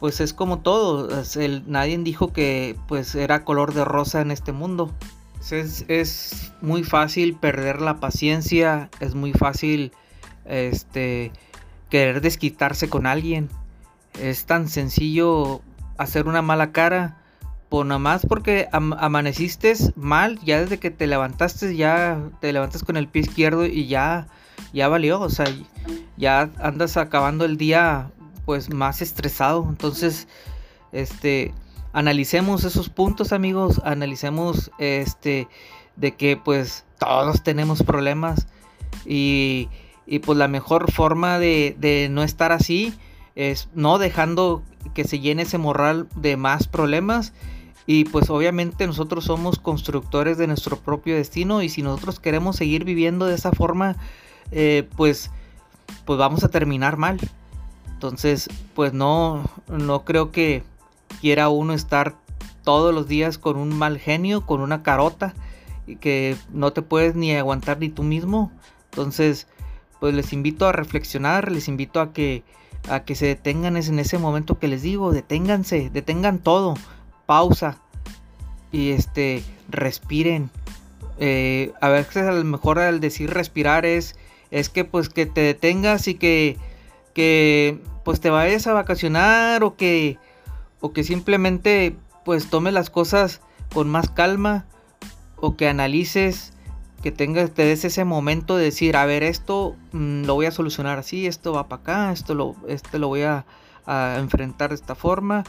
pues 0.00 0.22
es 0.22 0.32
como 0.32 0.60
todo, 0.60 1.10
nadie 1.66 1.98
dijo 1.98 2.32
que 2.32 2.74
pues 2.88 3.14
era 3.14 3.44
color 3.44 3.74
de 3.74 3.84
rosa 3.84 4.22
en 4.22 4.30
este 4.30 4.52
mundo. 4.52 4.94
Es, 5.50 5.84
es, 5.88 6.54
muy 6.62 6.84
fácil 6.84 7.36
perder 7.36 7.82
la 7.82 8.00
paciencia, 8.00 8.88
es 9.00 9.14
muy 9.14 9.34
fácil 9.34 9.92
este 10.46 11.32
querer 11.90 12.22
desquitarse 12.22 12.88
con 12.88 13.06
alguien. 13.06 13.50
Es 14.18 14.46
tan 14.46 14.68
sencillo 14.68 15.60
hacer 15.98 16.26
una 16.26 16.40
mala 16.40 16.72
cara. 16.72 17.18
Por 17.68 17.84
nada 17.84 17.98
más 17.98 18.24
porque 18.26 18.68
amaneciste 18.72 19.74
mal, 19.94 20.38
ya 20.42 20.60
desde 20.60 20.78
que 20.78 20.90
te 20.90 21.06
levantaste, 21.06 21.76
ya 21.76 22.18
te 22.40 22.52
levantas 22.52 22.82
con 22.82 22.96
el 22.96 23.08
pie 23.08 23.22
izquierdo 23.22 23.66
y 23.66 23.86
ya, 23.86 24.26
ya 24.72 24.88
valió. 24.88 25.20
O 25.20 25.28
sea, 25.28 25.46
ya 26.16 26.50
andas 26.58 26.96
acabando 26.96 27.44
el 27.44 27.58
día 27.58 28.10
pues 28.46 28.72
más 28.72 29.02
estresado. 29.02 29.66
Entonces, 29.68 30.28
este, 30.92 31.52
analicemos 31.92 32.64
esos 32.64 32.88
puntos, 32.88 33.32
amigos. 33.32 33.82
Analicemos 33.84 34.70
este 34.78 35.46
de 35.96 36.14
que 36.14 36.36
pues 36.36 36.86
todos 36.98 37.42
tenemos 37.42 37.82
problemas 37.82 38.46
y, 39.04 39.68
y 40.06 40.20
pues 40.20 40.38
la 40.38 40.48
mejor 40.48 40.90
forma 40.90 41.38
de, 41.38 41.76
de 41.78 42.08
no 42.10 42.22
estar 42.22 42.52
así 42.52 42.94
es 43.34 43.68
no 43.74 43.98
dejando 43.98 44.62
que 44.94 45.04
se 45.04 45.20
llene 45.20 45.42
ese 45.42 45.58
moral 45.58 46.08
de 46.16 46.36
más 46.36 46.66
problemas 46.66 47.32
y 47.90 48.04
pues 48.04 48.28
obviamente 48.28 48.86
nosotros 48.86 49.24
somos 49.24 49.58
constructores 49.58 50.36
de 50.36 50.46
nuestro 50.46 50.76
propio 50.76 51.16
destino 51.16 51.62
y 51.62 51.70
si 51.70 51.80
nosotros 51.80 52.20
queremos 52.20 52.56
seguir 52.56 52.84
viviendo 52.84 53.24
de 53.24 53.34
esa 53.34 53.50
forma 53.50 53.96
eh, 54.52 54.86
pues 54.94 55.30
pues 56.04 56.18
vamos 56.18 56.44
a 56.44 56.50
terminar 56.50 56.98
mal. 56.98 57.18
Entonces 57.86 58.50
pues 58.74 58.92
no 58.92 59.42
no 59.68 60.04
creo 60.04 60.32
que 60.32 60.64
quiera 61.22 61.48
uno 61.48 61.72
estar 61.72 62.14
todos 62.62 62.94
los 62.94 63.08
días 63.08 63.38
con 63.38 63.56
un 63.56 63.70
mal 63.70 63.98
genio 63.98 64.44
con 64.44 64.60
una 64.60 64.82
carota 64.82 65.32
y 65.86 65.96
que 65.96 66.36
no 66.52 66.74
te 66.74 66.82
puedes 66.82 67.14
ni 67.14 67.34
aguantar 67.34 67.78
ni 67.78 67.88
tú 67.88 68.02
mismo. 68.02 68.52
Entonces 68.90 69.46
pues 69.98 70.12
les 70.12 70.34
invito 70.34 70.66
a 70.66 70.72
reflexionar 70.72 71.50
les 71.50 71.68
invito 71.68 72.02
a 72.02 72.12
que 72.12 72.44
a 72.90 73.00
que 73.00 73.14
se 73.14 73.24
detengan 73.24 73.78
en 73.78 73.98
ese 73.98 74.18
momento 74.18 74.58
que 74.58 74.68
les 74.68 74.82
digo, 74.82 75.10
deténganse, 75.10 75.88
detengan 75.90 76.38
todo, 76.38 76.74
pausa 77.28 77.76
y 78.72 78.92
este, 78.92 79.44
respiren. 79.68 80.48
Eh, 81.18 81.74
a 81.82 81.90
veces 81.90 82.24
a 82.24 82.32
lo 82.32 82.42
mejor 82.44 82.78
al 82.78 83.00
decir 83.00 83.28
respirar 83.28 83.84
es, 83.84 84.16
es 84.50 84.70
que 84.70 84.86
pues 84.86 85.10
que 85.10 85.26
te 85.26 85.42
detengas 85.42 86.08
y 86.08 86.14
que, 86.14 86.56
que 87.12 87.82
pues 88.02 88.20
te 88.20 88.30
vayas 88.30 88.66
a 88.66 88.72
vacacionar 88.72 89.62
o 89.62 89.76
que, 89.76 90.16
o 90.80 90.94
que 90.94 91.04
simplemente 91.04 91.94
pues 92.24 92.48
tome 92.48 92.72
las 92.72 92.88
cosas 92.88 93.42
con 93.74 93.90
más 93.90 94.08
calma 94.08 94.64
o 95.36 95.54
que 95.54 95.68
analices 95.68 96.54
que 97.02 97.12
tengas, 97.12 97.50
te 97.52 97.64
des 97.64 97.84
ese 97.84 98.04
momento 98.04 98.56
de 98.56 98.64
decir, 98.64 98.96
a 98.96 99.06
ver, 99.06 99.22
esto 99.22 99.76
mm, 99.92 100.24
lo 100.24 100.34
voy 100.34 100.46
a 100.46 100.50
solucionar 100.50 100.98
así, 100.98 101.26
esto 101.26 101.52
va 101.52 101.68
para 101.68 101.82
acá, 101.82 102.12
esto 102.12 102.34
lo, 102.34 102.56
este 102.66 102.98
lo 102.98 103.08
voy 103.08 103.22
a, 103.22 103.44
enfrentar 104.18 104.68
de 104.68 104.74
esta 104.74 104.94
forma. 104.94 105.44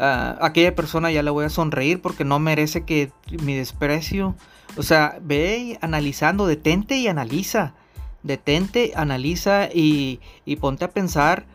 Aquella 0.00 0.74
persona 0.74 1.10
ya 1.10 1.22
le 1.22 1.30
voy 1.30 1.44
a 1.44 1.50
sonreír 1.50 2.00
porque 2.00 2.24
no 2.24 2.38
merece 2.38 2.84
que 2.84 3.12
mi 3.42 3.54
desprecio. 3.54 4.34
O 4.76 4.82
sea, 4.82 5.18
ve 5.20 5.78
analizando, 5.82 6.46
detente 6.46 6.96
y 6.96 7.08
analiza. 7.08 7.74
Detente, 8.22 8.92
analiza 8.96 9.68
y, 9.72 10.20
y 10.44 10.56
ponte 10.56 10.84
a 10.84 10.90
pensar 10.90 11.46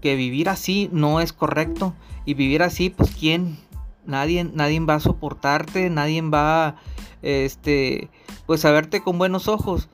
que 0.00 0.16
vivir 0.16 0.48
así 0.48 0.88
no 0.92 1.20
es 1.20 1.32
correcto. 1.32 1.94
Y 2.24 2.34
vivir 2.34 2.62
así, 2.62 2.90
pues 2.90 3.14
quién, 3.14 3.58
nadie, 4.06 4.44
nadie 4.44 4.80
va 4.80 4.94
a 4.94 5.00
soportarte, 5.00 5.90
nadie 5.90 6.22
va 6.22 6.76
este, 7.22 8.10
pues 8.46 8.64
a 8.64 8.70
verte 8.70 9.02
con 9.02 9.18
buenos 9.18 9.48
ojos. 9.48 9.88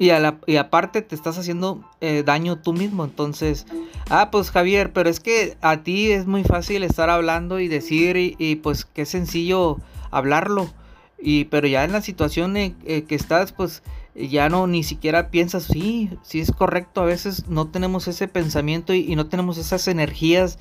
Y, 0.00 0.08
y 0.46 0.56
aparte 0.56 1.02
te 1.02 1.14
estás 1.14 1.36
haciendo 1.36 1.84
eh, 2.00 2.22
daño 2.24 2.56
tú 2.56 2.72
mismo. 2.72 3.04
Entonces, 3.04 3.66
ah, 4.08 4.30
pues 4.30 4.50
Javier, 4.50 4.94
pero 4.94 5.10
es 5.10 5.20
que 5.20 5.58
a 5.60 5.82
ti 5.82 6.10
es 6.10 6.26
muy 6.26 6.42
fácil 6.42 6.84
estar 6.84 7.10
hablando 7.10 7.60
y 7.60 7.68
decir 7.68 8.16
y, 8.16 8.56
pues 8.56 8.86
qué 8.86 9.04
sencillo 9.04 9.76
hablarlo. 10.10 10.70
Y 11.18 11.44
pero 11.44 11.66
ya 11.66 11.84
en 11.84 11.92
la 11.92 12.00
situación 12.00 12.54
que 12.54 13.14
estás, 13.14 13.52
pues 13.52 13.82
ya 14.14 14.48
no 14.48 14.66
ni 14.66 14.84
siquiera 14.84 15.30
piensas, 15.30 15.64
sí, 15.64 16.08
sí 16.22 16.40
es 16.40 16.50
correcto. 16.50 17.02
A 17.02 17.04
veces 17.04 17.46
no 17.48 17.68
tenemos 17.68 18.08
ese 18.08 18.26
pensamiento 18.26 18.94
y, 18.94 19.00
y 19.00 19.16
no 19.16 19.26
tenemos 19.26 19.58
esas 19.58 19.86
energías 19.86 20.58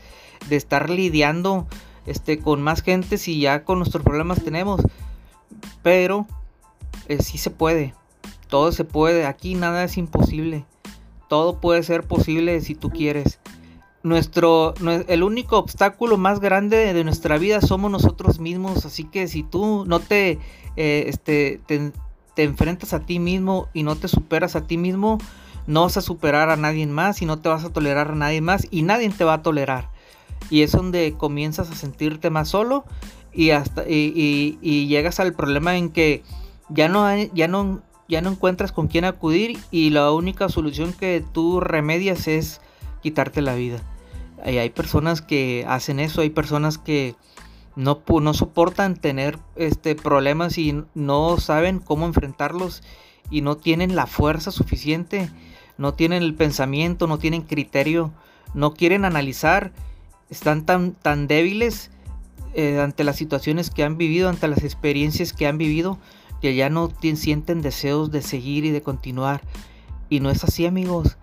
de 0.50 0.58
estar 0.58 0.90
lidiando 0.90 1.66
este, 2.06 2.40
con 2.40 2.62
más 2.62 2.82
gente 2.82 3.18
si 3.18 3.40
ya 3.40 3.64
con 3.64 3.78
nuestros 3.78 4.04
problemas 4.04 4.44
tenemos. 4.44 4.82
Pero 5.82 6.28
eh, 7.08 7.24
sí 7.24 7.38
se 7.38 7.52
puede. 7.52 7.94
Todo 8.50 8.72
se 8.72 8.84
puede. 8.84 9.26
Aquí 9.26 9.56
nada 9.56 9.84
es 9.84 9.97
imposible. 9.97 10.66
Todo 11.30 11.62
puede 11.62 11.84
ser 11.84 12.04
posible 12.04 12.60
si 12.62 12.76
tú 12.76 12.89
quieres. 12.89 13.39
Nuestro, 14.02 14.74
el 15.08 15.24
único 15.24 15.58
obstáculo 15.58 16.18
más 16.18 16.39
grande 16.39 16.93
de 16.93 17.04
nuestra 17.04 17.38
vida 17.38 17.62
somos 17.62 17.91
nosotros 17.91 18.39
mismos. 18.39 18.86
Así 18.86 19.04
que 19.04 19.28
si 19.28 19.43
tú 19.43 19.86
no 19.86 20.00
te, 20.00 20.39
eh, 20.76 21.06
este, 21.08 21.62
te, 21.68 21.91
enfrentas 22.43 22.93
a 22.93 23.02
ti 23.02 23.20
mismo 23.20 23.68
y 23.74 23.84
no 23.84 23.95
te 23.97 24.08
superas 24.08 24.56
a 24.56 24.66
ti 24.66 24.78
mismo, 24.78 25.20
no 25.68 25.84
vas 25.84 25.97
a 25.97 26.02
superar 26.02 26.50
a 26.50 26.56
nadie 26.56 26.88
más 26.88 27.22
y 27.22 27.26
no 27.26 27.39
te 27.39 27.50
vas 27.50 27.66
a 27.66 27.70
tolerar 27.72 28.12
a 28.12 28.16
nadie 28.16 28.41
más 28.41 28.68
y 28.72 28.82
nadie 28.82 29.10
te 29.10 29.26
va 29.26 29.34
a 29.36 29.43
tolerar. 29.43 29.89
Y 30.50 30.62
es 30.64 30.72
donde 30.72 31.14
comienzas 31.18 31.70
a 31.70 31.76
sentirte 31.76 32.30
más 32.30 32.47
solo 32.47 32.86
y 33.34 33.52
hasta 33.52 33.84
y, 33.88 34.88
llegas 34.88 35.20
al 35.20 35.34
problema 35.34 35.78
en 35.78 35.89
que 35.89 36.24
ya 36.70 36.88
no 36.88 37.06
hay, 37.06 37.30
ya 37.34 37.47
no 37.47 37.82
ya 38.10 38.22
no 38.22 38.32
encuentras 38.32 38.72
con 38.72 38.88
quién 38.88 39.05
acudir 39.05 39.57
y 39.72 39.91
la 39.91 40.12
única 40.12 40.49
solución 40.49 40.91
que 40.93 41.24
tú 41.32 41.60
remedias 41.62 42.28
es 42.28 42.60
quitarte 43.01 43.41
la 43.41 43.53
vida. 43.53 43.80
Y 44.45 44.57
hay 44.57 44.72
personas 44.72 45.22
que 45.22 45.64
hacen 45.68 45.99
eso, 45.99 46.22
hay 46.22 46.32
personas 46.32 46.80
que 46.80 47.16
no, 47.76 48.03
no 48.07 48.34
soportan 48.34 48.95
tener 48.95 49.38
este 49.55 49.95
problemas 49.95 50.57
y 50.57 50.84
no 50.95 51.38
saben 51.38 51.80
cómo 51.80 52.07
enfrentarlos 52.07 52.82
y 53.30 53.41
no 53.41 53.57
tienen 53.57 53.95
la 53.95 54.07
fuerza 54.07 54.51
suficiente, 54.51 55.30
no 55.78 55.93
tienen 55.93 56.24
el 56.24 56.34
pensamiento, 56.34 57.05
no 57.05 57.20
tienen 57.20 57.43
criterio, 57.43 58.12
no 58.55 58.74
quieren 58.74 59.05
analizar, 59.05 59.72
están 60.32 60.66
tan, 60.66 60.93
tan 60.93 61.28
débiles 61.28 61.91
eh, 62.55 62.80
ante 62.80 63.03
las 63.03 63.18
situaciones 63.18 63.70
que 63.70 63.84
han 63.84 63.97
vivido, 63.97 64.30
ante 64.30 64.47
las 64.47 64.64
experiencias 64.64 65.32
que 65.32 65.45
han 65.45 65.60
vivido, 65.60 65.99
que 66.42 66.56
ya 66.56 66.70
no 66.70 66.92
sienten 67.16 67.62
deseos 67.62 68.12
de 68.12 68.22
seguir 68.22 68.66
y 68.66 68.72
de 68.72 68.82
continuar. 68.82 69.42
Y 70.10 70.20
no 70.20 70.30
es 70.30 70.44
así, 70.44 70.66
amigos. 70.66 71.18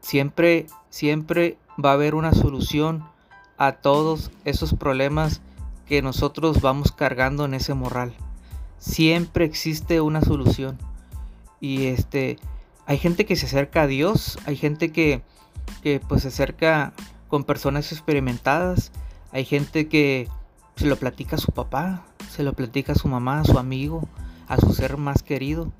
Siempre, 0.00 0.66
siempre 0.90 1.58
va 1.82 1.90
a 1.90 1.94
haber 1.94 2.14
una 2.14 2.32
solución 2.32 3.04
a 3.58 3.72
todos 3.72 4.30
esos 4.44 4.74
problemas 4.74 5.40
que 5.86 6.02
nosotros 6.02 6.60
vamos 6.60 6.92
cargando 6.92 7.44
en 7.44 7.54
ese 7.54 7.74
moral. 7.74 8.14
Siempre 8.78 9.44
existe 9.44 10.00
una 10.00 10.20
solución. 10.20 10.78
Y 11.60 11.86
este, 11.86 12.38
hay 12.86 12.98
gente 12.98 13.24
que 13.24 13.36
se 13.36 13.46
acerca 13.46 13.82
a 13.82 13.86
Dios, 13.86 14.38
hay 14.46 14.56
gente 14.56 14.92
que, 14.92 15.22
que 15.82 16.00
pues 16.00 16.22
se 16.22 16.28
acerca 16.28 16.92
con 17.28 17.44
personas 17.44 17.90
experimentadas 17.92 18.92
hay 19.36 19.44
gente 19.44 19.88
que 19.88 20.28
se 20.76 20.86
lo 20.86 20.96
platica 20.96 21.36
a 21.36 21.38
su 21.38 21.52
papá, 21.52 22.04
se 22.30 22.42
lo 22.42 22.52
platica 22.52 22.92
a 22.92 22.96
su 22.96 23.08
mamá, 23.08 23.40
a 23.40 23.44
su 23.44 23.58
amigo, 23.58 24.08
a 24.46 24.58
su 24.58 24.72
ser 24.74 24.98
más 24.98 25.22
querido. 25.22 25.72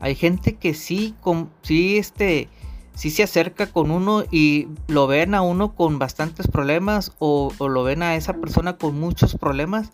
Hay 0.00 0.14
gente 0.14 0.56
que 0.56 0.74
sí, 0.74 1.14
con, 1.20 1.50
sí, 1.62 1.98
este, 1.98 2.48
sí 2.94 3.10
se 3.10 3.22
acerca 3.22 3.66
con 3.66 3.90
uno 3.90 4.24
y 4.30 4.68
lo 4.88 5.06
ven 5.06 5.34
a 5.34 5.42
uno 5.42 5.74
con 5.74 5.98
bastantes 5.98 6.48
problemas 6.48 7.12
o, 7.18 7.52
lo 7.60 7.84
ven 7.84 8.02
a 8.02 8.16
esa 8.16 8.32
persona 8.34 8.78
con 8.78 8.98
muchos 8.98 9.36
problemas 9.36 9.90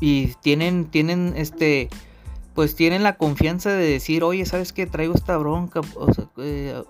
y 0.00 0.28
tienen, 0.40 0.86
tienen, 0.86 1.34
este, 1.36 1.88
pues 2.54 2.74
tienen 2.74 3.02
la 3.02 3.16
confianza 3.16 3.70
de 3.70 3.86
decir, 3.86 4.24
oye, 4.24 4.46
¿sabes 4.46 4.72
qué? 4.72 4.86
Traigo 4.86 5.14
esta 5.14 5.36
bronca. 5.36 5.82
Eh, 6.38 6.82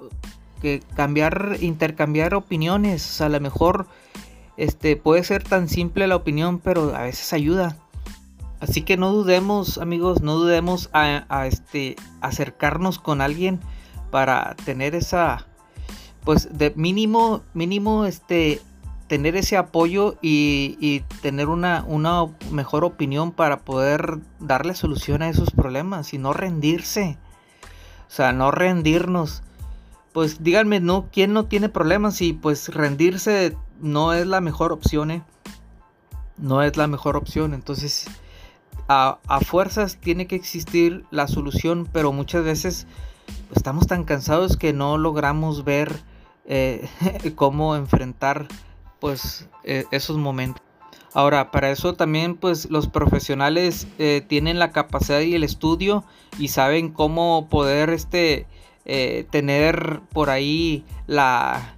que 0.63 0.81
cambiar, 0.95 1.59
intercambiar 1.61 2.35
opiniones. 2.35 3.21
A 3.21 3.29
lo 3.29 3.41
mejor 3.41 3.89
este, 4.63 4.95
puede 4.95 5.25
ser 5.25 5.43
tan 5.43 5.69
simple 5.69 6.07
la 6.07 6.15
opinión, 6.15 6.61
pero 6.61 6.95
a 6.95 7.03
veces 7.03 7.33
ayuda. 7.33 7.77
Así 8.61 8.83
que 8.83 8.97
no 8.97 9.11
dudemos, 9.11 9.79
amigos, 9.79 10.23
no 10.23 10.37
dudemos 10.37 10.89
a, 10.93 11.47
este, 11.49 11.97
acercarnos 12.21 13.01
con 13.01 13.21
alguien 13.21 13.59
para 14.13 14.55
tener 14.65 14.95
esa, 14.95 15.49
pues 16.23 16.57
de 16.57 16.73
mínimo, 16.77 17.43
mínimo, 17.55 18.05
este, 18.05 18.61
tener 19.09 19.35
ese 19.35 19.57
apoyo 19.57 20.17
y, 20.23 21.03
tener 21.23 21.49
una, 21.49 21.85
una, 21.89 22.27
mejor 22.53 22.85
opinión 22.85 23.33
para 23.33 23.65
poder 23.65 24.21
darle 24.39 24.77
solución 24.77 25.23
a 25.23 25.29
esos 25.29 25.51
problemas 25.51 26.15
y 26.15 26.19
no 26.19 26.33
rendirse. 26.35 27.19
O 28.07 28.15
sea, 28.15 28.33
no 28.33 28.53
rendirnos 28.53 29.43
pues 30.13 30.43
díganme, 30.45 30.81
¿no? 30.81 31.09
¿Quién 31.11 31.33
no 31.33 31.47
tiene 31.47 31.69
problemas? 31.69 32.21
Y 32.21 32.35
pues 32.35 32.69
rendirse 32.69 33.57
no 33.83 34.15
es 34.15 34.27
la 34.27 34.41
mejor 34.41 34.73
opción, 34.73 35.11
¿eh? 35.11 35.23
No 36.39 36.63
es 36.63 36.77
la 36.77 36.87
mejor 36.87 37.17
opción. 37.17 37.53
Entonces, 37.53 38.07
a, 38.89 39.19
fuerzas 39.45 39.99
tiene 40.01 40.27
que 40.27 40.37
existir 40.37 41.05
la 41.11 41.29
solución, 41.29 41.89
pero 41.93 42.13
muchas 42.13 42.45
veces 42.45 42.87
estamos 43.55 43.87
tan 43.87 44.05
cansados 44.05 44.57
que 44.57 44.73
no 44.73 44.97
logramos 44.97 45.65
ver 45.65 46.01
eh, 46.47 46.89
cómo 47.35 47.77
enfrentar 47.77 48.47
pues 49.01 49.49
e, 49.65 49.85
esos 49.91 50.17
momentos. 50.17 50.63
Ahora, 51.13 51.51
para 51.51 51.71
eso 51.71 51.95
también 51.95 52.37
pues 52.37 52.71
los 52.71 52.89
profesionales 52.89 53.87
eh, 53.99 54.25
tienen 54.27 54.59
la 54.59 54.71
capacidad 54.71 55.21
y 55.21 55.35
el 55.35 55.45
estudio 55.45 56.05
y 56.39 56.49
saben 56.49 56.91
cómo 56.91 57.49
poder 57.51 57.91
este, 57.91 58.47
eh, 58.87 59.27
tener 59.31 60.01
por 60.13 60.31
ahí 60.31 60.87
la, 61.07 61.77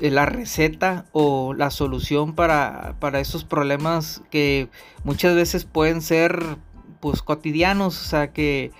la 0.00 0.26
receta 0.26 1.06
o 1.12 1.54
la 1.54 1.70
solución 1.70 2.34
para, 2.34 2.96
para, 2.98 3.20
esos 3.20 3.44
problemas 3.44 4.22
que 4.30 4.68
muchas 5.04 5.34
veces 5.34 5.64
pueden 5.64 6.02
ser 6.02 6.56
pues 7.00 7.22
cotidianos, 7.22 8.00
o 8.00 8.04
sea 8.04 8.32
que 8.32 8.72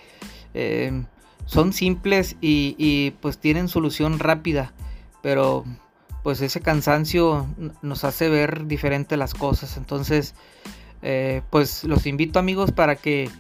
eh, 0.54 1.04
son 1.44 1.72
simples 1.72 2.36
y, 2.40 2.74
y 2.78 3.12
pues 3.20 3.38
tienen 3.38 3.68
solución 3.68 4.18
rápida, 4.18 4.72
pero 5.22 5.64
pues 6.26 6.40
ese 6.40 6.60
cansancio 6.60 7.46
nos 7.82 8.02
hace 8.02 8.28
ver 8.28 8.66
diferente 8.66 9.16
las 9.16 9.32
cosas. 9.32 9.76
Entonces, 9.76 10.34
eh, 11.02 11.42
pues 11.50 11.84
los 11.84 12.04
invito 12.04 12.40
amigos 12.40 12.72
para 12.72 12.96
que 12.96 13.30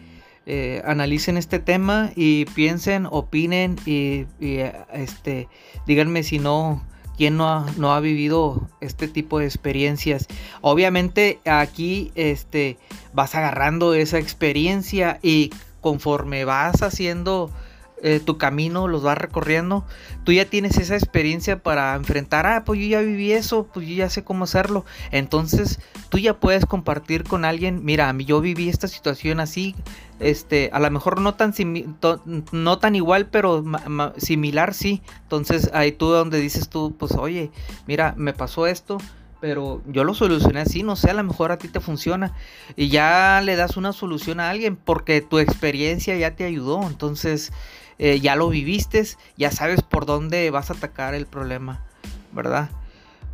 eh, 0.46 0.80
analicen 0.84 1.36
este 1.36 1.58
tema 1.58 2.12
y 2.14 2.44
piensen, 2.44 3.08
opinen 3.10 3.74
y, 3.84 4.26
este, 4.92 5.48
díganme 5.84 6.22
si 6.22 6.38
no, 6.38 6.86
quién 7.16 7.36
no 7.36 7.48
ha, 7.48 7.66
no 7.76 7.92
ha, 7.92 8.00
vivido 8.00 8.68
este 8.80 9.08
tipo 9.08 9.38
de 9.38 9.46
experiencias. 9.46 10.26
Obviamente 10.60 11.40
aquí 11.44 12.12
este, 12.14 12.78
vas 13.12 13.34
agarrando 13.34 13.94
esa 13.94 14.18
experiencia 14.18 15.18
y 15.22 15.50
conforme 15.80 16.44
vas 16.44 16.82
haciendo 16.82 17.50
eh, 18.02 18.20
tu 18.20 18.36
camino, 18.36 18.88
los 18.88 19.02
vas 19.02 19.16
recorriendo, 19.16 19.84
tú 20.24 20.32
ya 20.32 20.44
tienes 20.44 20.76
esa 20.76 20.94
experiencia 20.94 21.62
para 21.62 21.94
enfrentar, 21.94 22.46
ah, 22.46 22.62
pues 22.64 22.78
yo 22.80 22.86
ya 22.86 23.00
viví 23.00 23.32
eso, 23.32 23.68
pues 23.72 23.86
yo 23.88 23.94
ya 23.94 24.10
sé 24.10 24.22
cómo 24.22 24.44
hacerlo. 24.44 24.84
Entonces 25.12 25.80
tú 26.10 26.18
ya 26.18 26.38
puedes 26.38 26.66
compartir 26.66 27.24
con 27.24 27.44
alguien, 27.44 27.84
mira, 27.84 28.14
yo 28.18 28.40
viví 28.40 28.68
esta 28.68 28.86
situación 28.86 29.40
así, 29.40 29.74
este, 30.20 30.68
a 30.72 30.80
lo 30.80 30.90
mejor 30.90 31.20
no 31.20 31.34
tan, 31.34 31.54
no 32.52 32.78
tan 32.78 32.94
igual, 32.94 33.28
pero 33.28 33.64
similar 34.18 34.74
sí. 34.74 35.02
Entonces 35.22 35.70
ahí 35.72 35.92
tú 35.92 36.08
donde 36.08 36.38
dices 36.38 36.68
tú, 36.68 36.94
pues 36.98 37.12
oye, 37.12 37.50
mira, 37.86 38.14
me 38.16 38.34
pasó 38.34 38.66
esto, 38.66 38.98
pero 39.40 39.82
yo 39.86 40.04
lo 40.04 40.14
solucioné 40.14 40.60
así, 40.60 40.82
no 40.82 40.96
sé, 40.96 41.10
a 41.10 41.14
lo 41.14 41.24
mejor 41.24 41.52
a 41.52 41.58
ti 41.58 41.68
te 41.68 41.80
funciona 41.80 42.32
y 42.74 42.88
ya 42.88 43.40
le 43.44 43.56
das 43.56 43.76
una 43.76 43.92
solución 43.92 44.40
a 44.40 44.50
alguien 44.50 44.76
porque 44.76 45.20
tu 45.20 45.38
experiencia 45.38 46.16
ya 46.16 46.34
te 46.34 46.44
ayudó, 46.44 46.86
entonces 46.86 47.52
eh, 47.98 48.20
ya 48.20 48.36
lo 48.36 48.48
viviste, 48.48 49.06
ya 49.36 49.50
sabes 49.50 49.82
por 49.82 50.06
dónde 50.06 50.50
vas 50.50 50.70
a 50.70 50.74
atacar 50.74 51.14
el 51.14 51.26
problema, 51.26 51.84
¿verdad? 52.32 52.70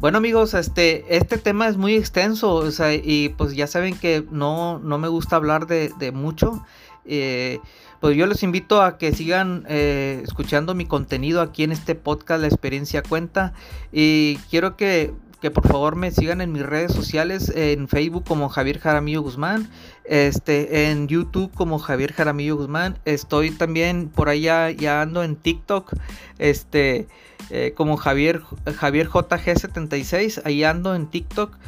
Bueno 0.03 0.19
amigos, 0.19 0.55
este, 0.55 1.17
este 1.17 1.39
tema 1.39 1.69
es 1.69 1.77
muy 1.77 1.95
extenso 1.95 2.69
y 3.05 3.29
pues 3.31 3.55
ya 3.55 3.69
saben 3.69 3.97
que 3.97 4.25
no, 4.33 4.81
no 4.81 4.99
me 4.99 5.07
gusta 5.07 5.37
hablar 5.37 5.69
de, 5.69 6.13
mucho. 6.13 6.65
Eh, 7.05 7.61
pues 8.01 8.17
yo 8.17 8.27
les 8.27 8.43
invito 8.43 8.83
a 8.83 8.99
que 8.99 9.13
sigan 9.13 9.65
eh, 9.69 10.21
escuchando 10.25 10.75
mi 10.75 10.87
contenido 10.87 11.41
aquí 11.41 11.63
en 11.63 11.71
este 11.71 11.95
podcast 11.95 12.41
La 12.41 12.49
experiencia 12.49 13.03
cuenta 13.05 13.53
y 13.93 14.39
quiero 14.51 14.77
que 14.77 15.15
que 15.43 15.51
por 15.51 15.67
favor 15.67 15.97
me 15.97 16.13
sigan 16.13 16.41
en 16.41 16.53
mis 16.53 16.65
redes 16.65 16.93
sociales, 16.93 17.53
en 17.55 17.89
Facebook 17.89 18.25
como 18.25 18.49
Javier 18.49 18.79
Jaramillo 18.79 19.23
Guzmán, 19.23 19.69
este, 20.05 20.89
en 20.89 21.09
YouTube 21.09 21.53
como 21.53 21.81
Javier 21.81 22.13
Jaramillo 22.13 22.57
Guzmán, 22.57 22.97
estoy 23.05 23.51
también 23.51 24.09
por 24.09 24.29
allá, 24.29 24.71
ya 24.71 25.03
ando 25.03 25.25
en 25.25 25.35
TikTok, 25.35 25.95
este, 26.39 27.09
eh, 27.51 27.75
como 27.77 27.97
Javier, 27.97 28.43
Javier 28.77 29.09
JG76, 29.09 30.43
ahí 30.45 30.65
ando 30.65 30.95
en 30.95 31.09
TikTok. 31.09 31.59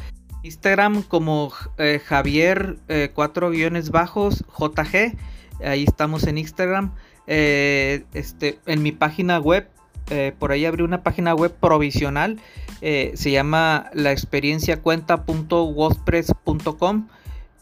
Instagram 0.43 1.01
como 1.01 1.51
eh, 1.77 1.99
Javier 2.05 2.77
4 3.13 3.47
eh, 3.47 3.51
guiones 3.51 3.89
bajos 3.89 4.45
JG, 4.57 5.17
ahí 5.65 5.83
estamos 5.83 6.23
en 6.23 6.37
Instagram. 6.37 6.93
este, 7.27 8.59
en 8.65 8.83
mi 8.83 8.91
página 8.93 9.39
web 9.39 9.67
eh, 10.09 10.33
por 10.37 10.51
ahí 10.51 10.65
abrí 10.65 10.83
una 10.83 11.03
página 11.03 11.33
web 11.33 11.55
provisional, 11.59 12.41
eh, 12.81 13.13
se 13.15 13.31
llama 13.31 13.89
la 13.93 14.11
experienciacuenta.wordpress.com 14.11 17.07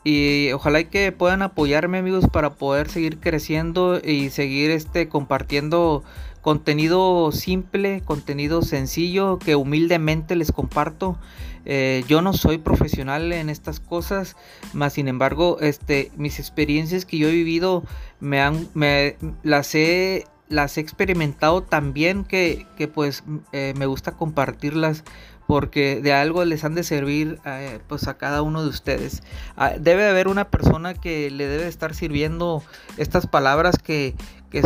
y 0.04 0.52
ojalá 0.52 0.84
que 0.84 1.14
puedan 1.14 1.42
apoyarme 1.42 2.00
amigos 2.00 2.26
para 2.32 2.56
poder 2.56 2.90
seguir 2.90 3.20
creciendo 3.20 4.02
y 4.04 4.30
seguir 4.32 4.72
este 4.72 5.08
compartiendo 5.08 6.04
contenido 6.42 7.32
simple, 7.32 8.02
contenido 8.02 8.64
sencillo 8.64 9.40
que 9.40 9.56
humildemente 9.56 10.36
les 10.36 10.52
comparto. 10.52 11.18
Eh, 11.66 12.04
yo 12.10 12.22
no 12.22 12.34
soy 12.34 12.58
profesional 12.58 13.32
en 13.32 13.50
estas 13.50 13.80
cosas, 13.80 14.36
más 14.74 14.92
sin 14.92 15.08
embargo, 15.08 15.60
este, 15.62 16.12
mis 16.18 16.40
experiencias 16.40 17.06
que 17.06 17.18
yo 17.18 17.30
he 17.30 17.32
vivido 17.32 17.86
me 18.20 18.42
han, 18.42 18.68
me 18.74 19.16
las 19.44 19.74
he 19.74 20.26
las 20.54 20.78
he 20.78 20.82
experimentado 20.82 21.64
tan 21.64 21.94
bien 21.94 22.24
que, 22.24 22.68
pues 22.94 23.24
eh, 23.52 23.74
me 23.76 23.88
gusta 23.88 24.12
compartirlas 24.12 25.04
porque 25.48 26.00
de 26.02 26.14
algo 26.14 26.46
les 26.46 26.64
han 26.64 26.76
de 26.76 26.84
servir 26.84 27.40
eh, 27.46 27.80
pues 27.88 28.08
a 28.08 28.18
cada 28.18 28.42
uno 28.42 28.62
de 28.64 28.70
ustedes. 28.70 29.24
Ah, 29.58 29.74
debe 29.80 30.08
haber 30.08 30.28
una 30.28 30.50
persona 30.50 30.94
que 30.94 31.30
le 31.32 31.48
debe 31.48 31.68
estar 31.68 31.96
sirviendo 31.96 32.64
estas 32.98 33.28
palabras 33.28 33.78
que, 33.78 34.16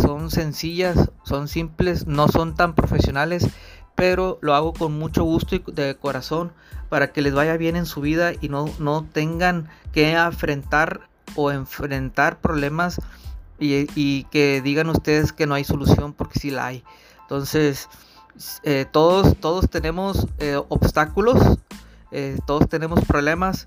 son 0.01 0.29
sencillas, 0.29 1.09
son 1.23 1.47
simples, 1.47 2.05
no 2.05 2.27
son 2.27 2.55
tan 2.55 2.75
profesionales, 2.75 3.47
pero 3.95 4.37
lo 4.41 4.53
hago 4.53 4.73
con 4.73 4.99
mucho 4.99 5.23
gusto 5.23 5.55
y 5.55 5.63
de 5.71 5.95
corazón 5.95 6.51
para 6.89 7.13
que 7.13 7.21
les 7.21 7.33
vaya 7.33 7.55
bien 7.55 7.77
en 7.77 7.85
su 7.85 8.01
vida 8.01 8.33
y 8.39 8.49
no, 8.49 8.69
no 8.79 9.05
tengan 9.05 9.69
que 9.93 10.11
enfrentar 10.11 11.07
o 11.35 11.51
enfrentar 11.51 12.41
problemas 12.41 12.99
y, 13.59 14.23
que 14.25 14.61
digan 14.61 14.89
ustedes 14.89 15.33
que 15.33 15.47
no 15.47 15.55
hay 15.55 15.63
solución 15.63 16.13
porque 16.13 16.39
sí 16.39 16.51
la 16.51 16.67
hay. 16.67 16.83
Entonces, 17.21 17.89
eh, 18.63 18.85
todos, 18.91 19.37
todos 19.37 19.69
tenemos 19.69 20.27
eh, 20.39 20.61
obstáculos, 20.69 21.59
eh, 22.11 22.37
todos 22.45 22.69
tenemos 22.69 23.03
problemas, 23.05 23.65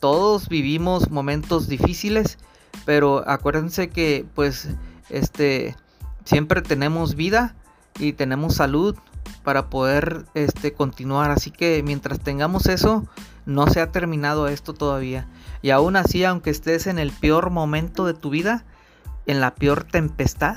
todos 0.00 0.48
vivimos 0.48 1.10
momentos 1.10 1.68
difíciles, 1.68 2.38
pero 2.84 3.28
acuérdense 3.28 3.88
que 3.88 4.26
pues 4.34 4.68
este 5.08 5.76
siempre 6.24 6.60
tenemos 6.62 7.14
vida 7.14 7.54
y 7.98 8.12
tenemos 8.12 8.56
salud 8.56 8.96
para 9.42 9.70
poder 9.70 10.26
este 10.34 10.72
continuar, 10.72 11.30
así 11.30 11.50
que 11.50 11.82
mientras 11.82 12.20
tengamos 12.20 12.66
eso, 12.66 13.06
no 13.46 13.66
se 13.66 13.80
ha 13.80 13.90
terminado 13.90 14.48
esto 14.48 14.74
todavía. 14.74 15.26
Y 15.62 15.70
aún 15.70 15.96
así, 15.96 16.24
aunque 16.24 16.50
estés 16.50 16.86
en 16.86 16.98
el 16.98 17.12
peor 17.12 17.50
momento 17.50 18.04
de 18.04 18.14
tu 18.14 18.30
vida, 18.30 18.64
en 19.28 19.40
la 19.40 19.54
peor 19.54 19.84
tempestad, 19.84 20.56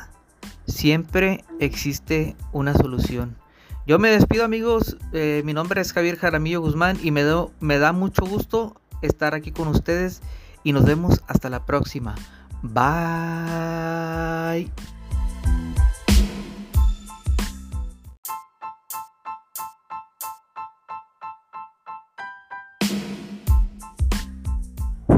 siempre 0.65 1.45
existe 1.59 2.36
una 2.51 2.74
solución. 2.74 3.38
Yo 3.86 3.99
me 3.99 4.09
despido 4.09 4.43
amigos, 4.45 4.97
eh, 5.13 5.43
mi 5.45 5.53
nombre 5.53 5.82
es 5.82 5.93
Javier 5.93 6.17
Jaramillo 6.17 6.61
Guzmán 6.61 6.97
y 7.03 7.11
me, 7.11 7.24
me 7.59 7.78
da 7.78 7.91
mucho 7.91 8.26
gusto 8.26 8.82
estar 9.01 9.36
aquí 9.36 9.51
con 9.51 9.67
ustedes 9.67 10.22
y 10.63 10.74
nos 10.74 10.86
vemos 10.86 11.22
hasta 11.28 11.49
la 11.49 11.65
próxima. 11.65 12.15
Bye. 12.63 12.82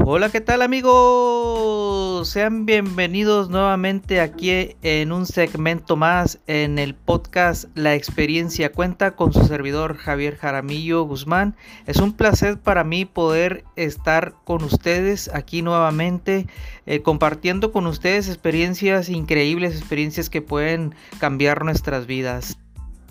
Hola, 0.02 0.28
¿qué 0.30 0.40
tal 0.40 0.62
amigos? 0.62 2.28
Sean 2.28 2.66
bienvenidos 2.66 3.48
nuevamente 3.48 4.20
aquí 4.20 4.76
en 4.82 5.12
un 5.12 5.24
segmento 5.24 5.96
más 5.96 6.40
en 6.46 6.78
el 6.78 6.94
podcast 6.94 7.66
La 7.74 7.94
experiencia 7.94 8.72
cuenta 8.72 9.16
con 9.16 9.32
su 9.32 9.46
servidor 9.46 9.96
Javier 9.96 10.36
Jaramillo 10.36 11.04
Guzmán. 11.04 11.56
Es 11.86 11.98
un 11.98 12.12
placer 12.12 12.58
para 12.58 12.84
mí 12.84 13.04
poder 13.04 13.64
estar 13.76 14.34
con 14.44 14.64
ustedes 14.64 15.30
aquí 15.32 15.62
nuevamente 15.62 16.48
eh, 16.86 17.00
compartiendo 17.00 17.72
con 17.72 17.86
ustedes 17.86 18.28
experiencias 18.28 19.08
increíbles, 19.08 19.76
experiencias 19.76 20.28
que 20.28 20.42
pueden 20.42 20.94
cambiar 21.18 21.64
nuestras 21.64 22.06
vidas. 22.06 22.58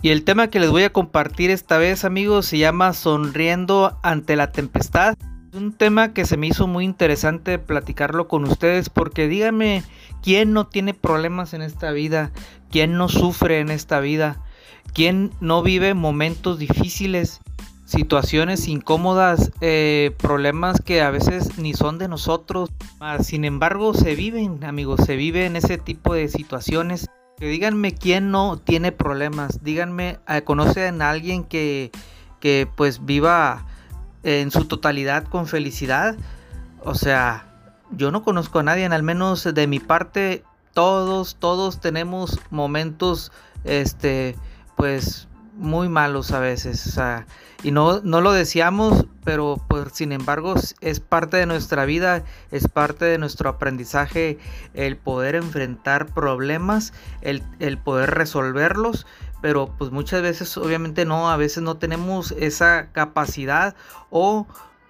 Y 0.02 0.10
el 0.10 0.22
tema 0.22 0.48
que 0.48 0.60
les 0.60 0.70
voy 0.70 0.82
a 0.82 0.92
compartir 0.92 1.50
esta 1.50 1.78
vez 1.78 2.04
amigos 2.04 2.46
se 2.46 2.58
llama 2.58 2.92
Sonriendo 2.92 3.98
ante 4.02 4.36
la 4.36 4.52
tempestad 4.52 5.14
un 5.54 5.72
tema 5.72 6.12
que 6.12 6.24
se 6.24 6.36
me 6.36 6.46
hizo 6.48 6.66
muy 6.66 6.84
interesante 6.84 7.58
platicarlo 7.58 8.28
con 8.28 8.44
ustedes 8.44 8.88
porque 8.88 9.28
díganme, 9.28 9.82
¿quién 10.22 10.52
no 10.52 10.66
tiene 10.66 10.94
problemas 10.94 11.54
en 11.54 11.62
esta 11.62 11.92
vida? 11.92 12.32
¿Quién 12.70 12.96
no 12.96 13.08
sufre 13.08 13.60
en 13.60 13.70
esta 13.70 14.00
vida? 14.00 14.40
¿Quién 14.92 15.30
no 15.40 15.62
vive 15.62 15.94
momentos 15.94 16.58
difíciles? 16.58 17.40
situaciones 17.86 18.66
incómodas, 18.66 19.52
eh, 19.60 20.12
problemas 20.18 20.80
que 20.80 21.02
a 21.02 21.10
veces 21.10 21.58
ni 21.58 21.74
son 21.74 21.98
de 21.98 22.08
nosotros, 22.08 22.70
sin 23.20 23.44
embargo 23.44 23.92
se 23.92 24.14
viven, 24.14 24.64
amigos, 24.64 25.00
se 25.04 25.16
viven 25.16 25.54
ese 25.54 25.76
tipo 25.76 26.14
de 26.14 26.28
situaciones 26.28 27.10
Que 27.38 27.46
díganme 27.46 27.92
quién 27.92 28.30
no 28.30 28.56
tiene 28.56 28.90
problemas. 28.90 29.62
Díganme, 29.62 30.18
¿conocen 30.44 31.02
a 31.02 31.10
alguien 31.10 31.44
que, 31.44 31.90
que 32.40 32.66
pues 32.74 33.04
viva 33.04 33.66
en 34.24 34.50
su 34.50 34.64
totalidad 34.64 35.24
con 35.24 35.46
felicidad? 35.46 36.16
O 36.82 36.94
sea, 36.94 37.46
yo 37.92 38.10
no 38.10 38.22
conozco 38.22 38.58
a 38.58 38.62
nadie, 38.62 38.86
al 38.86 39.02
menos 39.02 39.44
de 39.44 39.66
mi 39.66 39.78
parte, 39.78 40.42
todos, 40.72 41.36
todos 41.36 41.80
tenemos 41.80 42.40
momentos, 42.50 43.30
este, 43.64 44.36
pues 44.76 45.28
muy 45.56 45.88
malos 45.88 46.32
a 46.32 46.40
veces, 46.40 46.98
y 47.62 47.70
no, 47.70 48.00
no 48.00 48.20
lo 48.20 48.32
deseamos, 48.32 49.06
pero 49.24 49.62
pues 49.68 49.86
sin 49.92 50.12
embargo 50.12 50.54
es 50.80 51.00
parte 51.00 51.38
de 51.38 51.46
nuestra 51.46 51.84
vida, 51.86 52.24
es 52.50 52.68
parte 52.68 53.06
de 53.06 53.18
nuestro 53.18 53.48
aprendizaje 53.48 54.38
el 54.74 54.96
poder 54.96 55.34
enfrentar 55.36 56.06
problemas, 56.12 56.92
el, 57.22 57.42
el 57.60 57.78
poder 57.78 58.10
resolverlos, 58.10 59.06
pero 59.44 59.66
pues 59.76 59.90
muchas 59.90 60.22
veces 60.22 60.56
obviamente 60.56 61.04
no, 61.04 61.30
a 61.30 61.36
veces 61.36 61.62
no 61.62 61.76
tenemos 61.76 62.30
esa 62.30 62.92
capacidad 62.92 63.76
o 64.08 64.46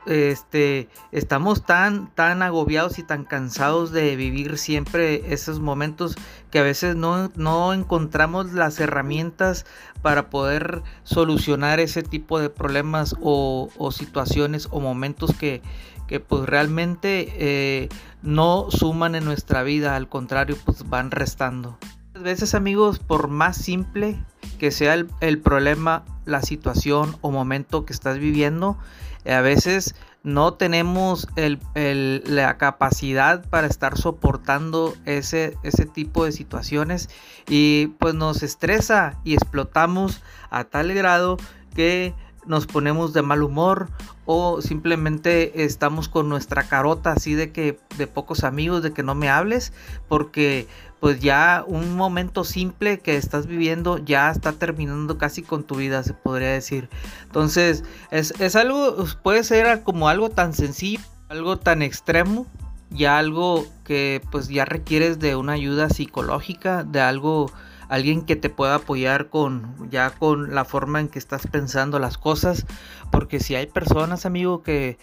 este, 0.07 0.89
estamos 1.11 1.67
tan, 1.67 2.15
tan 2.15 2.41
agobiados 2.41 3.01
y 3.01 3.03
tan 3.03 3.25
cansados 3.25 3.91
de 3.91 4.15
vivir 4.15 4.57
siempre 4.57 5.35
esos 5.35 5.59
momentos 5.59 6.15
que 6.53 6.61
a 6.61 6.63
veces 6.63 6.95
no, 6.95 7.33
no 7.35 7.73
encontramos 7.73 8.53
las 8.53 8.79
herramientas 8.79 9.67
para 10.03 10.31
poder 10.31 10.85
solucionar 11.03 11.81
ese 11.81 12.05
tipo 12.05 12.39
de 12.39 12.49
problemas 12.49 13.17
o, 13.21 13.69
situaciones 13.91 14.69
o 14.71 14.79
momentos 14.79 15.35
que, 15.35 15.63
que 16.07 16.21
pues 16.21 16.45
realmente 16.45 17.27
eh, 17.39 17.89
no 18.23 18.69
suman 18.71 19.17
en 19.17 19.25
nuestra 19.25 19.65
vida, 19.65 19.97
al 19.97 20.09
contrario, 20.09 20.57
pues 20.65 20.89
van 20.89 21.11
restando. 21.11 21.77
A 22.15 22.21
veces 22.21 22.55
amigos, 22.55 23.01
por 23.01 23.27
más 23.27 23.57
simple 23.57 24.17
que 24.61 24.71
sea 24.71 24.95
el, 24.95 25.39
problema, 25.41 26.05
la 26.25 26.43
situación 26.43 27.17
o 27.23 27.33
momento 27.33 27.85
que 27.85 27.93
estás 27.93 28.19
viviendo, 28.19 28.79
a 29.27 29.41
veces 29.41 29.97
no 30.23 30.55
tenemos 30.55 31.27
la 31.35 32.57
capacidad 32.57 33.45
para 33.51 33.67
estar 33.67 33.99
soportando 33.99 34.95
ese, 35.07 35.59
ese 35.65 35.87
tipo 35.87 36.25
de 36.25 36.31
situaciones 36.31 37.11
y 37.49 37.89
pues 37.99 38.15
nos 38.15 38.45
estresa 38.45 39.19
y 39.25 39.35
explotamos 39.35 40.23
a 40.51 40.65
tal 40.65 40.95
grado 40.95 41.37
que 41.75 42.15
nos 42.47 42.67
ponemos 42.67 43.13
de 43.13 43.23
mal 43.23 43.43
humor 43.43 43.89
o 44.27 44.63
simplemente 44.63 45.65
estamos 45.65 46.09
con 46.09 46.29
nuestra 46.29 46.65
carota 46.65 47.13
así 47.13 47.35
de 47.35 47.53
que 47.53 47.79
de 47.97 48.07
pocos 48.07 48.45
amigos 48.45 48.83
de 48.83 48.93
que 48.93 49.03
no 49.03 49.15
me 49.15 49.29
hables 49.29 49.73
porque 50.09 50.69
pues 51.05 51.21
ya 51.21 51.67
un 51.67 51.97
momento 51.97 52.45
simple 52.45 52.99
que 52.99 53.19
estás 53.19 53.47
viviendo 53.47 53.99
ya 53.99 54.31
está 54.31 54.53
terminando 54.53 55.19
casi 55.19 55.43
con 55.43 55.63
tu 55.63 55.75
vida 55.75 56.03
se 56.03 56.15
podría 56.15 56.49
decir. 56.49 56.89
Entonces 57.25 57.85
es, 58.11 58.33
es 58.41 58.57
algo 58.57 59.05
puede 59.23 59.45
ser 59.45 59.83
como 59.83 60.09
algo 60.09 60.31
tan 60.31 60.55
sencillo 60.55 61.05
algo 61.29 61.59
tan 61.59 61.83
extremo 61.83 62.47
ya 62.89 63.19
algo 63.19 63.67
que 63.85 64.23
pues 64.31 64.49
ya 64.49 64.65
requieres 64.65 65.19
de 65.19 65.37
una 65.37 65.53
ayuda 65.53 65.91
psicológica 65.91 66.85
de 66.85 67.03
algo 67.03 67.53
alguien 67.89 68.23
que 68.23 68.37
te 68.37 68.51
pueda 68.51 68.77
apoyar 68.77 69.29
con 69.29 69.91
ya 69.91 70.11
con 70.11 70.55
la 70.55 70.65
forma 70.65 71.01
en 71.01 71.09
que 71.09 71.19
estás 71.19 71.47
pensando 71.47 71.99
las 71.99 72.19
cosas 72.19 72.67
porque 73.11 73.41
si 73.41 73.55
hay 73.55 73.67
personas 73.67 74.27
amigo 74.27 74.63
que, 74.63 74.99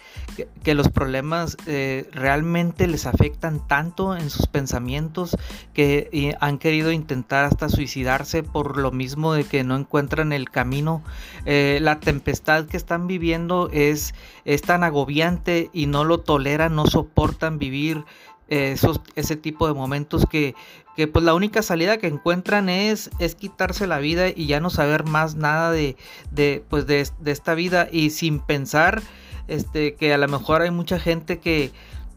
que, 0.62 0.74
los 0.74 0.88
problemas 0.88 1.56
eh, 1.66 2.08
realmente 2.12 2.86
les 2.86 3.06
afectan 3.06 3.66
tanto 3.66 4.16
en 4.16 4.28
sus 4.28 4.46
pensamientos 4.46 5.36
que 5.72 6.36
han 6.40 6.58
querido 6.58 6.92
intentar 6.92 7.44
hasta 7.44 7.68
suicidarse 7.68 8.42
por 8.42 8.76
lo 8.76 8.90
mismo 8.90 9.32
de 9.32 9.44
que 9.44 9.64
no 9.64 9.76
encuentran 9.76 10.32
el 10.32 10.50
camino 10.50 11.02
eh, 11.46 11.78
la 11.80 12.00
tempestad 12.00 12.66
que 12.66 12.76
están 12.76 13.06
viviendo 13.06 13.70
es, 13.72 14.14
es 14.44 14.62
tan 14.62 14.84
agobiante 14.84 15.70
y 15.72 15.86
no 15.86 16.04
lo 16.04 16.20
toleran 16.20 16.74
no 16.74 16.86
soportan 16.86 17.58
vivir 17.58 18.04
esos, 18.52 19.00
ese 19.16 19.36
tipo 19.36 19.66
de 19.66 19.72
momentos 19.72 20.26
que, 20.26 20.54
que, 20.94 21.08
pues 21.08 21.24
la 21.24 21.32
única 21.34 21.62
salida 21.62 21.96
que 21.96 22.06
encuentran 22.06 22.68
es, 22.68 23.10
es 23.18 23.34
quitarse 23.34 23.86
la 23.86 23.98
vida 23.98 24.28
y 24.28 24.46
ya 24.46 24.60
no 24.60 24.68
saber 24.68 25.04
más 25.04 25.36
nada 25.36 25.70
de, 25.72 25.96
de, 26.30 26.62
pues 26.68 26.86
de, 26.86 27.00
esta 27.24 27.54
vida 27.54 27.88
y 27.90 28.10
sin 28.10 28.40
pensar 28.40 29.02
este, 29.48 29.94
que 29.94 30.12
a 30.12 30.18
lo 30.18 30.28
mejor 30.28 30.60
hay 30.60 30.70
mucha 30.70 30.98
gente 30.98 31.38
que, 31.38 31.70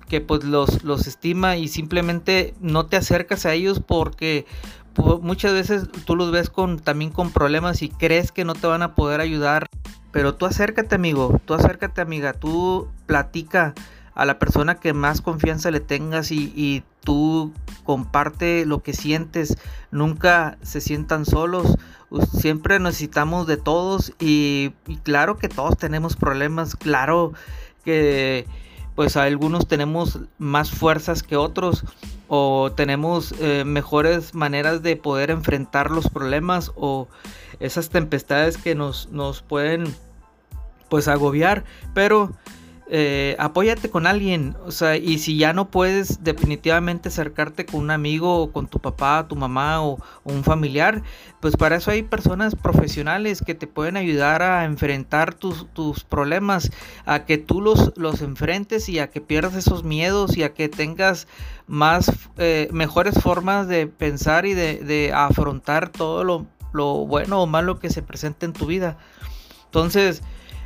que 0.10 0.20
pues 0.20 0.44
los, 0.44 0.84
los 0.84 1.08
estima 1.08 1.56
y 1.56 1.70
simplemente 1.70 2.54
no 2.60 2.86
te 2.86 2.98
acercas 2.98 3.46
a 3.46 3.54
ellos 3.54 3.82
porque 3.86 4.46
pues, 4.94 5.22
muchas 5.22 5.54
veces 5.54 5.88
tú 6.06 6.18
los 6.18 6.32
ves 6.32 6.50
con, 6.50 6.80
también 6.80 7.12
con 7.12 7.32
problemas 7.32 7.82
y 7.82 7.88
crees 7.88 8.34
que 8.34 8.44
no 8.44 8.56
te 8.56 8.68
van 8.68 8.82
a 8.82 8.94
poder 8.94 9.22
ayudar. 9.22 9.68
Pero 10.12 10.36
tú 10.36 10.46
acércate 10.46 10.96
amigo, 10.96 11.42
tú 11.44 11.54
acércate 11.54 12.00
amiga, 12.00 12.32
tú 12.34 12.88
platica 13.06 13.74
a 14.16 14.26
la 14.26 14.40
persona 14.40 14.76
que 14.76 14.94
más 14.94 15.22
confianza 15.22 15.70
le 15.72 15.82
tengas 15.82 16.32
y, 16.32 16.84
tú 17.02 17.54
comparte 17.84 18.66
lo 18.66 18.82
que 18.82 18.94
sientes, 18.94 19.60
nunca 19.92 20.58
se 20.64 20.82
sientan 20.82 21.24
solos, 21.24 21.76
siempre 22.36 22.80
necesitamos 22.80 23.46
de 23.46 23.58
todos 23.58 24.14
y, 24.18 24.74
claro 25.04 25.38
que 25.38 25.48
todos 25.48 25.78
tenemos 25.78 26.16
problemas, 26.16 26.76
claro 26.76 27.34
que 27.84 28.48
pues 28.96 29.18
algunos 29.18 29.68
tenemos 29.68 30.22
más 30.40 30.72
fuerzas 30.72 31.22
que 31.22 31.36
otros 31.36 31.84
o 32.28 32.72
tenemos 32.76 33.36
eh, 33.40 33.64
mejores 33.66 34.34
maneras 34.34 34.82
de 34.82 34.96
poder 34.96 35.30
enfrentar 35.30 35.92
los 35.92 36.10
problemas 36.10 36.72
o 36.76 37.08
esas 37.60 37.90
tempestades 37.90 38.58
que 38.58 38.74
nos, 38.74 39.12
nos 39.12 39.44
pueden 39.44 39.94
pues 40.90 41.08
agobiar, 41.08 41.66
pero 41.94 42.32
eh, 42.88 43.36
apóyate 43.40 43.90
con 43.90 44.06
alguien, 44.06 44.56
o 44.64 44.70
sea, 44.70 44.96
y 44.96 45.18
si 45.18 45.38
ya 45.38 45.54
no 45.54 45.72
puedes 45.72 46.24
definitivamente 46.24 47.10
acercarte 47.10 47.66
con 47.66 47.82
un 47.82 47.90
amigo 47.90 48.38
o 48.40 48.52
con 48.52 48.68
tu 48.68 48.80
papá, 48.80 49.26
tu 49.28 49.36
mamá 49.36 49.84
o, 49.84 49.98
un 50.24 50.44
familiar, 50.44 51.02
pues 51.40 51.58
para 51.58 51.78
eso 51.78 51.90
hay 51.90 52.04
personas 52.04 52.54
profesionales 52.54 53.42
que 53.44 53.56
te 53.56 53.66
pueden 53.66 53.98
ayudar 53.98 54.44
a 54.44 54.66
enfrentar 54.66 55.34
tus, 55.34 55.66
problemas, 56.04 56.72
a 57.06 57.26
que 57.26 57.40
tú 57.40 57.60
los, 57.60 57.92
los 57.96 58.22
enfrentes 58.22 58.88
y 58.88 59.00
a 59.00 59.10
que 59.10 59.20
pierdas 59.20 59.56
esos 59.56 59.84
miedos 59.84 60.38
y 60.38 60.44
a 60.44 60.54
que 60.54 60.70
tengas 60.70 61.28
más, 61.66 62.12
eh, 62.38 62.70
mejores 62.72 63.16
formas 63.20 63.68
de 63.68 63.88
pensar 63.88 64.46
y 64.46 64.54
de, 64.54 65.12
afrontar 65.12 65.90
todo 65.90 66.24
lo, 66.24 66.46
lo 66.72 67.08
bueno 67.08 67.42
o 67.42 67.48
malo 67.48 67.80
que 67.80 67.90
se 67.90 68.04
presenta 68.04 68.46
en 68.46 68.54
tu 68.54 68.68
vida. 68.68 68.98
Entonces, 69.66 70.22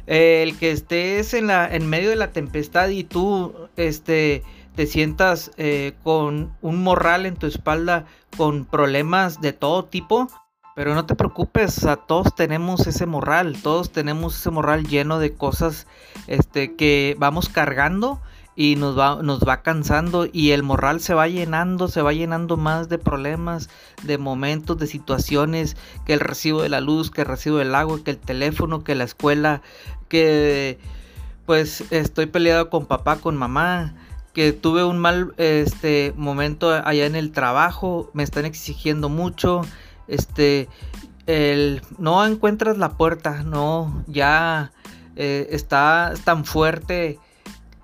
el 0.09 0.57
que 0.57 0.71
estés 0.71 1.35
en, 1.35 1.47
la, 1.47 1.67
en 1.67 1.87
medio 1.87 2.09
de 2.09 2.15
la 2.15 2.31
tempestad 2.31 2.89
y 2.89 3.03
tú 3.03 3.53
este, 3.77 4.43
te 4.75 4.87
sientas 4.87 5.51
eh, 5.57 5.93
con 6.03 6.51
un 6.61 6.81
morral 6.81 7.27
en 7.27 7.35
tu 7.35 7.45
espalda 7.45 8.05
con 8.35 8.65
problemas 8.65 9.39
de 9.39 9.53
todo 9.53 9.85
tipo, 9.85 10.27
pero 10.75 10.95
no 10.95 11.05
te 11.05 11.13
preocupes, 11.13 11.85
a 11.85 11.95
todos 11.95 12.33
tenemos 12.35 12.87
ese 12.87 13.05
morral, 13.05 13.61
todos 13.61 13.91
tenemos 13.91 14.35
ese 14.35 14.49
morral 14.49 14.87
lleno 14.87 15.19
de 15.19 15.35
cosas 15.35 15.85
este, 16.25 16.75
que 16.75 17.15
vamos 17.19 17.47
cargando 17.47 18.19
y 18.59 18.75
nos 18.75 18.99
va, 18.99 19.23
nos 19.23 19.39
va 19.39 19.61
cansando 19.61 20.27
y 20.29 20.51
el 20.51 20.63
morral 20.63 20.99
se 20.99 21.13
va 21.13 21.29
llenando, 21.29 21.87
se 21.87 22.01
va 22.01 22.11
llenando 22.11 22.57
más 22.57 22.89
de 22.89 22.97
problemas, 22.97 23.69
de 24.03 24.17
momentos, 24.17 24.77
de 24.77 24.85
situaciones, 24.85 25.77
que 26.05 26.11
el 26.11 26.19
recibo 26.19 26.61
de 26.61 26.67
la 26.67 26.81
luz, 26.81 27.09
que 27.09 27.21
el 27.21 27.27
recibo 27.27 27.55
del 27.55 27.73
agua, 27.73 28.03
que 28.03 28.11
el 28.11 28.17
teléfono, 28.17 28.83
que 28.83 28.95
la 28.95 29.05
escuela, 29.05 29.61
que 30.09 30.77
pues 31.45 31.85
estoy 31.89 32.25
peleado 32.25 32.69
con 32.69 32.85
papá, 32.85 33.21
con 33.21 33.37
mamá, 33.37 33.93
que 34.33 34.51
tuve 34.51 34.83
un 34.83 34.99
mal 34.99 35.33
este 35.37 36.13
momento 36.17 36.69
allá 36.69 37.05
en 37.05 37.15
el 37.15 37.31
trabajo, 37.31 38.11
me 38.13 38.23
están 38.23 38.43
exigiendo 38.43 39.07
mucho, 39.07 39.61
este 40.09 40.67
el, 41.27 41.81
no 41.97 42.25
encuentras 42.25 42.77
la 42.77 42.97
puerta, 42.97 43.41
no, 43.41 44.03
ya 44.07 44.73
eh, 45.15 45.47
está 45.51 46.13
tan 46.25 46.43
fuerte 46.43 47.19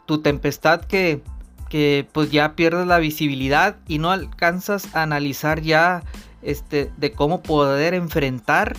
tu 0.06 0.20
tempestad 0.20 0.82
que, 0.82 1.22
que 1.70 2.08
pues 2.12 2.32
ya 2.32 2.56
pierdes 2.56 2.88
la 2.88 3.00
visibilidad 3.00 3.78
y 3.88 4.00
no 4.00 4.12
alcanzas 4.12 4.96
a 4.96 5.04
analizar 5.04 5.62
ya 5.62 6.04
este, 6.42 6.92
de 6.98 7.12
cómo 7.12 7.42
poder 7.42 7.94
enfrentar 7.94 8.76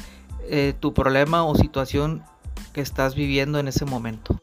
eh, 0.48 0.74
tu 0.78 0.94
problema 0.94 1.44
o 1.44 1.54
situación 1.56 2.22
que 2.72 2.80
estás 2.80 3.14
viviendo 3.14 3.58
en 3.58 3.68
ese 3.68 3.84
momento. 3.84 4.40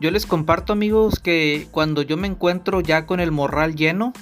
Yo 0.00 0.10
les 0.10 0.26
comparto 0.26 0.72
amigos 0.72 1.20
que 1.20 1.68
cuando 1.70 2.02
yo 2.02 2.16
me 2.16 2.26
encuentro 2.26 2.80
ya 2.80 3.06
con 3.06 3.20
el 3.20 3.30
morral 3.30 3.76
lleno, 3.76 4.12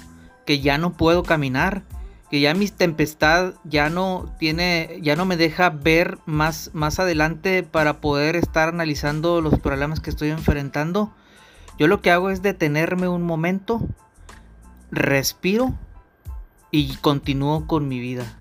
que 0.45 0.59
ya 0.59 0.77
no 0.77 0.93
puedo 0.93 1.23
caminar, 1.23 1.83
que 2.29 2.39
ya 2.39 2.53
mi 2.53 2.67
tempestad 2.67 3.55
ya 3.63 3.89
no 3.89 4.33
tiene, 4.39 4.99
ya 5.01 5.15
no 5.15 5.25
me 5.25 5.37
deja 5.37 5.69
ver 5.69 6.17
más, 6.25 6.71
más 6.73 6.99
adelante 6.99 7.63
para 7.63 7.99
poder 7.99 8.35
estar 8.35 8.69
analizando 8.69 9.41
los 9.41 9.59
problemas 9.59 9.99
que 9.99 10.09
estoy 10.09 10.29
enfrentando, 10.29 11.11
yo 11.81 11.87
lo 11.87 11.99
que 11.99 12.11
hago 12.11 12.29
es 12.29 12.43
detenerme 12.43 13.07
un 13.07 13.23
momento, 13.23 13.81
respiro 14.91 15.73
y 16.69 16.95
continúo 16.97 17.65
con 17.65 17.87
mi 17.87 17.99
vida. 17.99 18.39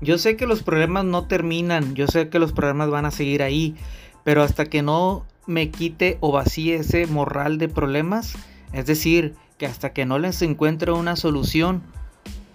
Yo 0.00 0.18
sé 0.18 0.36
que 0.36 0.48
los 0.48 0.64
problemas 0.64 1.04
no 1.04 1.28
terminan, 1.28 1.94
yo 1.94 2.08
sé 2.08 2.28
que 2.28 2.40
los 2.40 2.52
problemas 2.52 2.90
van 2.90 3.04
a 3.04 3.12
seguir 3.12 3.44
ahí, 3.44 3.76
pero 4.24 4.42
hasta 4.42 4.64
que 4.64 4.82
no 4.82 5.24
me 5.46 5.70
quite 5.70 6.18
o 6.18 6.32
vacíe 6.32 6.74
ese 6.74 7.06
morral 7.06 7.58
de 7.58 7.68
problemas, 7.68 8.34
es 8.72 8.86
decir, 8.86 9.36
que 9.58 9.66
hasta 9.66 9.92
que 9.92 10.04
no 10.04 10.18
les 10.18 10.42
encuentre 10.42 10.90
una 10.90 11.14
solución 11.14 11.84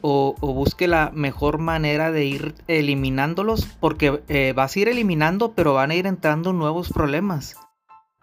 o, 0.02 0.36
busque 0.42 0.90
la 0.90 1.10
mejor 1.14 1.58
manera 1.58 2.12
de 2.12 2.26
ir 2.26 2.54
eliminándolos, 2.68 3.66
porque 3.80 4.22
eh, 4.28 4.52
vas 4.54 4.76
a 4.76 4.80
ir 4.82 4.90
eliminando, 4.90 5.54
pero 5.54 5.74
van 5.74 5.92
a 5.92 5.96
ir 5.96 6.06
entrando 6.06 6.52
nuevos 6.52 6.90
problemas. 6.90 7.56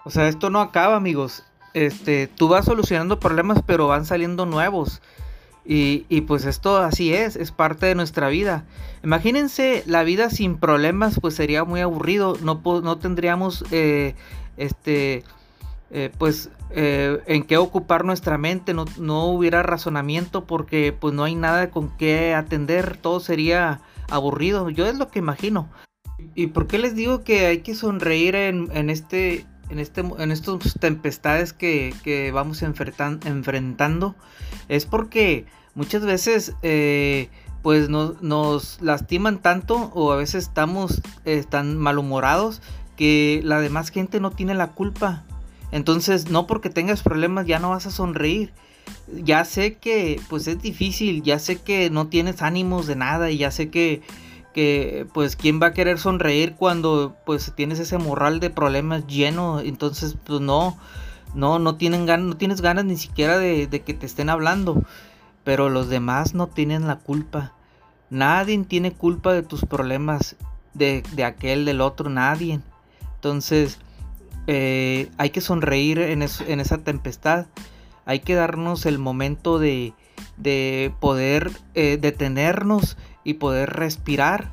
O 0.04 0.10
sea, 0.10 0.28
esto 0.28 0.50
no 0.50 0.60
acaba, 0.60 0.96
amigos. 0.96 1.44
Este, 1.74 2.28
tú 2.28 2.48
vas 2.48 2.64
solucionando 2.64 3.20
problemas, 3.20 3.60
pero 3.66 3.88
van 3.88 4.06
saliendo 4.06 4.46
nuevos. 4.46 5.02
Y, 5.66 6.20
pues 6.22 6.44
esto 6.44 6.76
así 6.76 7.14
es, 7.14 7.36
es 7.36 7.50
parte 7.50 7.86
de 7.86 7.94
nuestra 7.94 8.28
vida. 8.28 8.64
Imagínense 9.02 9.82
la 9.86 10.04
vida 10.04 10.28
sin 10.28 10.56
problemas, 10.56 11.18
pues 11.20 11.34
sería 11.34 11.64
muy 11.64 11.80
aburrido. 11.80 12.36
No, 12.42 12.60
no 12.82 12.98
tendríamos, 12.98 13.64
eh, 13.70 14.14
este, 14.58 15.24
eh, 15.90 16.10
pues, 16.18 16.50
eh, 16.70 17.22
en 17.26 17.44
qué 17.44 17.56
ocupar 17.56 18.04
nuestra 18.04 18.36
mente. 18.36 18.74
No, 18.74 18.84
no, 18.98 19.24
hubiera 19.26 19.62
razonamiento 19.62 20.44
porque 20.44 20.92
pues 20.92 21.14
no 21.14 21.24
hay 21.24 21.34
nada 21.34 21.70
con 21.70 21.88
qué 21.96 22.34
atender. 22.34 22.98
Todo 22.98 23.20
sería 23.20 23.80
aburrido. 24.10 24.68
Yo 24.68 24.86
es 24.86 24.98
lo 24.98 25.08
que 25.08 25.18
imagino. 25.18 25.70
¿Y 26.34 26.48
por 26.48 26.66
qué 26.66 26.78
les 26.78 26.94
digo 26.94 27.24
que 27.24 27.46
hay 27.46 27.58
que 27.60 27.74
sonreír 27.74 28.34
en, 28.34 28.68
en 28.72 28.90
este 28.90 29.46
en, 29.68 29.78
este, 29.78 30.00
en 30.00 30.30
estas 30.30 30.74
tempestades 30.80 31.52
que, 31.52 32.30
vamos 32.32 32.62
enfrentando 32.62 34.14
es 34.68 34.86
porque 34.86 35.46
muchas 35.74 36.04
veces 36.04 36.54
eh, 36.62 37.28
pues 37.62 37.88
nos 37.88 38.80
lastiman 38.82 39.38
tanto 39.38 39.90
o 39.94 40.12
a 40.12 40.16
veces 40.16 40.44
estamos 40.44 41.00
eh, 41.24 41.44
tan 41.48 41.78
malhumorados 41.78 42.60
que 42.96 43.40
la 43.42 43.60
demás 43.60 43.88
gente 43.90 44.20
no 44.20 44.30
tiene 44.30 44.54
la 44.54 44.72
culpa. 44.72 45.24
Entonces 45.72 46.30
no 46.30 46.46
porque 46.46 46.70
tengas 46.70 47.02
problemas 47.02 47.46
ya 47.46 47.58
no 47.58 47.70
vas 47.70 47.86
a 47.86 47.90
sonreír. 47.90 48.52
Ya 49.08 49.44
sé 49.44 49.74
que 49.74 50.20
pues 50.28 50.46
es 50.46 50.60
difícil, 50.60 51.22
ya 51.22 51.38
sé 51.38 51.56
que 51.56 51.90
no 51.90 52.08
tienes 52.08 52.42
ánimos 52.42 52.86
de 52.86 52.96
nada 52.96 53.30
y 53.30 53.38
ya 53.38 53.50
sé 53.50 53.70
que 53.70 54.02
que 54.54 55.06
pues 55.12 55.36
quién 55.36 55.60
va 55.60 55.68
a 55.68 55.72
querer 55.74 55.98
sonreír 55.98 56.54
cuando 56.54 57.14
pues 57.26 57.52
tienes 57.54 57.78
ese 57.80 57.98
morral 57.98 58.40
de 58.40 58.48
problemas 58.48 59.06
lleno, 59.06 59.60
entonces 59.60 60.16
pues 60.24 60.40
no, 60.40 60.78
no, 61.34 61.58
no 61.58 61.74
tienen 61.74 62.06
ganas, 62.06 62.26
no 62.26 62.36
tienes 62.36 62.62
ganas 62.62 62.86
ni 62.86 62.96
siquiera 62.96 63.38
de, 63.38 63.68
que 63.68 63.92
te 63.92 64.06
estén 64.06 64.30
hablando, 64.30 64.82
pero 65.42 65.68
los 65.68 65.88
demás 65.88 66.34
no 66.34 66.46
tienen 66.46 66.86
la 66.86 66.96
culpa, 66.96 67.52
nadie 68.08 68.56
tiene 68.64 68.92
culpa 68.92 69.34
de 69.34 69.42
tus 69.42 69.66
problemas, 69.66 70.36
de, 70.72 71.02
aquel, 71.24 71.64
del 71.66 71.80
otro, 71.80 72.08
nadie, 72.08 72.60
entonces 73.16 73.78
eh, 74.46 75.10
hay 75.18 75.30
que 75.30 75.40
sonreír 75.40 75.98
en, 75.98 76.22
en 76.22 76.60
esa 76.60 76.78
tempestad, 76.78 77.46
hay 78.06 78.20
que 78.20 78.34
darnos 78.34 78.86
el 78.86 78.98
momento 78.98 79.58
de, 79.58 79.94
de 80.36 80.92
poder 81.00 81.50
eh, 81.74 81.98
detenernos 82.00 82.96
y 83.24 83.34
poder 83.34 83.70
respirar 83.70 84.50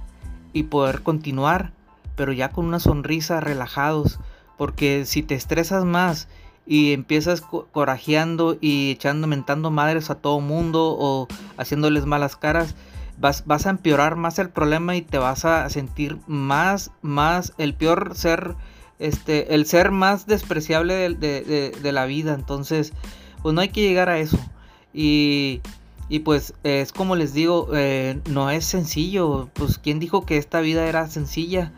y 0.54 0.64
poder 0.64 1.04
continuar, 1.04 1.72
pero 2.16 2.34
ya 2.34 2.50
con 2.50 2.66
una 2.66 2.80
sonrisa 2.80 3.40
relajados, 3.40 4.20
porque 4.58 5.06
si 5.06 5.24
te 5.24 5.36
estresas 5.36 5.86
más 5.86 6.28
y 6.66 6.94
empiezas 6.94 7.42
corajeando 7.42 8.58
y 8.60 8.92
echando 8.92 9.28
mentando 9.28 9.72
madres 9.72 10.10
a 10.10 10.16
todo 10.16 10.40
mundo 10.40 10.96
o 10.98 11.28
haciéndoles 11.58 12.06
malas 12.06 12.36
caras, 12.36 12.76
vas, 13.18 13.46
vas 13.46 13.66
a 13.66 13.72
empeorar 13.72 14.16
más 14.16 14.40
el 14.40 14.50
problema 14.50 14.96
y 14.96 15.02
te 15.02 15.18
vas 15.18 15.46
a 15.46 15.70
sentir 15.70 16.18
más, 16.28 16.92
más, 17.02 17.54
el 17.58 17.74
peor 17.74 18.16
ser, 18.16 18.56
este, 19.00 19.56
el 19.56 19.66
ser 19.66 19.92
más 19.92 20.28
despreciable 20.28 21.10
de, 21.10 21.72
de 21.82 21.92
la 21.92 22.06
vida. 22.06 22.34
Entonces, 22.34 22.94
pues 23.42 23.56
no 23.56 23.62
hay 23.62 23.70
que 23.70 23.82
llegar 23.82 24.10
a 24.10 24.20
eso. 24.20 24.38
Y 24.94 25.62
y 26.12 26.20
pues 26.20 26.53
es 26.66 26.91
como 26.91 27.16
les 27.16 27.34
digo, 27.34 27.70
eh, 27.74 28.20
no 28.30 28.49
es 28.49 28.66
sencillo. 28.66 29.47
Pues 29.53 29.78
quién 29.78 29.97
dijo 29.97 30.26
que 30.26 30.36
esta 30.36 30.59
vida 30.59 30.86
era 30.86 31.07
sencilla. 31.07 31.72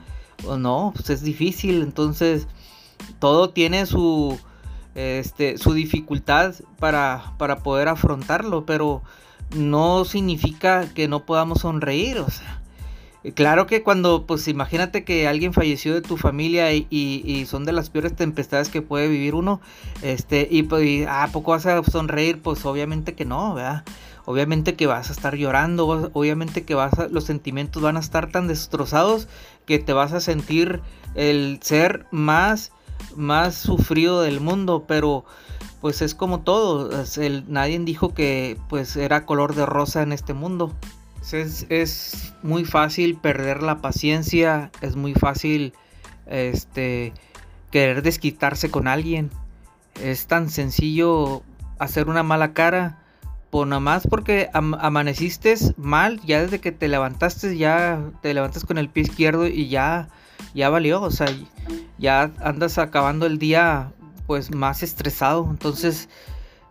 O 0.47 0.57
no, 0.57 0.91
pues 0.95 1.11
es 1.11 1.21
difícil. 1.21 1.83
Entonces 1.83 2.47
todo 3.19 3.51
tiene 3.51 3.85
su, 3.85 4.39
este, 4.95 5.59
su 5.59 5.73
dificultad 5.73 6.55
para, 6.79 7.35
para 7.37 7.57
poder 7.57 7.87
afrontarlo. 7.87 8.65
Pero 8.65 9.03
no 9.55 10.03
significa 10.03 10.91
que 10.95 11.07
no 11.07 11.27
podamos 11.27 11.59
sonreír. 11.59 12.17
O 12.17 12.31
sea, 12.31 12.59
Claro 13.35 13.67
que 13.67 13.83
cuando, 13.83 14.25
pues 14.25 14.49
imagínate 14.49 15.05
que 15.05 15.29
alguien 15.29 15.53
falleció 15.53 15.93
de 15.93 16.01
tu 16.01 16.17
familia 16.17 16.73
y, 16.73 17.45
son 17.47 17.63
de 17.63 17.71
las 17.71 17.89
peores 17.89 18.13
tempestades 18.15 18.67
que 18.67 18.81
puede 18.81 19.07
vivir 19.07 19.33
uno, 19.33 19.61
este, 20.01 20.45
y 20.51 20.63
pues, 20.63 21.07
¿a 21.07 21.29
poco 21.31 21.51
vas 21.51 21.65
a 21.65 21.81
sonreír? 21.83 22.41
Pues 22.41 22.65
obviamente 22.65 23.13
que 23.13 23.23
no, 23.23 23.53
¿verdad? 23.53 23.85
Obviamente 24.25 24.75
que 24.75 24.87
vas 24.87 25.09
a 25.09 25.13
estar 25.13 25.35
llorando, 25.35 26.09
obviamente 26.13 26.63
que 26.63 26.75
vas 26.75 26.97
a, 26.97 27.07
los 27.07 27.25
sentimientos 27.25 27.81
van 27.81 27.97
a 27.97 27.99
estar 27.99 28.31
tan 28.31 28.47
destrozados 28.47 29.27
que 29.65 29.79
te 29.79 29.91
vas 29.91 30.13
a 30.13 30.21
sentir 30.21 30.81
el 31.13 31.59
ser 31.61 32.05
más, 32.11 32.71
más 33.17 33.55
sufrido 33.55 34.21
del 34.21 34.39
mundo, 34.39 34.85
pero 34.87 35.25
pues 35.81 36.01
es 36.01 36.15
como 36.15 36.39
todo, 36.39 36.89
nadie 37.49 37.77
dijo 37.79 38.13
que 38.13 38.57
pues 38.69 38.95
era 38.95 39.25
color 39.25 39.55
de 39.55 39.65
rosa 39.65 40.01
en 40.01 40.13
este 40.13 40.33
mundo. 40.33 40.73
Es, 41.31 41.65
es, 41.69 42.33
muy 42.43 42.65
fácil 42.65 43.15
perder 43.15 43.63
la 43.63 43.77
paciencia, 43.81 44.71
es 44.81 44.95
muy 44.95 45.13
fácil 45.13 45.73
este, 46.27 47.13
querer 47.71 48.03
desquitarse 48.03 48.69
con 48.69 48.87
alguien. 48.87 49.31
Es 50.01 50.27
tan 50.27 50.49
sencillo 50.49 51.43
hacer 51.79 52.07
una 52.07 52.23
mala 52.23 52.53
cara 52.53 53.02
pues 53.53 53.67
nada 53.67 53.81
más 53.81 54.07
porque 54.07 54.49
amaneciste 54.51 55.53
mal, 55.77 56.19
ya 56.25 56.41
desde 56.41 56.59
que 56.59 56.71
te 56.71 56.87
levantaste, 56.87 57.55
ya 57.55 58.01
te 58.23 58.33
levantas 58.33 58.65
con 58.65 58.79
el 58.79 58.89
pie 58.89 59.03
izquierdo 59.03 59.45
y 59.45 59.67
ya, 59.67 60.07
ya 60.55 60.69
valió, 60.69 61.03
o 61.03 61.11
sea, 61.11 61.27
ya 61.99 62.31
andas 62.41 62.79
acabando 62.79 63.27
el 63.27 63.37
día 63.37 63.91
pues 64.25 64.55
más 64.55 64.81
estresado. 64.81 65.47
Entonces, 65.51 66.09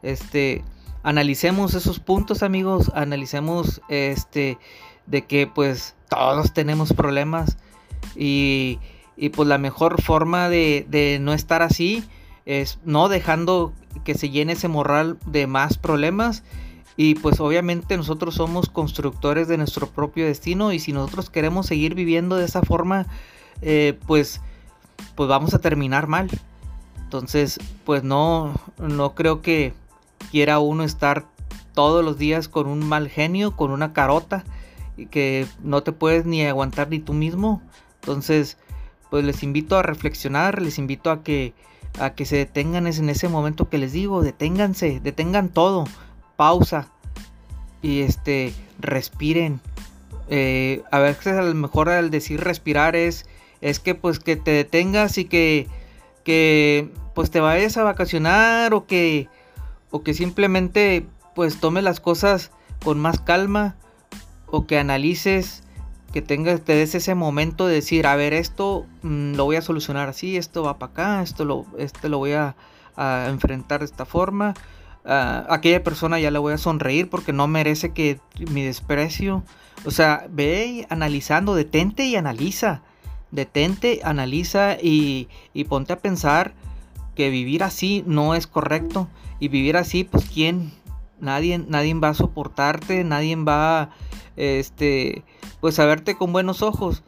este, 0.03 0.65
analicemos 1.05 1.75
esos 1.75 2.01
puntos 2.01 2.43
amigos, 2.43 2.91
analicemos 2.97 3.81
este, 3.89 4.59
de 5.07 5.23
que 5.23 5.47
pues 5.47 5.95
todos 6.09 6.53
tenemos 6.53 6.93
problemas 6.93 7.59
y, 8.17 8.81
y 9.17 9.29
pues 9.29 9.49
la 9.49 9.59
mejor 9.59 10.03
forma 10.03 10.49
de, 10.49 10.85
de 10.89 11.21
no 11.21 11.33
estar 11.33 11.63
así 11.63 12.03
es 12.45 12.81
no 12.85 13.09
dejando 13.09 13.73
que 14.03 14.15
se 14.15 14.31
llene 14.31 14.55
ese 14.55 14.67
morral 14.67 15.17
de 15.27 15.47
más 15.47 15.79
problemas 15.79 16.43
y 16.97 17.15
pues 17.15 17.41
obviamente 17.41 17.97
nosotros 17.97 18.35
somos 18.35 18.69
constructores 18.69 19.49
de 19.49 19.57
nuestro 19.57 19.89
propio 19.89 20.27
destino 20.27 20.73
y 20.73 20.79
si 20.79 20.93
nosotros 20.93 21.31
queremos 21.31 21.67
seguir 21.67 21.95
viviendo 21.95 22.37
de 22.37 22.45
esa 22.45 22.63
forma, 22.63 23.07
eh, 23.63 23.99
pues, 24.07 24.41
pues 25.15 25.29
vamos 25.29 25.55
a 25.55 25.59
terminar 25.59 26.07
mal. 26.07 26.29
Entonces, 27.03 27.59
pues 27.85 28.03
no, 28.05 28.55
no 28.79 29.15
creo 29.15 29.43
que 29.43 29.75
quiera 30.31 30.59
uno 30.59 30.85
estar 30.85 31.27
todos 31.75 32.05
los 32.05 32.19
días 32.19 32.49
con 32.49 32.67
un 32.67 32.87
mal 32.87 33.09
genio, 33.09 33.57
con 33.57 33.71
una 33.71 33.93
carota, 33.93 34.45
y 34.97 35.07
que 35.07 35.47
no 35.63 35.83
te 35.83 35.93
puedes 35.93 36.27
ni 36.27 36.45
aguantar 36.45 36.91
ni 36.91 36.99
tú 36.99 37.15
mismo. 37.15 37.63
Entonces, 38.01 38.59
pues 39.11 39.25
les 39.25 39.43
invito 39.43 39.79
a 39.79 39.83
reflexionar, 39.83 40.61
les 40.61 40.79
invito 40.79 41.11
a 41.11 41.23
que, 41.23 41.55
a 41.99 42.11
que 42.11 42.27
se 42.27 42.37
detengan 42.37 42.87
en 42.87 43.09
ese 43.09 43.29
momento 43.29 43.71
que 43.71 43.79
les 43.79 43.93
digo, 43.93 44.23
deténganse, 44.23 45.01
detengan 45.01 45.49
todo 45.49 45.85
pausa 46.43 46.89
y 47.83 48.01
este 48.01 48.53
respiren. 48.81 49.61
Eh, 50.29 50.83
a 50.91 50.99
veces 50.99 51.35
a 51.35 51.43
lo 51.43 51.55
mejor 51.55 51.89
al 51.89 52.11
decir 52.11 52.41
respirar 52.41 52.97
es, 52.97 53.27
es 53.61 53.79
que 53.79 53.95
pues 53.95 54.19
que 54.19 54.35
te 54.35 54.51
detengas 54.51 55.19
y 55.19 55.27
que, 55.27 55.69
que 56.25 56.91
pues 57.15 57.31
te 57.31 57.39
vayas 57.39 57.77
a 57.77 57.85
vacacionar 57.85 58.75
o 58.75 58.87
que, 58.89 59.29
o 59.93 60.03
que 60.03 60.15
simplemente 60.15 61.07
pues 61.37 61.61
tome 61.61 61.81
las 61.81 62.01
cosas 62.01 62.51
con 62.83 62.99
más 62.99 63.21
calma 63.21 63.77
o 64.47 64.67
que 64.67 64.81
analices 64.81 65.63
que 66.13 66.23
tengas 66.23 66.61
te 66.63 66.75
des 66.75 66.97
ese 66.97 67.15
momento 67.15 67.69
de 67.69 67.77
decir 67.77 68.05
a 68.09 68.17
ver 68.17 68.33
esto 68.33 68.85
mm, 69.03 69.35
lo 69.35 69.45
voy 69.45 69.55
a 69.55 69.63
solucionar 69.63 70.09
así 70.09 70.37
esto 70.37 70.65
va 70.65 70.77
para 70.81 70.91
acá 70.91 71.23
esto 71.23 71.45
lo 71.45 71.67
este 71.79 72.09
lo 72.09 72.19
voy 72.19 72.33
a, 72.33 72.57
a 72.97 73.29
enfrentar 73.29 73.79
de 73.79 73.87
esta 73.87 74.05
forma 74.05 74.55
aquella 75.05 75.83
persona 75.83 76.21
ya 76.21 76.31
le 76.31 76.39
voy 76.39 76.53
a 76.53 76.59
sonreír 76.59 77.11
porque 77.11 77.33
no 77.33 77.49
merece 77.49 77.93
que 77.93 78.21
mi 78.51 78.63
desprecio. 78.63 79.43
O 79.85 79.91
sea, 79.91 80.27
ve 80.31 80.87
analizando, 80.91 81.55
detente 81.55 82.05
y 82.05 82.17
analiza. 82.17 82.83
Detente, 83.31 84.01
analiza 84.05 84.77
y, 84.81 85.29
y 85.55 85.65
ponte 85.65 85.95
a 85.95 85.99
pensar 85.99 86.55
que 87.15 87.31
vivir 87.31 87.63
así 87.63 88.05
no 88.07 88.35
es 88.35 88.47
correcto. 88.47 89.09
Y 89.41 89.49
vivir 89.49 89.77
así, 89.77 90.05
pues 90.05 90.27
quién, 90.33 90.73
nadie, 91.21 91.59
nadie 91.59 91.95
va 91.95 92.11
a 92.11 92.15
soportarte, 92.15 93.05
nadie 93.05 93.35
va 93.37 93.91
este, 94.37 95.25
pues 95.61 95.79
a 95.79 95.87
verte 95.87 96.17
con 96.17 96.33
buenos 96.33 96.63
ojos. 96.63 97.03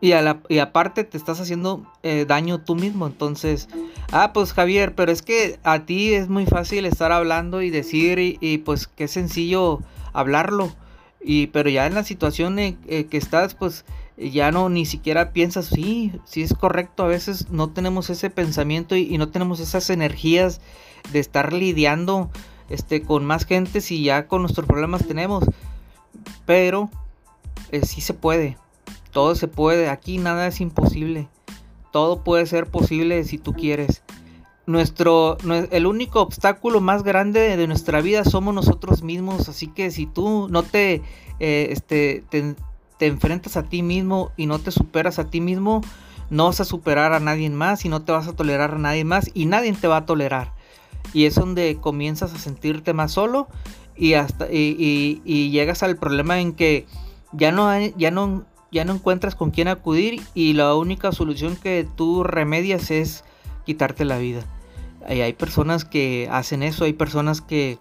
Y, 0.00 0.12
a 0.12 0.40
y 0.48 0.58
aparte 0.58 1.04
te 1.04 1.16
estás 1.16 1.40
haciendo 1.40 1.90
eh, 2.02 2.26
daño 2.26 2.60
tú 2.60 2.74
mismo. 2.74 3.06
Entonces, 3.06 3.68
ah, 4.12 4.32
pues 4.32 4.52
Javier, 4.52 4.94
pero 4.94 5.10
es 5.10 5.22
que 5.22 5.58
a 5.64 5.86
ti 5.86 6.12
es 6.12 6.28
muy 6.28 6.46
fácil 6.46 6.84
estar 6.84 7.12
hablando 7.12 7.62
y 7.62 7.70
decir 7.70 8.18
y, 8.18 8.38
y 8.40 8.58
pues 8.58 8.86
qué 8.86 9.08
sencillo 9.08 9.80
hablarlo. 10.12 10.72
Y 11.28 11.48
pero 11.48 11.68
ya 11.68 11.86
en 11.86 11.94
la 11.94 12.04
situación 12.04 12.58
en, 12.60 12.76
que 12.76 13.16
estás, 13.16 13.54
pues 13.54 13.84
ya 14.16 14.52
no 14.52 14.68
ni 14.68 14.86
siquiera 14.86 15.32
piensas, 15.32 15.66
sí, 15.66 16.12
sí 16.24 16.42
es 16.42 16.54
correcto, 16.54 17.02
a 17.02 17.08
veces 17.08 17.50
no 17.50 17.70
tenemos 17.70 18.10
ese 18.10 18.30
pensamiento 18.30 18.96
y, 18.96 19.18
no 19.18 19.28
tenemos 19.28 19.58
esas 19.60 19.90
energías 19.90 20.60
de 21.12 21.18
estar 21.18 21.52
lidiando 21.52 22.30
este, 22.68 23.02
con 23.02 23.24
más 23.24 23.44
gente 23.44 23.80
si 23.80 24.04
ya 24.04 24.28
con 24.28 24.42
nuestros 24.42 24.66
problemas 24.66 25.06
tenemos. 25.06 25.44
Pero 26.44 26.90
eh, 27.72 27.84
sí 27.84 28.00
se 28.00 28.14
puede, 28.14 28.56
todo 29.16 29.34
se 29.34 29.48
puede, 29.48 29.88
aquí 29.88 30.18
nada 30.18 30.46
es 30.46 30.60
imposible, 30.60 31.30
todo 31.90 32.22
puede 32.22 32.44
ser 32.44 32.66
posible 32.66 33.24
si 33.24 33.38
tú 33.38 33.54
quieres. 33.54 34.02
Nuestro, 34.66 35.38
el 35.70 35.86
único 35.86 36.20
obstáculo 36.20 36.82
más 36.82 37.02
grande 37.02 37.56
de 37.56 37.66
nuestra 37.66 38.02
vida 38.02 38.26
somos 38.26 38.54
nosotros 38.54 39.02
mismos, 39.02 39.48
así 39.48 39.68
que 39.68 39.90
si 39.90 40.04
tú 40.04 40.48
no 40.50 40.64
te, 40.64 41.00
eh, 41.40 41.68
este, 41.70 42.24
te 42.28 43.06
enfrentas 43.06 43.56
a 43.56 43.62
ti 43.62 43.82
mismo 43.82 44.32
y 44.36 44.44
no 44.44 44.58
te 44.58 44.70
superas 44.70 45.18
a 45.18 45.30
ti 45.30 45.40
mismo, 45.40 45.80
no 46.28 46.44
vas 46.44 46.60
a 46.60 46.66
superar 46.66 47.14
a 47.14 47.18
nadie 47.18 47.48
más 47.48 47.86
y 47.86 47.88
no 47.88 48.02
te 48.02 48.12
vas 48.12 48.28
a 48.28 48.36
tolerar 48.36 48.74
a 48.74 48.78
nadie 48.78 49.04
más 49.04 49.30
y 49.32 49.46
nadie 49.46 49.72
te 49.72 49.88
va 49.88 49.96
a 49.96 50.04
tolerar. 50.04 50.52
Y 51.14 51.24
es 51.24 51.36
donde 51.36 51.78
comienzas 51.80 52.34
a 52.34 52.38
sentirte 52.38 52.92
más 52.92 53.12
solo 53.12 53.48
y 53.96 54.12
hasta 54.12 54.52
y, 54.52 55.22
llegas 55.50 55.82
al 55.82 55.96
problema 55.96 56.38
en 56.38 56.52
que 56.52 56.84
ya 57.32 57.50
no 57.50 57.74
ya 57.96 58.10
no 58.10 58.44
ya 58.70 58.84
no 58.84 58.94
encuentras 58.94 59.34
con 59.34 59.50
quién 59.50 59.68
acudir 59.68 60.22
y 60.34 60.52
la 60.52 60.74
única 60.74 61.12
solución 61.12 61.56
que 61.56 61.86
tú 61.96 62.24
remedias 62.24 62.90
es 62.90 63.24
quitarte 63.64 64.04
la 64.04 64.18
vida. 64.18 64.44
Hay 65.06 65.32
personas 65.34 65.84
que 65.84 66.28
hacen 66.30 66.62
eso, 66.62 66.84
hay 66.84 66.92
personas 66.92 67.40
que 67.40 67.78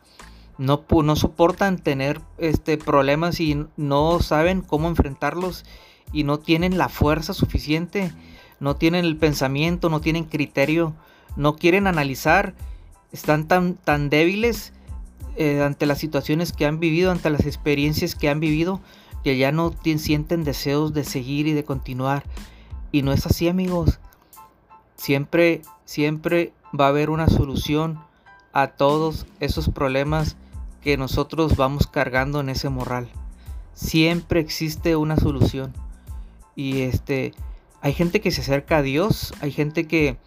no, 0.57 0.86
no 1.03 1.15
soportan 1.15 1.77
tener 1.79 2.21
este, 2.38 2.77
problemas 2.77 3.39
y 3.39 3.65
no 3.77 4.19
saben 4.19 4.61
cómo 4.61 4.88
enfrentarlos 4.88 5.65
y 6.13 6.23
no 6.23 6.39
tienen 6.39 6.77
la 6.77 6.88
fuerza 6.88 7.33
suficiente, 7.33 8.11
no 8.59 8.75
tienen 8.75 9.05
el 9.05 9.17
pensamiento, 9.17 9.89
no 9.89 10.01
tienen 10.01 10.25
criterio, 10.25 10.95
no 11.36 11.55
quieren 11.55 11.88
analizar, 11.88 12.53
están 13.11 13.47
tan, 13.47 13.75
tan 13.75 14.09
débiles 14.09 14.71
eh, 15.36 15.61
ante 15.61 15.86
las 15.86 15.99
situaciones 15.99 16.53
que 16.53 16.65
han 16.65 16.79
vivido, 16.79 17.11
ante 17.11 17.29
las 17.29 17.45
experiencias 17.45 18.15
que 18.15 18.29
han 18.29 18.39
vivido, 18.39 18.81
que 19.26 19.38
ya 19.38 19.51
no 19.51 19.73
sienten 19.97 20.43
deseos 20.43 20.93
de 20.93 21.03
seguir 21.03 21.47
y 21.47 21.53
de 21.53 21.63
continuar. 21.63 22.21
Y 22.91 23.01
no 23.01 23.11
es 23.11 23.26
así 23.26 23.47
amigos. 23.47 23.99
Siempre, 24.97 25.63
siempre 25.84 26.53
va 26.80 26.86
a 26.86 26.89
haber 26.89 27.09
una 27.09 27.28
solución 27.28 27.99
a 28.53 28.67
todos 28.67 29.26
esos 29.39 29.69
problemas 29.69 30.38
que 30.84 30.95
nosotros 30.95 31.55
vamos 31.55 31.88
cargando 31.88 32.39
en 32.39 32.49
ese 32.49 32.69
morral. 32.69 33.09
Siempre 33.73 34.41
existe 34.41 34.95
una 34.95 35.17
solución. 35.17 35.73
Y 36.55 36.82
este, 36.82 37.34
hay 37.82 37.93
gente 37.93 38.21
que 38.21 38.30
se 38.30 38.41
acerca 38.41 38.78
a 38.78 38.82
Dios, 38.84 39.34
hay 39.41 39.51
gente 39.51 39.88
que, 39.88 40.17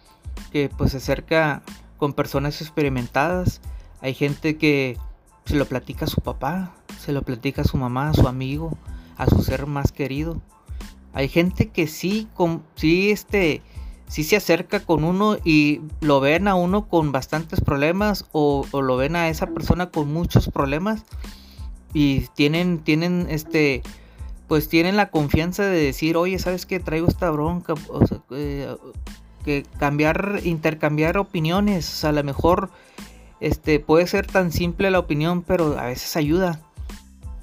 que 0.51 0.69
pues 0.77 0.91
se 0.91 0.97
acerca 0.97 1.63
con 1.95 2.11
personas 2.11 2.61
experimentadas, 2.61 3.61
hay 4.01 4.13
gente 4.13 4.57
que 4.57 4.97
se 5.45 5.55
lo 5.55 5.63
platica 5.63 6.03
a 6.03 6.09
su 6.09 6.19
papá, 6.19 6.73
se 6.99 7.13
lo 7.13 7.21
platica 7.21 7.61
a 7.61 7.65
su 7.65 7.77
mamá, 7.77 8.09
a 8.09 8.13
su 8.13 8.27
amigo, 8.27 8.77
a 9.17 9.27
su 9.27 9.41
ser 9.41 9.65
más 9.65 9.91
querido. 9.91 10.41
Hay 11.13 11.27
gente 11.27 11.69
que 11.69 11.87
sí, 11.87 12.27
con, 12.35 12.63
sí, 12.75 13.09
este, 13.09 13.61
si 14.07 14.23
se 14.23 14.35
acerca 14.35 14.81
con 14.81 15.03
uno 15.03 15.37
y 15.43 15.81
lo 16.01 16.19
ven 16.19 16.47
a 16.47 16.55
uno 16.55 16.87
con 16.87 17.11
bastantes 17.11 17.61
problemas 17.61 18.25
o, 18.31 18.65
lo 18.73 18.97
ven 18.97 19.15
a 19.15 19.29
esa 19.29 19.47
persona 19.47 19.89
con 19.89 20.11
muchos 20.11 20.49
problemas 20.49 21.03
y 21.93 22.21
tienen, 22.35 22.79
tienen 22.79 23.27
este, 23.29 23.81
pues 24.47 24.67
tienen 24.67 24.97
la 24.97 25.09
confianza 25.09 25.63
de 25.63 25.79
decir, 25.79 26.17
oye, 26.17 26.37
¿sabes 26.39 26.65
qué? 26.65 26.79
Traigo 26.79 27.07
esta 27.07 27.29
bronca, 27.31 27.75
que 29.45 29.63
cambiar, 29.77 30.41
intercambiar 30.43 31.17
opiniones, 31.17 32.03
a 32.03 32.11
lo 32.11 32.23
mejor, 32.23 32.69
este, 33.39 33.79
puede 33.79 34.05
ser 34.07 34.27
tan 34.27 34.51
simple 34.51 34.91
la 34.91 34.99
opinión, 34.99 35.43
pero 35.43 35.77
a 35.79 35.85
veces 35.85 36.15
ayuda. 36.17 36.61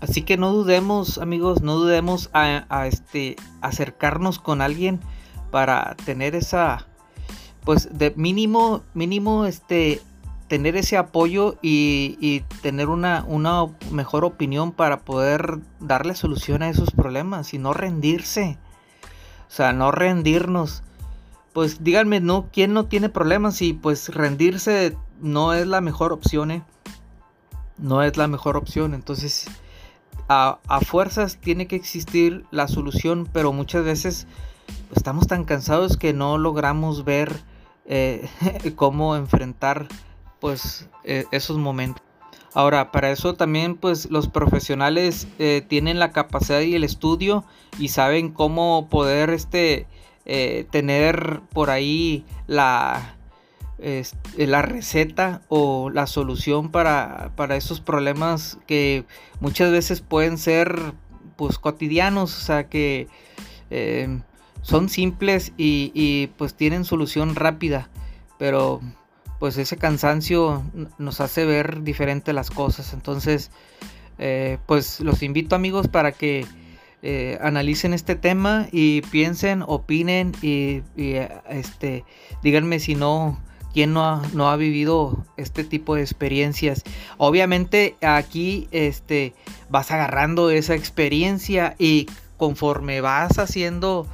Así 0.08 0.22
que 0.22 0.36
no 0.36 0.52
dudemos, 0.52 1.18
amigos, 1.18 1.62
no 1.62 1.74
dudemos 1.74 2.30
a, 2.32 2.86
este, 2.86 3.34
acercarnos 3.60 4.38
con 4.38 4.60
alguien 4.60 5.00
para 5.50 5.96
tener 6.04 6.36
esa, 6.36 6.86
pues 7.64 7.88
de 7.98 8.12
mínimo, 8.14 8.82
mínimo, 8.94 9.46
este, 9.46 10.00
tener 10.46 10.76
ese 10.76 10.96
apoyo 10.96 11.56
y, 11.60 12.44
tener 12.62 12.88
una, 12.88 13.24
una, 13.26 13.66
mejor 13.90 14.24
opinión 14.24 14.70
para 14.70 15.00
poder 15.00 15.58
darle 15.80 16.14
solución 16.14 16.62
a 16.62 16.68
esos 16.68 16.92
problemas 16.92 17.52
y 17.52 17.58
no 17.58 17.72
rendirse. 17.72 18.58
O 19.48 19.50
sea, 19.50 19.72
no 19.72 19.90
rendirnos. 19.90 20.84
Pues 21.52 21.82
díganme, 21.82 22.20
¿no? 22.20 22.46
¿Quién 22.52 22.74
no 22.74 22.84
tiene 22.84 23.08
problemas? 23.08 23.60
Y 23.60 23.72
pues 23.72 24.14
rendirse 24.14 24.96
no 25.20 25.52
es 25.52 25.66
la 25.66 25.80
mejor 25.80 26.12
opción, 26.12 26.52
¿eh? 26.52 26.62
No 27.76 28.04
es 28.04 28.16
la 28.16 28.28
mejor 28.28 28.56
opción. 28.56 28.94
Entonces, 28.94 29.46
a, 30.28 30.80
fuerzas 30.84 31.38
tiene 31.40 31.66
que 31.66 31.76
existir 31.76 32.44
la 32.50 32.68
solución, 32.68 33.28
pero 33.32 33.52
muchas 33.52 33.84
veces 33.84 34.26
estamos 34.94 35.26
tan 35.26 35.44
cansados 35.44 35.96
que 35.96 36.12
no 36.12 36.38
logramos 36.38 37.04
ver 37.04 37.32
eh, 37.86 38.28
cómo 38.76 39.16
enfrentar 39.16 39.86
pues 40.40 40.88
eh, 41.04 41.24
esos 41.30 41.58
momentos. 41.58 42.02
Ahora, 42.54 42.90
para 42.90 43.10
eso 43.10 43.34
también 43.34 43.76
pues 43.76 44.10
los 44.10 44.28
profesionales 44.28 45.28
eh, 45.38 45.62
tienen 45.68 45.98
la 45.98 46.10
capacidad 46.12 46.60
y 46.60 46.74
el 46.74 46.84
estudio 46.84 47.44
y 47.78 47.88
saben 47.88 48.30
cómo 48.30 48.88
poder 48.88 49.30
este 49.30 49.86
tener 50.72 51.40
por 51.52 51.70
ahí 51.70 52.24
la, 52.48 53.15
la 53.78 54.62
receta 54.62 55.42
o 55.48 55.90
la 55.90 56.06
solución 56.06 56.70
para, 56.70 57.32
para 57.36 57.56
esos 57.56 57.80
problemas 57.80 58.58
que 58.66 59.04
muchas 59.40 59.70
veces 59.70 60.00
pueden 60.00 60.38
ser 60.38 60.94
pues 61.36 61.58
cotidianos, 61.58 62.36
o 62.36 62.40
sea 62.40 62.68
que 62.68 63.08
son 64.66 64.88
simples 64.88 65.52
y, 65.56 66.26
pues 66.36 66.54
tienen 66.54 66.84
solución 66.84 67.36
rápida, 67.36 67.88
pero 68.36 68.80
pues 69.38 69.58
ese 69.58 69.76
cansancio 69.76 70.64
nos 70.98 71.20
hace 71.20 71.44
ver 71.44 71.82
diferente 71.84 72.32
las 72.32 72.50
cosas. 72.50 72.92
Entonces, 72.92 73.52
eh, 74.18 74.58
pues 74.66 74.98
los 74.98 75.22
invito 75.22 75.54
amigos 75.54 75.86
para 75.86 76.10
que 76.10 76.46
eh, 77.02 77.38
analicen 77.40 77.94
este 77.94 78.16
tema 78.16 78.66
y 78.72 79.02
piensen, 79.02 79.62
opinen 79.64 80.32
y, 80.42 80.82
este, 81.48 82.04
díganme 82.42 82.80
si 82.80 82.96
no, 82.96 83.40
quién 83.76 83.92
no 83.92 84.06
ha, 84.06 84.22
no 84.32 84.48
ha 84.48 84.56
vivido 84.56 85.26
este 85.36 85.62
tipo 85.62 85.96
de 85.96 86.00
experiencias. 86.00 86.82
Obviamente 87.18 87.94
aquí 88.00 88.68
este, 88.70 89.34
vas 89.68 89.90
agarrando 89.90 90.48
esa 90.48 90.74
experiencia 90.74 91.76
y 91.78 92.06
conforme 92.38 93.02
vas 93.02 93.38
haciendo 93.38 94.06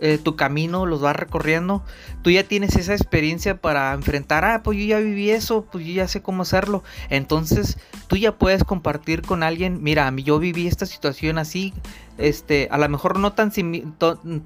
eh, 0.00 0.18
tu 0.22 0.36
camino, 0.36 0.86
los 0.86 1.00
vas 1.00 1.16
recorriendo, 1.16 1.82
tú 2.22 2.30
ya 2.30 2.44
tienes 2.44 2.76
esa 2.76 2.94
experiencia 2.94 3.60
para 3.60 3.92
enfrentar, 3.92 4.44
ah, 4.44 4.62
pues 4.62 4.78
yo 4.78 4.84
ya 4.84 4.98
viví 4.98 5.30
eso, 5.30 5.66
pues 5.70 5.84
yo 5.84 5.92
ya 5.92 6.08
sé 6.08 6.22
cómo 6.22 6.42
hacerlo. 6.42 6.84
Entonces 7.10 7.78
tú 8.06 8.16
ya 8.16 8.36
puedes 8.36 8.64
compartir 8.64 9.22
con 9.22 9.42
alguien, 9.42 9.82
mira, 9.82 10.12
yo 10.16 10.38
viví 10.38 10.66
esta 10.66 10.86
situación 10.86 11.38
así, 11.38 11.74
este, 12.16 12.68
a 12.70 12.78
lo 12.78 12.88
mejor 12.88 13.18
no 13.18 13.32
tan, 13.32 13.52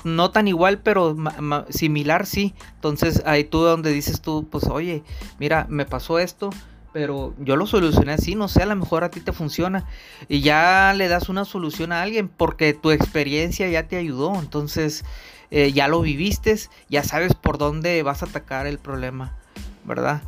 no 0.05 0.31
tan 0.31 0.49
igual, 0.49 0.79
pero 0.79 1.17
similar 1.69 2.27
sí. 2.27 2.55
Entonces 2.75 3.23
ahí 3.27 3.45
tú 3.45 3.61
donde 3.61 3.93
dices 3.93 4.21
tú, 4.21 4.49
pues 4.51 4.65
oye, 4.65 5.03
mira, 5.39 5.67
me 5.69 5.85
pasó 5.85 6.19
esto 6.19 6.51
pero 6.93 7.35
yo 7.39 7.57
lo 7.57 7.67
solucioné 7.67 8.13
así, 8.13 8.35
no 8.35 8.49
sé, 8.49 8.63
a 8.63 8.67
lo 8.67 8.77
mejor 8.77 9.03
a 9.05 9.11
ti 9.11 9.21
te 9.21 9.33
funciona 9.33 9.87
y 10.29 10.43
ya 10.43 10.93
le 10.95 11.09
das 11.09 11.29
una 11.29 11.45
solución 11.45 11.93
a 11.93 12.03
alguien 12.03 12.29
porque 12.29 12.75
tu 12.75 12.91
experiencia 12.91 13.69
ya 13.69 13.89
te 13.89 13.97
ayudó, 13.97 14.39
entonces 14.39 15.05
eh, 15.55 15.71
ya 15.71 15.87
lo 15.87 16.01
viviste, 16.01 16.59
ya 16.89 17.05
sabes 17.05 17.35
por 17.35 17.59
dónde 17.59 18.03
vas 18.03 18.23
a 18.23 18.27
atacar 18.27 18.67
el 18.67 18.79
problema, 18.79 19.37
¿verdad? 19.85 20.23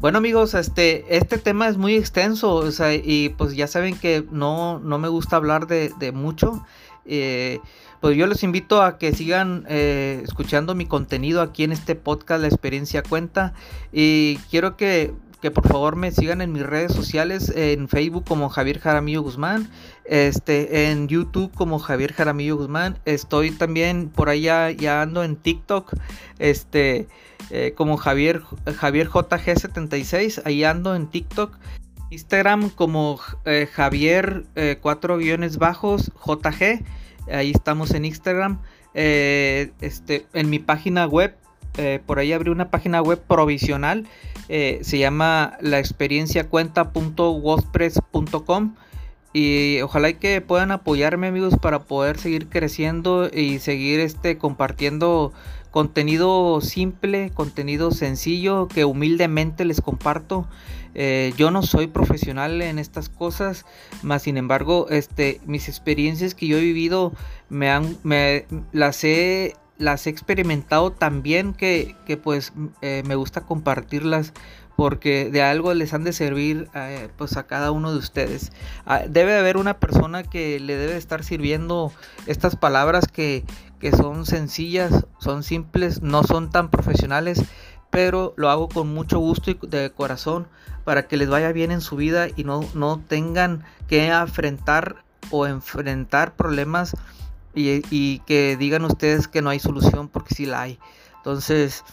Bueno 0.00 0.18
amigos, 0.18 0.54
este, 0.54 1.16
este 1.16 1.38
tema 1.38 1.68
es 1.68 1.76
muy 1.76 1.94
extenso 1.94 2.68
y 3.04 3.28
pues 3.30 3.54
ya 3.54 3.68
saben 3.68 3.96
que 3.96 4.26
no, 4.32 4.80
no 4.80 4.98
me 4.98 5.06
gusta 5.06 5.36
hablar 5.36 5.68
de, 5.68 6.12
mucho. 6.12 6.66
Eh, 7.04 7.60
pues 8.00 8.16
yo 8.16 8.26
les 8.26 8.42
invito 8.42 8.82
a 8.82 8.98
que 8.98 9.12
sigan 9.12 9.64
eh, 9.68 10.20
escuchando 10.24 10.74
mi 10.74 10.84
contenido 10.84 11.42
aquí 11.42 11.62
en 11.62 11.70
este 11.70 11.94
podcast 11.94 12.42
La 12.42 12.48
experiencia 12.48 13.04
cuenta 13.04 13.54
y 13.92 14.38
quiero 14.50 14.76
que 14.76 15.14
que 15.40 15.50
por 15.50 15.68
favor 15.68 15.96
me 15.96 16.10
sigan 16.10 16.40
en 16.40 16.52
mis 16.52 16.64
redes 16.64 16.92
sociales, 16.92 17.52
en 17.54 17.88
Facebook 17.88 18.24
como 18.26 18.48
Javier 18.48 18.80
Jaramillo 18.80 19.22
Guzmán, 19.22 19.70
este, 20.04 20.90
en 20.90 21.08
YouTube 21.08 21.52
como 21.54 21.78
Javier 21.78 22.12
Jaramillo 22.12 22.56
Guzmán, 22.56 22.98
estoy 23.04 23.50
también 23.50 24.08
por 24.08 24.28
allá, 24.28 24.70
ya 24.70 25.02
ando 25.02 25.24
en 25.24 25.36
TikTok, 25.36 25.92
este, 26.38 27.08
eh, 27.50 27.74
como 27.76 27.96
Javier, 27.96 28.42
Javier 28.76 29.08
JG76, 29.08 30.42
ahí 30.44 30.64
ando 30.64 30.94
en 30.94 31.06
TikTok. 31.08 31.56
Instagram 32.10 32.70
como 32.70 33.18
eh, 33.44 33.68
Javier 33.70 34.44
4 34.80 35.18
guiones 35.18 35.58
bajos 35.58 36.12
JG, 36.24 36.84
ahí 37.30 37.50
estamos 37.50 37.90
en 37.92 38.04
Instagram. 38.04 38.60
este, 38.94 40.26
en 40.32 40.48
mi 40.48 40.58
página 40.60 41.06
web 41.06 41.36
eh, 41.76 42.00
por 42.04 42.18
ahí 42.18 42.32
abrí 42.32 42.50
una 42.50 42.70
página 42.70 43.00
web 43.02 43.22
provisional, 43.26 44.06
eh, 44.48 44.78
se 44.82 44.98
llama 44.98 45.56
la 45.60 45.78
experiencia 45.78 46.48
cuenta.wordpress.com 46.48 48.74
y 49.32 49.80
ojalá 49.82 50.12
que 50.14 50.40
puedan 50.40 50.70
apoyarme 50.70 51.26
amigos 51.26 51.56
para 51.60 51.80
poder 51.80 52.16
seguir 52.18 52.48
creciendo 52.48 53.28
y 53.30 53.58
seguir 53.58 53.98
este 54.00 54.38
compartiendo 54.38 55.34
contenido 55.70 56.62
simple, 56.62 57.30
contenido 57.34 57.90
sencillo 57.90 58.66
que 58.66 58.86
humildemente 58.86 59.66
les 59.66 59.82
comparto. 59.82 60.48
Eh, 60.94 61.34
yo 61.36 61.50
no 61.50 61.62
soy 61.62 61.86
profesional 61.86 62.62
en 62.62 62.78
estas 62.78 63.10
cosas, 63.10 63.66
más 64.02 64.22
sin 64.22 64.38
embargo, 64.38 64.86
este, 64.88 65.42
mis 65.44 65.68
experiencias 65.68 66.34
que 66.34 66.46
yo 66.46 66.56
he 66.56 66.62
vivido 66.62 67.12
me 67.50 67.68
han, 67.68 67.98
me 68.02 68.46
las 68.72 69.04
he 69.04 69.54
las 69.78 70.06
he 70.06 70.10
experimentado 70.10 70.90
tan 70.92 71.22
bien 71.22 71.52
que, 71.54 71.96
pues 72.22 72.52
eh, 72.82 73.02
me 73.06 73.14
gusta 73.14 73.42
compartirlas 73.42 74.32
porque 74.76 75.30
de 75.30 75.42
algo 75.42 75.72
les 75.72 75.94
han 75.94 76.04
de 76.04 76.12
servir 76.12 76.68
eh, 76.74 77.08
pues 77.16 77.36
a 77.38 77.46
cada 77.46 77.70
uno 77.70 77.92
de 77.92 77.98
ustedes. 77.98 78.52
Ah, 78.84 79.02
debe 79.08 79.36
haber 79.36 79.56
una 79.56 79.78
persona 79.78 80.22
que 80.22 80.60
le 80.60 80.76
debe 80.76 80.96
estar 80.96 81.24
sirviendo 81.24 81.92
estas 82.26 82.56
palabras 82.56 83.06
que, 83.08 83.44
que 83.80 83.92
son 83.92 84.26
sencillas, 84.26 85.06
son 85.18 85.42
simples, 85.42 86.02
no 86.02 86.24
son 86.24 86.50
tan 86.50 86.70
profesionales, 86.70 87.42
pero 87.90 88.34
lo 88.36 88.50
hago 88.50 88.68
con 88.68 88.92
mucho 88.92 89.18
gusto 89.18 89.50
y 89.50 89.58
de 89.66 89.90
corazón 89.90 90.46
para 90.84 91.08
que 91.08 91.16
les 91.16 91.28
vaya 91.28 91.52
bien 91.52 91.70
en 91.70 91.80
su 91.80 91.96
vida 91.96 92.28
y 92.36 92.44
no, 92.44 92.60
no 92.74 93.00
tengan 93.00 93.64
que 93.88 94.10
afrontar 94.10 95.04
o 95.30 95.46
enfrentar 95.46 96.36
problemas 96.36 96.94
y, 97.56 98.18
que 98.26 98.56
digan 98.56 98.84
ustedes 98.84 99.28
que 99.28 99.42
no 99.42 99.50
hay 99.50 99.58
solución 99.58 100.08
porque 100.08 100.34
sí 100.34 100.46
la 100.46 100.62
hay. 100.62 100.78
Entonces, 101.16 101.84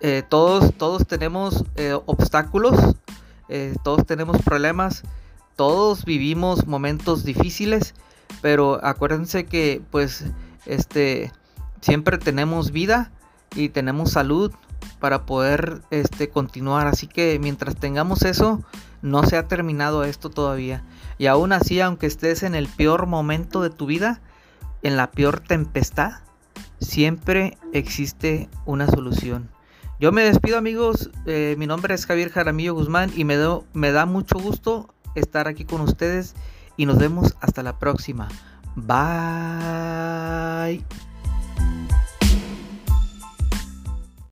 eh, 0.00 0.22
todos, 0.28 0.74
todos 0.74 1.06
tenemos 1.06 1.64
eh, 1.76 1.96
obstáculos, 2.06 2.96
eh, 3.48 3.74
todos 3.84 4.04
tenemos 4.06 4.42
problemas, 4.42 5.04
todos 5.56 6.04
vivimos 6.04 6.66
momentos 6.66 7.24
difíciles, 7.24 7.94
pero 8.42 8.84
acuérdense 8.84 9.46
que 9.46 9.80
pues 9.90 10.24
este 10.66 11.32
siempre 11.80 12.18
tenemos 12.18 12.72
vida 12.72 13.12
y 13.54 13.68
tenemos 13.68 14.10
salud 14.10 14.52
para 15.00 15.26
poder 15.26 15.82
este 15.90 16.28
continuar, 16.28 16.88
así 16.88 17.06
que 17.06 17.38
mientras 17.38 17.76
tengamos 17.76 18.22
eso, 18.22 18.62
no 19.00 19.22
se 19.24 19.36
ha 19.36 19.46
terminado 19.46 20.02
esto 20.04 20.28
todavía. 20.28 20.82
Y 21.18 21.26
aún 21.26 21.52
así, 21.52 21.80
aunque 21.80 22.06
estés 22.06 22.42
en 22.42 22.54
el 22.54 22.68
peor 22.68 23.06
momento 23.06 23.62
de 23.62 23.70
tu 23.70 23.86
vida, 23.86 24.20
en 24.82 24.96
la 24.96 25.10
peor 25.10 25.40
tempestad, 25.40 26.20
siempre 26.80 27.58
existe 27.72 28.48
una 28.64 28.86
solución. 28.86 29.50
Yo 30.00 30.12
me 30.12 30.22
despido 30.22 30.58
amigos, 30.58 31.10
eh, 31.26 31.56
mi 31.58 31.66
nombre 31.66 31.94
es 31.94 32.06
Javier 32.06 32.30
Jaramillo 32.30 32.74
Guzmán 32.74 33.10
y 33.16 33.24
me, 33.24 33.36
me 33.72 33.90
da 33.90 34.06
mucho 34.06 34.38
gusto 34.38 34.94
estar 35.16 35.48
aquí 35.48 35.64
con 35.64 35.80
ustedes 35.80 36.34
y 36.76 36.86
nos 36.86 36.98
vemos 36.98 37.34
hasta 37.40 37.62
la 37.62 37.78
próxima. 37.78 38.28
Bye. 38.76 38.94